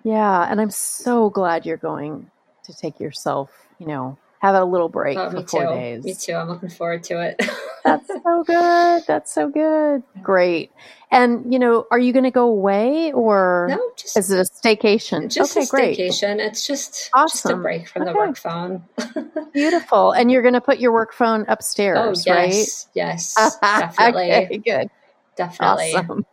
Yeah, 0.05 0.47
and 0.51 0.61
I'm 0.61 0.71
so 0.71 1.31
glad 1.31 1.65
you're 1.67 1.77
going 1.79 2.31
to 2.65 2.75
take 2.75 3.01
yourself, 3.01 3.51
you 3.79 3.87
know, 3.87 4.19
have 4.41 4.55
a 4.55 4.65
little 4.65 4.89
break 4.89 5.19
Oh, 5.19 5.31
for 5.31 5.37
me 5.37 5.45
four 5.45 5.65
too. 5.65 5.71
days. 5.71 6.05
Me 6.05 6.15
too. 6.15 6.35
I'm 6.35 6.49
looking 6.49 6.69
forward 6.69 7.03
to 7.05 7.21
it. 7.21 7.41
That's 7.85 8.09
so 8.09 8.45
good. 8.45 9.05
That's 9.07 9.33
so 9.33 9.49
good. 9.49 10.03
Great. 10.23 10.73
And 11.11 11.53
you 11.53 11.59
know, 11.59 11.87
are 11.91 11.99
you 11.99 12.13
going 12.13 12.25
to 12.25 12.31
go 12.31 12.49
away 12.49 13.13
or 13.13 13.67
no, 13.71 13.91
just 13.97 14.17
is 14.17 14.31
it 14.31 14.39
a 14.39 14.43
staycation? 14.43 15.31
just 15.31 15.57
okay, 15.57 15.65
a 15.65 15.69
great. 15.69 15.99
staycation. 15.99 16.39
It's 16.39 16.67
just 16.67 17.11
just 17.13 17.47
a 17.47 17.57
break 17.57 17.89
from 17.89 18.05
the 18.05 18.13
work 18.13 18.37
phone. 18.37 18.85
Beautiful. 19.53 20.13
And 20.13 20.31
you're 20.31 20.43
going 20.43 20.55
to 20.55 20.61
put 20.61 20.81
your 20.81 20.93
work 20.93 21.13
phone 21.15 21.43
oh 21.49 21.53
upstairs, 21.53 22.27
yes, 22.27 22.89
yes, 22.95 23.35
right? 23.63 23.81
definitely, 23.81 24.33
okay, 24.33 24.59
good. 24.59 24.91
definitely. 25.37 25.95
Awesome. 25.95 26.27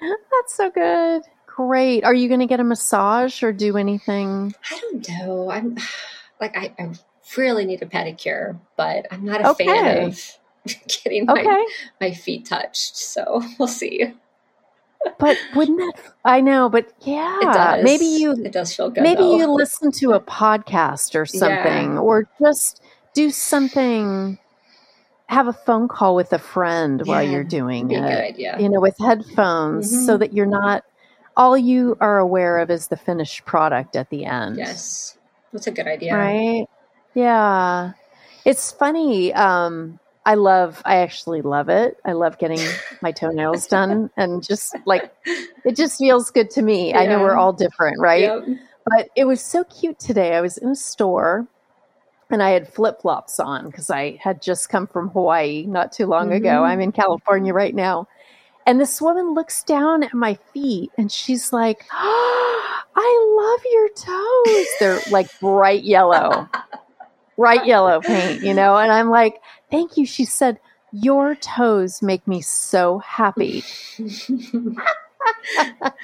That's 0.00 0.54
so 0.54 0.70
good. 0.70 1.22
Great. 1.46 2.04
Are 2.04 2.14
you 2.14 2.28
going 2.28 2.40
to 2.40 2.46
get 2.46 2.60
a 2.60 2.64
massage 2.64 3.42
or 3.42 3.52
do 3.52 3.76
anything? 3.76 4.54
I 4.70 4.78
don't 4.80 5.08
know. 5.08 5.50
I'm 5.50 5.76
like 6.40 6.56
I, 6.56 6.72
I 6.78 6.92
really 7.36 7.64
need 7.64 7.82
a 7.82 7.86
pedicure, 7.86 8.58
but 8.76 9.06
I'm 9.10 9.24
not 9.24 9.40
a 9.42 9.48
Okay. 9.50 9.64
fan 9.66 10.08
of 10.08 10.38
getting 11.04 11.26
my, 11.26 11.40
Okay. 11.40 11.64
my 12.00 12.12
feet 12.12 12.46
touched. 12.46 12.96
So 12.96 13.42
we'll 13.58 13.68
see. 13.68 14.14
But 15.18 15.36
wouldn't 15.54 15.78
that 15.78 16.12
I 16.24 16.40
know, 16.40 16.68
but 16.68 16.92
yeah, 17.00 17.38
It 17.42 17.52
does. 17.52 17.84
maybe 17.84 18.04
you 18.04 18.32
It 18.44 18.52
does 18.52 18.74
feel 18.74 18.90
good. 18.90 19.02
maybe 19.02 19.22
though. 19.22 19.36
you 19.38 19.52
listen 19.52 19.90
to 19.92 20.12
a 20.12 20.20
podcast 20.20 21.14
or 21.14 21.26
something 21.26 21.92
Yeah. 21.94 22.00
or 22.00 22.28
just 22.40 22.82
do 23.14 23.30
something 23.30 24.38
have 25.28 25.46
a 25.48 25.52
phone 25.52 25.88
call 25.88 26.14
with 26.14 26.32
a 26.32 26.38
friend 26.38 27.02
while 27.06 27.22
you're 27.22 27.44
doing 27.44 27.94
a 27.94 28.00
good 28.00 28.40
it 28.40 28.60
you 28.62 28.68
know 28.68 28.80
with 28.80 28.96
headphones 28.98 29.90
so 30.06 30.14
Mhm. 30.16 30.20
that 30.20 30.32
you're 30.32 30.46
not 30.46 30.84
all 31.36 31.56
you 31.56 31.96
are 32.00 32.18
aware 32.18 32.58
of 32.58 32.70
is 32.70 32.88
the 32.88 32.96
finished 32.96 33.44
product 33.44 33.94
at 33.94 34.08
the 34.10 34.24
end 34.24 34.56
Yes, 34.56 35.18
that's 35.52 35.66
a 35.66 35.70
good 35.70 35.86
idea. 35.86 36.14
right 36.14 36.66
yeah 37.18 37.92
it's 38.44 38.70
funny 38.72 39.32
um 39.34 39.98
i 40.24 40.34
love 40.34 40.80
i 40.84 40.96
actually 40.98 41.42
love 41.42 41.68
it 41.68 41.96
i 42.04 42.12
love 42.12 42.38
getting 42.38 42.60
my 43.02 43.10
toenails 43.12 43.66
done 43.66 44.08
and 44.16 44.42
just 44.42 44.74
like 44.86 45.12
it 45.64 45.74
just 45.76 45.98
feels 45.98 46.30
good 46.30 46.50
to 46.50 46.62
me 46.62 46.94
i 46.94 47.06
know 47.06 47.20
we're 47.20 47.36
all 47.36 47.52
different 47.52 47.98
right 48.00 48.22
Yep. 48.22 48.44
but 48.86 49.08
it 49.16 49.24
was 49.26 49.40
so 49.42 49.64
cute 49.64 49.98
today. 49.98 50.34
I 50.34 50.40
was 50.40 50.56
in 50.56 50.68
a 50.70 50.74
store 50.76 51.46
and 52.30 52.42
I 52.42 52.50
had 52.50 52.72
flip 52.72 53.02
flops 53.02 53.38
on 53.40 53.66
because 53.66 53.90
I 53.90 54.18
had 54.22 54.40
just 54.40 54.68
come 54.70 54.86
from 54.86 55.08
Hawaii 55.10 55.64
not 55.66 55.92
too 55.92 56.06
long 56.06 56.32
ago. 56.32 56.48
Mhm. 56.62 56.68
I'm 56.68 56.80
in 56.80 56.92
California 56.92 57.52
right 57.52 57.74
now. 57.74 58.06
And 58.66 58.78
this 58.80 59.00
woman 59.00 59.32
looks 59.34 59.62
down 59.64 60.02
at 60.02 60.12
my 60.14 60.38
feet 60.54 60.90
and 60.98 61.10
she's 61.12 61.52
like, 61.52 61.84
I 61.92 63.10
love 63.40 63.60
your 63.72 63.88
toes. 63.90 64.66
They're 64.80 65.00
like 65.10 65.28
bright 65.40 65.84
yellow, 65.84 66.48
bright 67.38 67.64
yellow 67.66 68.00
paint, 68.00 68.42
you 68.42 68.52
know? 68.52 68.76
And 68.76 68.92
I'm 68.92 69.08
like, 69.08 69.40
thank 69.70 69.96
you. 69.96 70.04
She 70.04 70.26
said, 70.26 70.58
Your 70.92 71.34
toes 71.36 72.02
make 72.02 72.26
me 72.26 72.42
so 72.42 72.98
happy. 72.98 73.62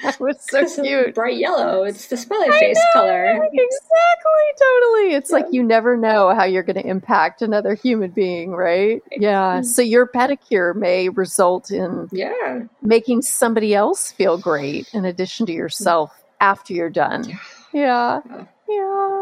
it 0.05 0.19
was 0.19 0.37
so 0.41 0.65
cute. 0.83 1.13
bright 1.15 1.37
yellow. 1.37 1.83
It's 1.83 2.07
the 2.07 2.17
smiley 2.17 2.49
face 2.51 2.79
color. 2.93 3.25
Exactly, 3.31 4.47
totally. 4.59 5.13
It's 5.15 5.29
Yeah. 5.29 5.35
like 5.35 5.47
you 5.51 5.63
never 5.63 5.97
know 5.97 6.33
how 6.33 6.45
you're 6.45 6.63
going 6.63 6.81
to 6.81 6.87
impact 6.87 7.41
another 7.41 7.75
human 7.75 8.11
being, 8.11 8.51
right? 8.51 9.01
Yeah. 9.11 9.61
So 9.61 9.81
your 9.81 10.07
pedicure 10.07 10.73
may 10.75 11.09
result 11.09 11.69
in 11.71 12.07
Yeah. 12.11 12.61
making 12.81 13.23
somebody 13.23 13.75
else 13.75 14.11
feel 14.11 14.37
great 14.37 14.87
in 14.93 15.03
addition 15.05 15.45
to 15.47 15.51
yourself 15.51 16.11
mm-hmm. 16.11 16.21
after 16.41 16.73
you're 16.73 16.89
done. 16.89 17.25
Yeah. 17.29 17.37
Yeah. 17.73 18.45
Yeah. 18.69 19.14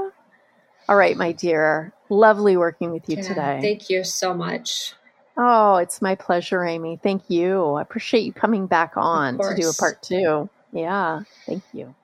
All 0.89 0.95
right, 0.95 1.15
my 1.17 1.31
dear. 1.31 1.93
Lovely 2.09 2.57
working 2.57 2.91
with 2.91 3.07
you 3.09 3.17
Yeah. 3.17 3.21
today. 3.23 3.59
Thank 3.61 3.89
you 3.89 4.03
so 4.03 4.33
much. 4.33 4.93
oh, 5.35 5.77
it's 5.77 5.99
my 6.01 6.13
pleasure, 6.13 6.63
Amy. 6.63 6.99
Thank 7.01 7.23
you. 7.27 7.73
I 7.73 7.81
appreciate 7.81 8.23
you 8.23 8.33
coming 8.33 8.67
back 8.67 8.93
on 8.95 9.39
to 9.39 9.55
do 9.59 9.67
a 9.69 9.73
part 9.73 10.01
two. 10.03 10.47
Yeah. 10.71 11.21
Thank 11.47 11.63
you. 11.73 11.95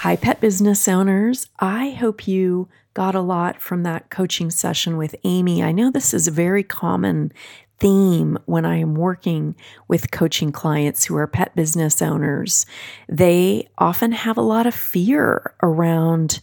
Hi, 0.00 0.16
pet 0.16 0.40
business 0.40 0.88
owners. 0.88 1.46
I 1.58 1.90
hope 1.90 2.26
you 2.28 2.68
got 2.92 3.14
a 3.14 3.20
lot 3.22 3.62
from 3.62 3.82
that 3.84 4.10
coaching 4.10 4.50
session 4.50 4.96
with 4.98 5.14
Amy. 5.24 5.62
I 5.62 5.72
know 5.72 5.90
this 5.90 6.12
is 6.12 6.28
a 6.28 6.32
very 6.32 6.62
common 6.62 7.32
theme 7.78 8.38
when 8.44 8.66
I 8.66 8.76
am 8.76 8.94
working 8.94 9.54
with 9.88 10.10
coaching 10.10 10.52
clients 10.52 11.04
who 11.06 11.16
are 11.16 11.26
pet 11.26 11.54
business 11.56 12.02
owners. 12.02 12.66
They 13.08 13.68
often 13.78 14.12
have 14.12 14.36
a 14.36 14.42
lot 14.42 14.66
of 14.66 14.74
fear 14.74 15.54
around 15.62 16.40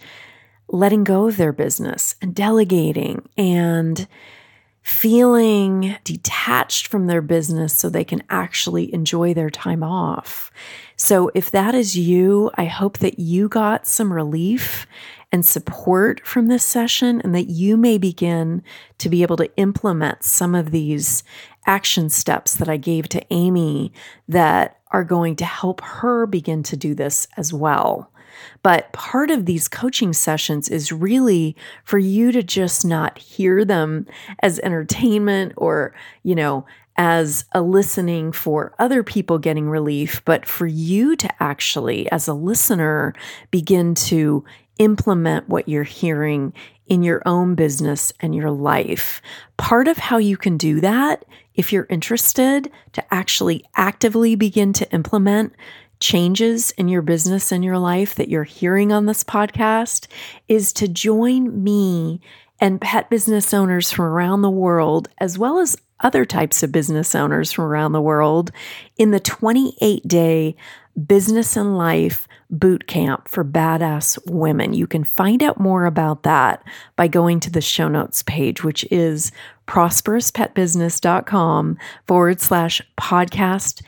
letting 0.69 1.03
go 1.03 1.27
of 1.27 1.37
their 1.37 1.53
business 1.53 2.15
and 2.21 2.33
delegating 2.35 3.27
and 3.37 4.07
feeling 4.81 5.95
detached 6.03 6.87
from 6.87 7.07
their 7.07 7.21
business 7.21 7.73
so 7.73 7.89
they 7.89 8.03
can 8.03 8.23
actually 8.29 8.93
enjoy 8.93 9.33
their 9.33 9.49
time 9.49 9.83
off. 9.83 10.51
So, 10.95 11.31
if 11.33 11.51
that 11.51 11.75
is 11.75 11.97
you, 11.97 12.49
I 12.55 12.65
hope 12.65 12.97
that 12.99 13.19
you 13.19 13.49
got 13.49 13.85
some 13.87 14.11
relief 14.11 14.87
and 15.31 15.45
support 15.45 16.25
from 16.25 16.47
this 16.47 16.63
session 16.63 17.21
and 17.21 17.35
that 17.35 17.49
you 17.49 17.77
may 17.77 17.97
begin 17.97 18.63
to 18.97 19.09
be 19.09 19.21
able 19.21 19.37
to 19.37 19.55
implement 19.57 20.23
some 20.23 20.55
of 20.55 20.71
these 20.71 21.23
action 21.67 22.09
steps 22.09 22.55
that 22.55 22.67
I 22.67 22.77
gave 22.77 23.07
to 23.09 23.23
Amy 23.31 23.93
that 24.27 24.79
are 24.91 25.03
going 25.03 25.35
to 25.35 25.45
help 25.45 25.81
her 25.81 26.25
begin 26.25 26.63
to 26.63 26.75
do 26.75 26.95
this 26.95 27.27
as 27.37 27.53
well. 27.53 28.11
But 28.61 28.91
part 28.91 29.31
of 29.31 29.45
these 29.45 29.67
coaching 29.67 30.13
sessions 30.13 30.69
is 30.69 30.91
really 30.91 31.55
for 31.83 31.97
you 31.97 32.31
to 32.31 32.43
just 32.43 32.85
not 32.85 33.17
hear 33.17 33.63
them 33.63 34.05
as 34.41 34.59
entertainment 34.59 35.53
or, 35.57 35.93
you 36.23 36.35
know, 36.35 36.65
as 36.97 37.45
a 37.53 37.61
listening 37.61 38.33
for 38.33 38.73
other 38.77 39.03
people 39.03 39.37
getting 39.37 39.69
relief, 39.69 40.21
but 40.25 40.45
for 40.45 40.67
you 40.67 41.15
to 41.15 41.29
actually, 41.41 42.11
as 42.11 42.27
a 42.27 42.33
listener, 42.33 43.13
begin 43.51 43.95
to 43.95 44.43
implement 44.79 45.47
what 45.47 45.69
you're 45.69 45.83
hearing 45.83 46.51
in 46.87 47.01
your 47.01 47.21
own 47.25 47.55
business 47.55 48.11
and 48.19 48.35
your 48.35 48.51
life. 48.51 49.21
Part 49.57 49.87
of 49.87 49.97
how 49.97 50.17
you 50.17 50.35
can 50.35 50.57
do 50.57 50.81
that, 50.81 51.23
if 51.53 51.71
you're 51.71 51.87
interested 51.89 52.69
to 52.93 53.13
actually 53.13 53.63
actively 53.75 54.35
begin 54.35 54.73
to 54.73 54.91
implement 54.91 55.53
changes 55.99 56.71
in 56.71 56.87
your 56.87 57.01
business 57.01 57.51
and 57.51 57.63
your 57.63 57.77
life 57.77 58.15
that 58.15 58.29
you're 58.29 58.43
hearing 58.43 58.91
on 58.91 59.05
this 59.05 59.23
podcast 59.23 60.07
is 60.47 60.73
to 60.73 60.87
join 60.87 61.63
me 61.63 62.21
and 62.59 62.81
pet 62.81 63.09
business 63.09 63.53
owners 63.53 63.91
from 63.91 64.05
around 64.05 64.41
the 64.41 64.49
world, 64.49 65.09
as 65.19 65.37
well 65.37 65.59
as 65.59 65.77
other 66.01 66.25
types 66.25 66.63
of 66.63 66.71
business 66.71 67.13
owners 67.13 67.51
from 67.51 67.65
around 67.65 67.91
the 67.91 68.01
world, 68.01 68.51
in 68.97 69.11
the 69.11 69.19
28 69.19 70.07
day 70.07 70.55
business 71.05 71.55
and 71.55 71.77
life 71.77 72.27
boot 72.49 72.87
camp 72.87 73.27
for 73.27 73.45
badass 73.45 74.17
women. 74.29 74.73
You 74.73 74.87
can 74.87 75.03
find 75.03 75.43
out 75.43 75.59
more 75.59 75.85
about 75.85 76.23
that 76.23 76.63
by 76.95 77.07
going 77.07 77.39
to 77.41 77.51
the 77.51 77.61
show 77.61 77.87
notes 77.87 78.23
page, 78.23 78.63
which 78.63 78.83
is 78.91 79.31
prosperouspetbusiness.com 79.67 81.77
forward 82.07 82.41
slash 82.41 82.81
podcast 82.99 83.83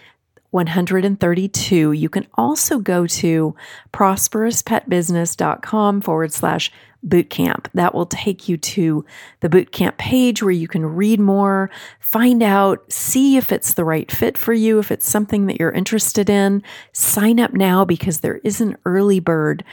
132. 0.52 1.92
You 1.92 2.10
can 2.10 2.28
also 2.36 2.80
go 2.80 3.06
to 3.08 3.56
prosperouspetbusiness.com 3.94 6.02
forward 6.02 6.34
slash 6.34 6.72
bootcamp. 7.06 7.68
That 7.74 7.96
will 7.96 8.06
take 8.06 8.48
you 8.48 8.58
to 8.58 9.06
the 9.40 9.50
bootcamp 9.50 9.98
page 9.98 10.44
where 10.44 10.52
you 10.52 10.68
can 10.68 10.86
read 10.86 11.20
more, 11.20 11.72
find 12.00 12.44
out, 12.44 12.92
see 12.92 13.38
if 13.38 13.52
it's 13.52 13.74
the 13.74 13.86
right 13.86 14.12
fit 14.12 14.38
for 14.38 14.54
you, 14.54 14.80
if 14.80 14.92
it's 14.92 15.10
something 15.10 15.48
that 15.48 15.60
you're 15.60 15.72
interested 15.72 16.30
in. 16.30 16.62
Sign 16.94 17.40
up 17.40 17.54
now 17.54 17.86
because 17.86 18.20
there 18.20 18.40
is 18.44 18.62
an 18.62 18.78
early 18.86 19.20
bird 19.20 19.64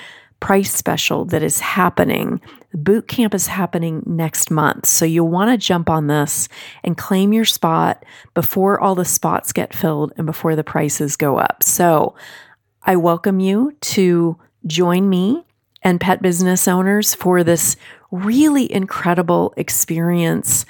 price 0.41 0.72
special 0.72 1.24
that 1.26 1.43
is 1.43 1.61
happening. 1.61 2.41
Boot 2.72 3.09
camp 3.09 3.34
is 3.34 3.47
happening 3.47 4.03
next 4.07 4.51
month. 4.51 4.86
So 4.86 5.05
you'll 5.05 5.28
want 5.28 5.51
to 5.51 5.57
jump 5.57 5.91
on 5.91 6.07
this 6.07 6.49
and 6.84 6.97
claim 6.97 7.32
your 7.32 7.45
spot 7.45 8.05
before 8.34 8.80
all 8.80 8.95
the 8.95 9.05
spots 9.05 9.53
get 9.53 9.74
filled 9.74 10.12
and 10.16 10.26
before 10.26 10.55
the 10.55 10.64
prices 10.64 11.16
go 11.16 11.39
up. 11.39 11.62
So 11.62 12.14
I 12.84 12.97
welcome 12.97 13.41
you 13.41 13.72
to 13.80 14.39
join 14.66 15.09
me 15.09 15.45
and 15.82 16.01
pet 16.01 16.22
business 16.22 16.68
owners 16.68 17.14
for 17.14 17.45
this 17.45 17.76
really 18.11 18.70
incredible 18.72 19.53
experience 19.57 20.64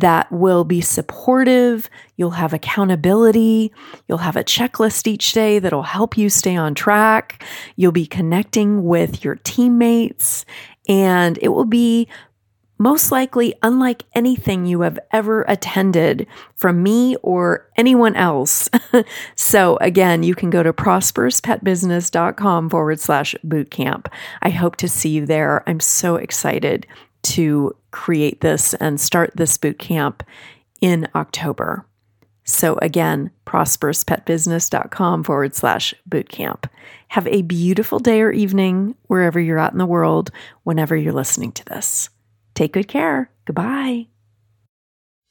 that 0.00 0.30
will 0.30 0.64
be 0.64 0.80
supportive. 0.80 1.88
You'll 2.16 2.30
have 2.32 2.52
accountability. 2.52 3.72
You'll 4.06 4.18
have 4.18 4.36
a 4.36 4.44
checklist 4.44 5.06
each 5.06 5.32
day 5.32 5.58
that'll 5.58 5.82
help 5.82 6.16
you 6.16 6.28
stay 6.28 6.56
on 6.56 6.74
track. 6.74 7.44
You'll 7.76 7.92
be 7.92 8.06
connecting 8.06 8.84
with 8.84 9.24
your 9.24 9.36
teammates, 9.36 10.44
and 10.88 11.38
it 11.42 11.48
will 11.48 11.64
be 11.64 12.08
most 12.78 13.10
likely 13.10 13.54
unlike 13.62 14.04
anything 14.14 14.64
you 14.64 14.82
have 14.82 14.98
ever 15.10 15.42
attended 15.48 16.26
from 16.54 16.82
me 16.82 17.16
or 17.22 17.68
anyone 17.76 18.14
else. 18.14 18.70
so, 19.34 19.76
again, 19.80 20.22
you 20.22 20.34
can 20.34 20.48
go 20.48 20.62
to 20.62 20.72
prosperouspetbusiness.com 20.72 22.70
forward 22.70 23.00
slash 23.00 23.34
bootcamp. 23.44 24.06
I 24.42 24.50
hope 24.50 24.76
to 24.76 24.88
see 24.88 25.08
you 25.10 25.26
there. 25.26 25.64
I'm 25.66 25.80
so 25.80 26.14
excited 26.16 26.86
to 27.22 27.74
create 27.90 28.40
this 28.40 28.74
and 28.74 29.00
start 29.00 29.32
this 29.34 29.56
boot 29.56 29.78
camp 29.78 30.22
in 30.80 31.08
October. 31.14 31.84
So 32.44 32.78
again, 32.80 33.30
prosperouspetbusiness.com 33.46 35.24
forward 35.24 35.54
slash 35.54 35.94
bootcamp. 36.08 36.64
Have 37.08 37.26
a 37.26 37.42
beautiful 37.42 37.98
day 37.98 38.22
or 38.22 38.30
evening 38.30 38.94
wherever 39.06 39.38
you're 39.38 39.58
at 39.58 39.72
in 39.72 39.78
the 39.78 39.86
world, 39.86 40.30
whenever 40.62 40.96
you're 40.96 41.12
listening 41.12 41.52
to 41.52 41.64
this. 41.66 42.08
Take 42.54 42.72
good 42.72 42.88
care. 42.88 43.30
Goodbye. 43.44 44.06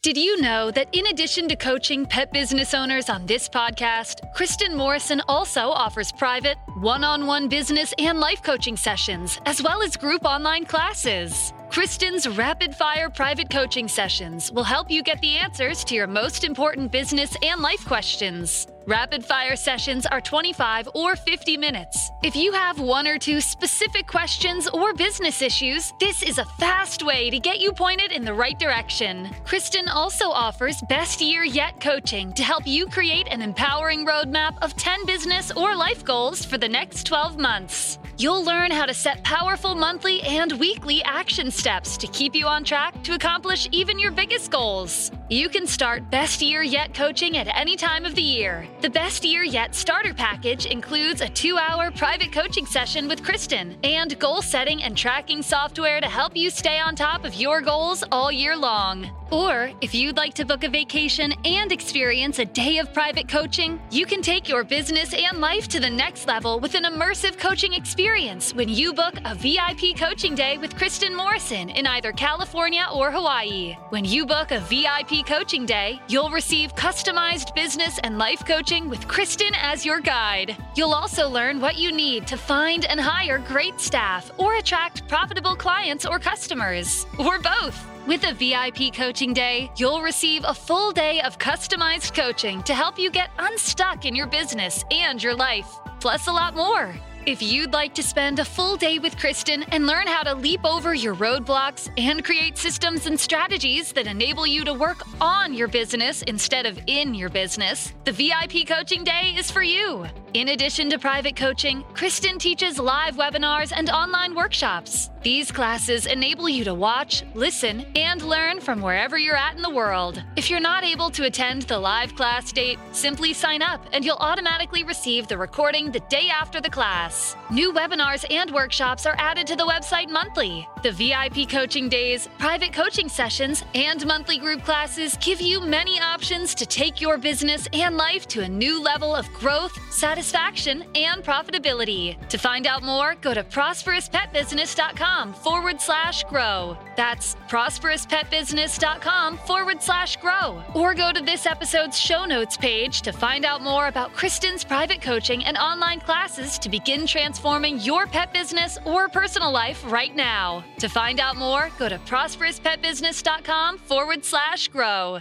Did 0.03 0.15
you 0.15 0.39
know 0.41 0.71
that 0.71 0.93
in 0.93 1.07
addition 1.07 1.49
to 1.49 1.55
coaching 1.55 2.05
pet 2.05 2.31
business 2.31 2.73
owners 2.73 3.09
on 3.09 3.25
this 3.25 3.49
podcast, 3.49 4.21
Kristin 4.35 4.75
Morrison 4.75 5.21
also 5.27 5.69
offers 5.69 6.11
private, 6.13 6.57
one 6.75 7.03
on 7.03 7.25
one 7.25 7.49
business 7.49 7.93
and 7.97 8.19
life 8.19 8.43
coaching 8.43 8.77
sessions, 8.77 9.41
as 9.45 9.61
well 9.61 9.81
as 9.81 9.97
group 9.97 10.23
online 10.23 10.65
classes? 10.65 11.51
Kristin's 11.69 12.27
rapid 12.27 12.73
fire 12.75 13.09
private 13.09 13.49
coaching 13.49 13.87
sessions 13.87 14.51
will 14.51 14.63
help 14.63 14.89
you 14.89 15.03
get 15.03 15.19
the 15.21 15.37
answers 15.37 15.83
to 15.85 15.95
your 15.95 16.07
most 16.07 16.43
important 16.43 16.91
business 16.91 17.35
and 17.43 17.61
life 17.61 17.85
questions. 17.85 18.67
Rapid 18.87 19.25
fire 19.25 19.57
sessions 19.57 20.05
are 20.05 20.21
25 20.21 20.87
or 20.95 21.17
50 21.17 21.57
minutes. 21.57 22.09
If 22.23 22.37
you 22.37 22.53
have 22.53 22.79
one 22.79 23.05
or 23.05 23.17
two 23.17 23.41
specific 23.41 24.07
questions 24.07 24.69
or 24.69 24.93
business 24.93 25.41
issues, 25.41 25.91
this 25.99 26.23
is 26.23 26.37
a 26.37 26.45
fast 26.57 27.03
way 27.03 27.29
to 27.29 27.37
get 27.37 27.59
you 27.59 27.73
pointed 27.73 28.13
in 28.13 28.23
the 28.23 28.33
right 28.33 28.57
direction. 28.57 29.25
Kristin 29.43 29.89
also 29.93 30.29
offers 30.29 30.81
Best 30.87 31.19
Year 31.19 31.43
Yet 31.43 31.81
coaching 31.81 32.31
to 32.31 32.43
help 32.43 32.65
you 32.65 32.87
create 32.87 33.27
an 33.29 33.41
empowering 33.41 34.05
roadmap 34.05 34.57
of 34.61 34.77
10 34.77 35.05
business 35.05 35.51
or 35.51 35.75
life 35.75 36.05
goals 36.05 36.45
for 36.45 36.57
the 36.57 36.69
next 36.69 37.05
12 37.07 37.37
months. 37.37 37.99
You'll 38.17 38.45
learn 38.45 38.71
how 38.71 38.85
to 38.85 38.93
set 38.93 39.21
powerful 39.23 39.75
monthly 39.75 40.21
and 40.23 40.53
weekly 40.53 41.03
action 41.03 41.51
steps 41.51 41.97
to 41.97 42.07
keep 42.07 42.33
you 42.33 42.47
on 42.47 42.63
track 42.63 43.03
to 43.03 43.13
accomplish 43.13 43.67
even 43.73 43.99
your 43.99 44.11
biggest 44.11 44.49
goals. 44.49 45.11
You 45.29 45.49
can 45.49 45.67
start 45.67 46.09
Best 46.09 46.41
Year 46.41 46.63
Yet 46.63 46.93
coaching 46.93 47.35
at 47.35 47.53
any 47.53 47.75
time 47.75 48.05
of 48.05 48.15
the 48.15 48.21
year. 48.21 48.65
The 48.79 48.89
Best 48.89 49.25
Year 49.25 49.43
Yet 49.43 49.75
starter 49.75 50.13
package 50.13 50.65
includes 50.65 51.19
a 51.19 51.27
two 51.27 51.57
hour 51.57 51.91
private 51.91 52.31
coaching 52.31 52.65
session 52.65 53.09
with 53.09 53.23
Kristin 53.23 53.75
and 53.83 54.17
goal 54.19 54.41
setting 54.41 54.83
and 54.83 54.95
tracking 54.95 55.41
software 55.41 55.99
to 55.99 56.07
help 56.07 56.37
you 56.37 56.49
stay 56.49 56.79
on 56.79 56.95
top 56.95 57.25
of 57.25 57.35
your 57.35 57.59
goals 57.59 58.05
all 58.09 58.31
year 58.31 58.55
long. 58.55 59.11
Or 59.29 59.71
if 59.81 59.93
you'd 59.93 60.15
like 60.15 60.33
to 60.35 60.45
book 60.45 60.63
a 60.63 60.69
vacation 60.69 61.33
and 61.43 61.71
experience 61.71 62.39
a 62.39 62.45
day 62.45 62.77
of 62.77 62.93
private 62.93 63.27
coaching, 63.27 63.81
you 63.91 64.05
can 64.05 64.21
take 64.21 64.47
your 64.47 64.63
business 64.63 65.13
and 65.13 65.41
life 65.41 65.67
to 65.69 65.81
the 65.81 65.89
next 65.89 66.27
level 66.27 66.61
with 66.61 66.75
an 66.75 66.85
immersive 66.85 67.37
coaching 67.37 67.73
experience 67.73 68.53
when 68.53 68.69
you 68.69 68.93
book 68.93 69.15
a 69.25 69.35
VIP 69.35 69.97
coaching 69.97 70.33
day 70.33 70.57
with 70.57 70.75
Kristin 70.75 71.13
Morrison 71.13 71.69
in 71.69 71.85
either 71.85 72.13
California 72.13 72.87
or 72.93 73.11
Hawaii. 73.11 73.75
When 73.89 74.05
you 74.05 74.25
book 74.25 74.51
a 74.51 74.61
VIP 74.61 75.16
coaching 75.23 75.65
day, 75.65 76.01
you'll 76.07 76.29
receive 76.29 76.75
customized 76.75 77.53
business 77.55 77.99
and 78.03 78.17
life 78.17 78.45
coaching 78.45 78.89
with 78.89 79.07
Kristin 79.07 79.51
as 79.61 79.85
your 79.85 79.99
guide. 79.99 80.57
You'll 80.75 80.93
also 80.93 81.29
learn 81.29 81.59
what 81.59 81.77
you 81.77 81.91
need 81.91 82.27
to 82.27 82.37
find 82.37 82.85
and 82.85 82.99
hire 82.99 83.39
great 83.39 83.79
staff 83.79 84.31
or 84.37 84.55
attract 84.55 85.07
profitable 85.07 85.55
clients 85.55 86.05
or 86.05 86.19
customers, 86.19 87.05
or 87.17 87.39
both. 87.39 87.85
With 88.07 88.23
a 88.23 88.33
VIP 88.33 88.93
coaching 88.93 89.33
day, 89.33 89.71
you'll 89.75 90.01
receive 90.01 90.43
a 90.45 90.53
full 90.53 90.91
day 90.91 91.21
of 91.21 91.37
customized 91.37 92.15
coaching 92.15 92.63
to 92.63 92.73
help 92.73 92.97
you 92.97 93.11
get 93.11 93.31
unstuck 93.39 94.05
in 94.05 94.15
your 94.15 94.27
business 94.27 94.85
and 94.91 95.21
your 95.21 95.35
life, 95.35 95.69
plus 95.99 96.27
a 96.27 96.31
lot 96.31 96.55
more. 96.55 96.95
If 97.27 97.41
you'd 97.41 97.73
like 97.73 97.93
to 97.95 98.03
spend 98.03 98.39
a 98.39 98.45
full 98.45 98.77
day 98.77 98.99
with 98.99 99.17
Kristin 99.17 99.67
and 99.73 99.85
learn 99.85 100.07
how 100.07 100.23
to 100.23 100.33
leap 100.33 100.63
over 100.63 100.93
your 100.93 101.13
roadblocks 101.13 101.89
and 101.97 102.23
create 102.23 102.57
systems 102.57 103.05
and 103.05 103.19
strategies 103.19 103.91
that 103.91 104.07
enable 104.07 104.47
you 104.47 104.63
to 104.63 104.73
work 104.73 105.03
on 105.19 105.53
your 105.53 105.67
business 105.67 106.21
instead 106.21 106.65
of 106.65 106.79
in 106.87 107.13
your 107.13 107.27
business, 107.27 107.91
the 108.05 108.13
VIP 108.13 108.65
Coaching 108.65 109.03
Day 109.03 109.35
is 109.37 109.51
for 109.51 109.61
you. 109.61 110.05
In 110.35 110.49
addition 110.49 110.89
to 110.91 110.99
private 110.99 111.35
coaching, 111.35 111.83
Kristin 111.93 112.37
teaches 112.37 112.79
live 112.79 113.17
webinars 113.17 113.73
and 113.75 113.89
online 113.89 114.33
workshops. 114.33 115.09
These 115.21 115.51
classes 115.51 116.05
enable 116.05 116.47
you 116.47 116.63
to 116.63 116.73
watch, 116.73 117.23
listen, 117.33 117.85
and 117.95 118.21
learn 118.21 118.61
from 118.61 118.79
wherever 118.79 119.17
you're 119.17 119.35
at 119.35 119.55
in 119.55 119.61
the 119.61 119.77
world. 119.81 120.23
If 120.37 120.49
you're 120.49 120.59
not 120.61 120.85
able 120.85 121.09
to 121.09 121.25
attend 121.25 121.63
the 121.63 121.79
live 121.79 122.15
class 122.15 122.51
date, 122.51 122.79
simply 122.91 123.33
sign 123.33 123.61
up 123.61 123.85
and 123.91 124.05
you'll 124.05 124.23
automatically 124.31 124.83
receive 124.83 125.27
the 125.27 125.37
recording 125.37 125.91
the 125.91 126.01
day 126.01 126.29
after 126.29 126.61
the 126.61 126.69
class. 126.69 127.16
New 127.49 127.71
webinars 127.71 128.25
and 128.29 128.51
workshops 128.51 129.05
are 129.05 129.15
added 129.17 129.47
to 129.47 129.55
the 129.55 129.63
website 129.65 130.09
monthly. 130.09 130.67
The 130.83 130.91
VIP 130.91 131.49
coaching 131.49 131.87
days, 131.89 132.27
private 132.37 132.73
coaching 132.73 133.07
sessions, 133.09 133.63
and 133.73 134.05
monthly 134.05 134.37
group 134.37 134.63
classes 134.63 135.17
give 135.21 135.39
you 135.41 135.61
many 135.61 135.99
options 135.99 136.53
to 136.55 136.65
take 136.65 136.99
your 136.99 137.17
business 137.17 137.67
and 137.73 137.95
life 137.95 138.27
to 138.27 138.41
a 138.41 138.47
new 138.47 138.81
level 138.81 139.15
of 139.15 139.31
growth, 139.33 139.77
satisfaction, 139.91 140.83
and 140.95 141.23
profitability. 141.23 142.15
To 142.29 142.37
find 142.37 142.67
out 142.67 142.83
more, 142.83 143.15
go 143.21 143.33
to 143.33 143.43
prosperouspetbusiness.com 143.43 145.33
forward 145.33 145.79
slash 145.81 146.23
grow. 146.25 146.77
That's 146.95 147.35
prosperouspetbusiness.com 147.47 149.37
forward 149.37 149.81
slash 149.81 150.17
grow. 150.17 150.61
Or 150.73 150.93
go 150.93 151.11
to 151.11 151.21
this 151.21 151.45
episode's 151.45 151.99
show 151.99 152.25
notes 152.25 152.57
page 152.57 153.01
to 153.03 153.11
find 153.11 153.45
out 153.45 153.61
more 153.61 153.87
about 153.87 154.13
Kristin's 154.13 154.63
private 154.63 155.01
coaching 155.01 155.45
and 155.45 155.57
online 155.57 155.99
classes 155.99 156.57
to 156.59 156.69
begin 156.69 156.96
transforming 157.05 157.79
your 157.79 158.07
pet 158.07 158.33
business 158.33 158.79
or 158.85 159.09
personal 159.09 159.51
life 159.51 159.83
right 159.91 160.15
now. 160.15 160.63
To 160.79 160.87
find 160.87 161.19
out 161.19 161.35
more, 161.35 161.69
go 161.77 161.89
to 161.89 161.99
prosperouspetbusiness.com 161.99 163.77
forward 163.79 164.25
slash 164.25 164.69
grow. 164.69 165.19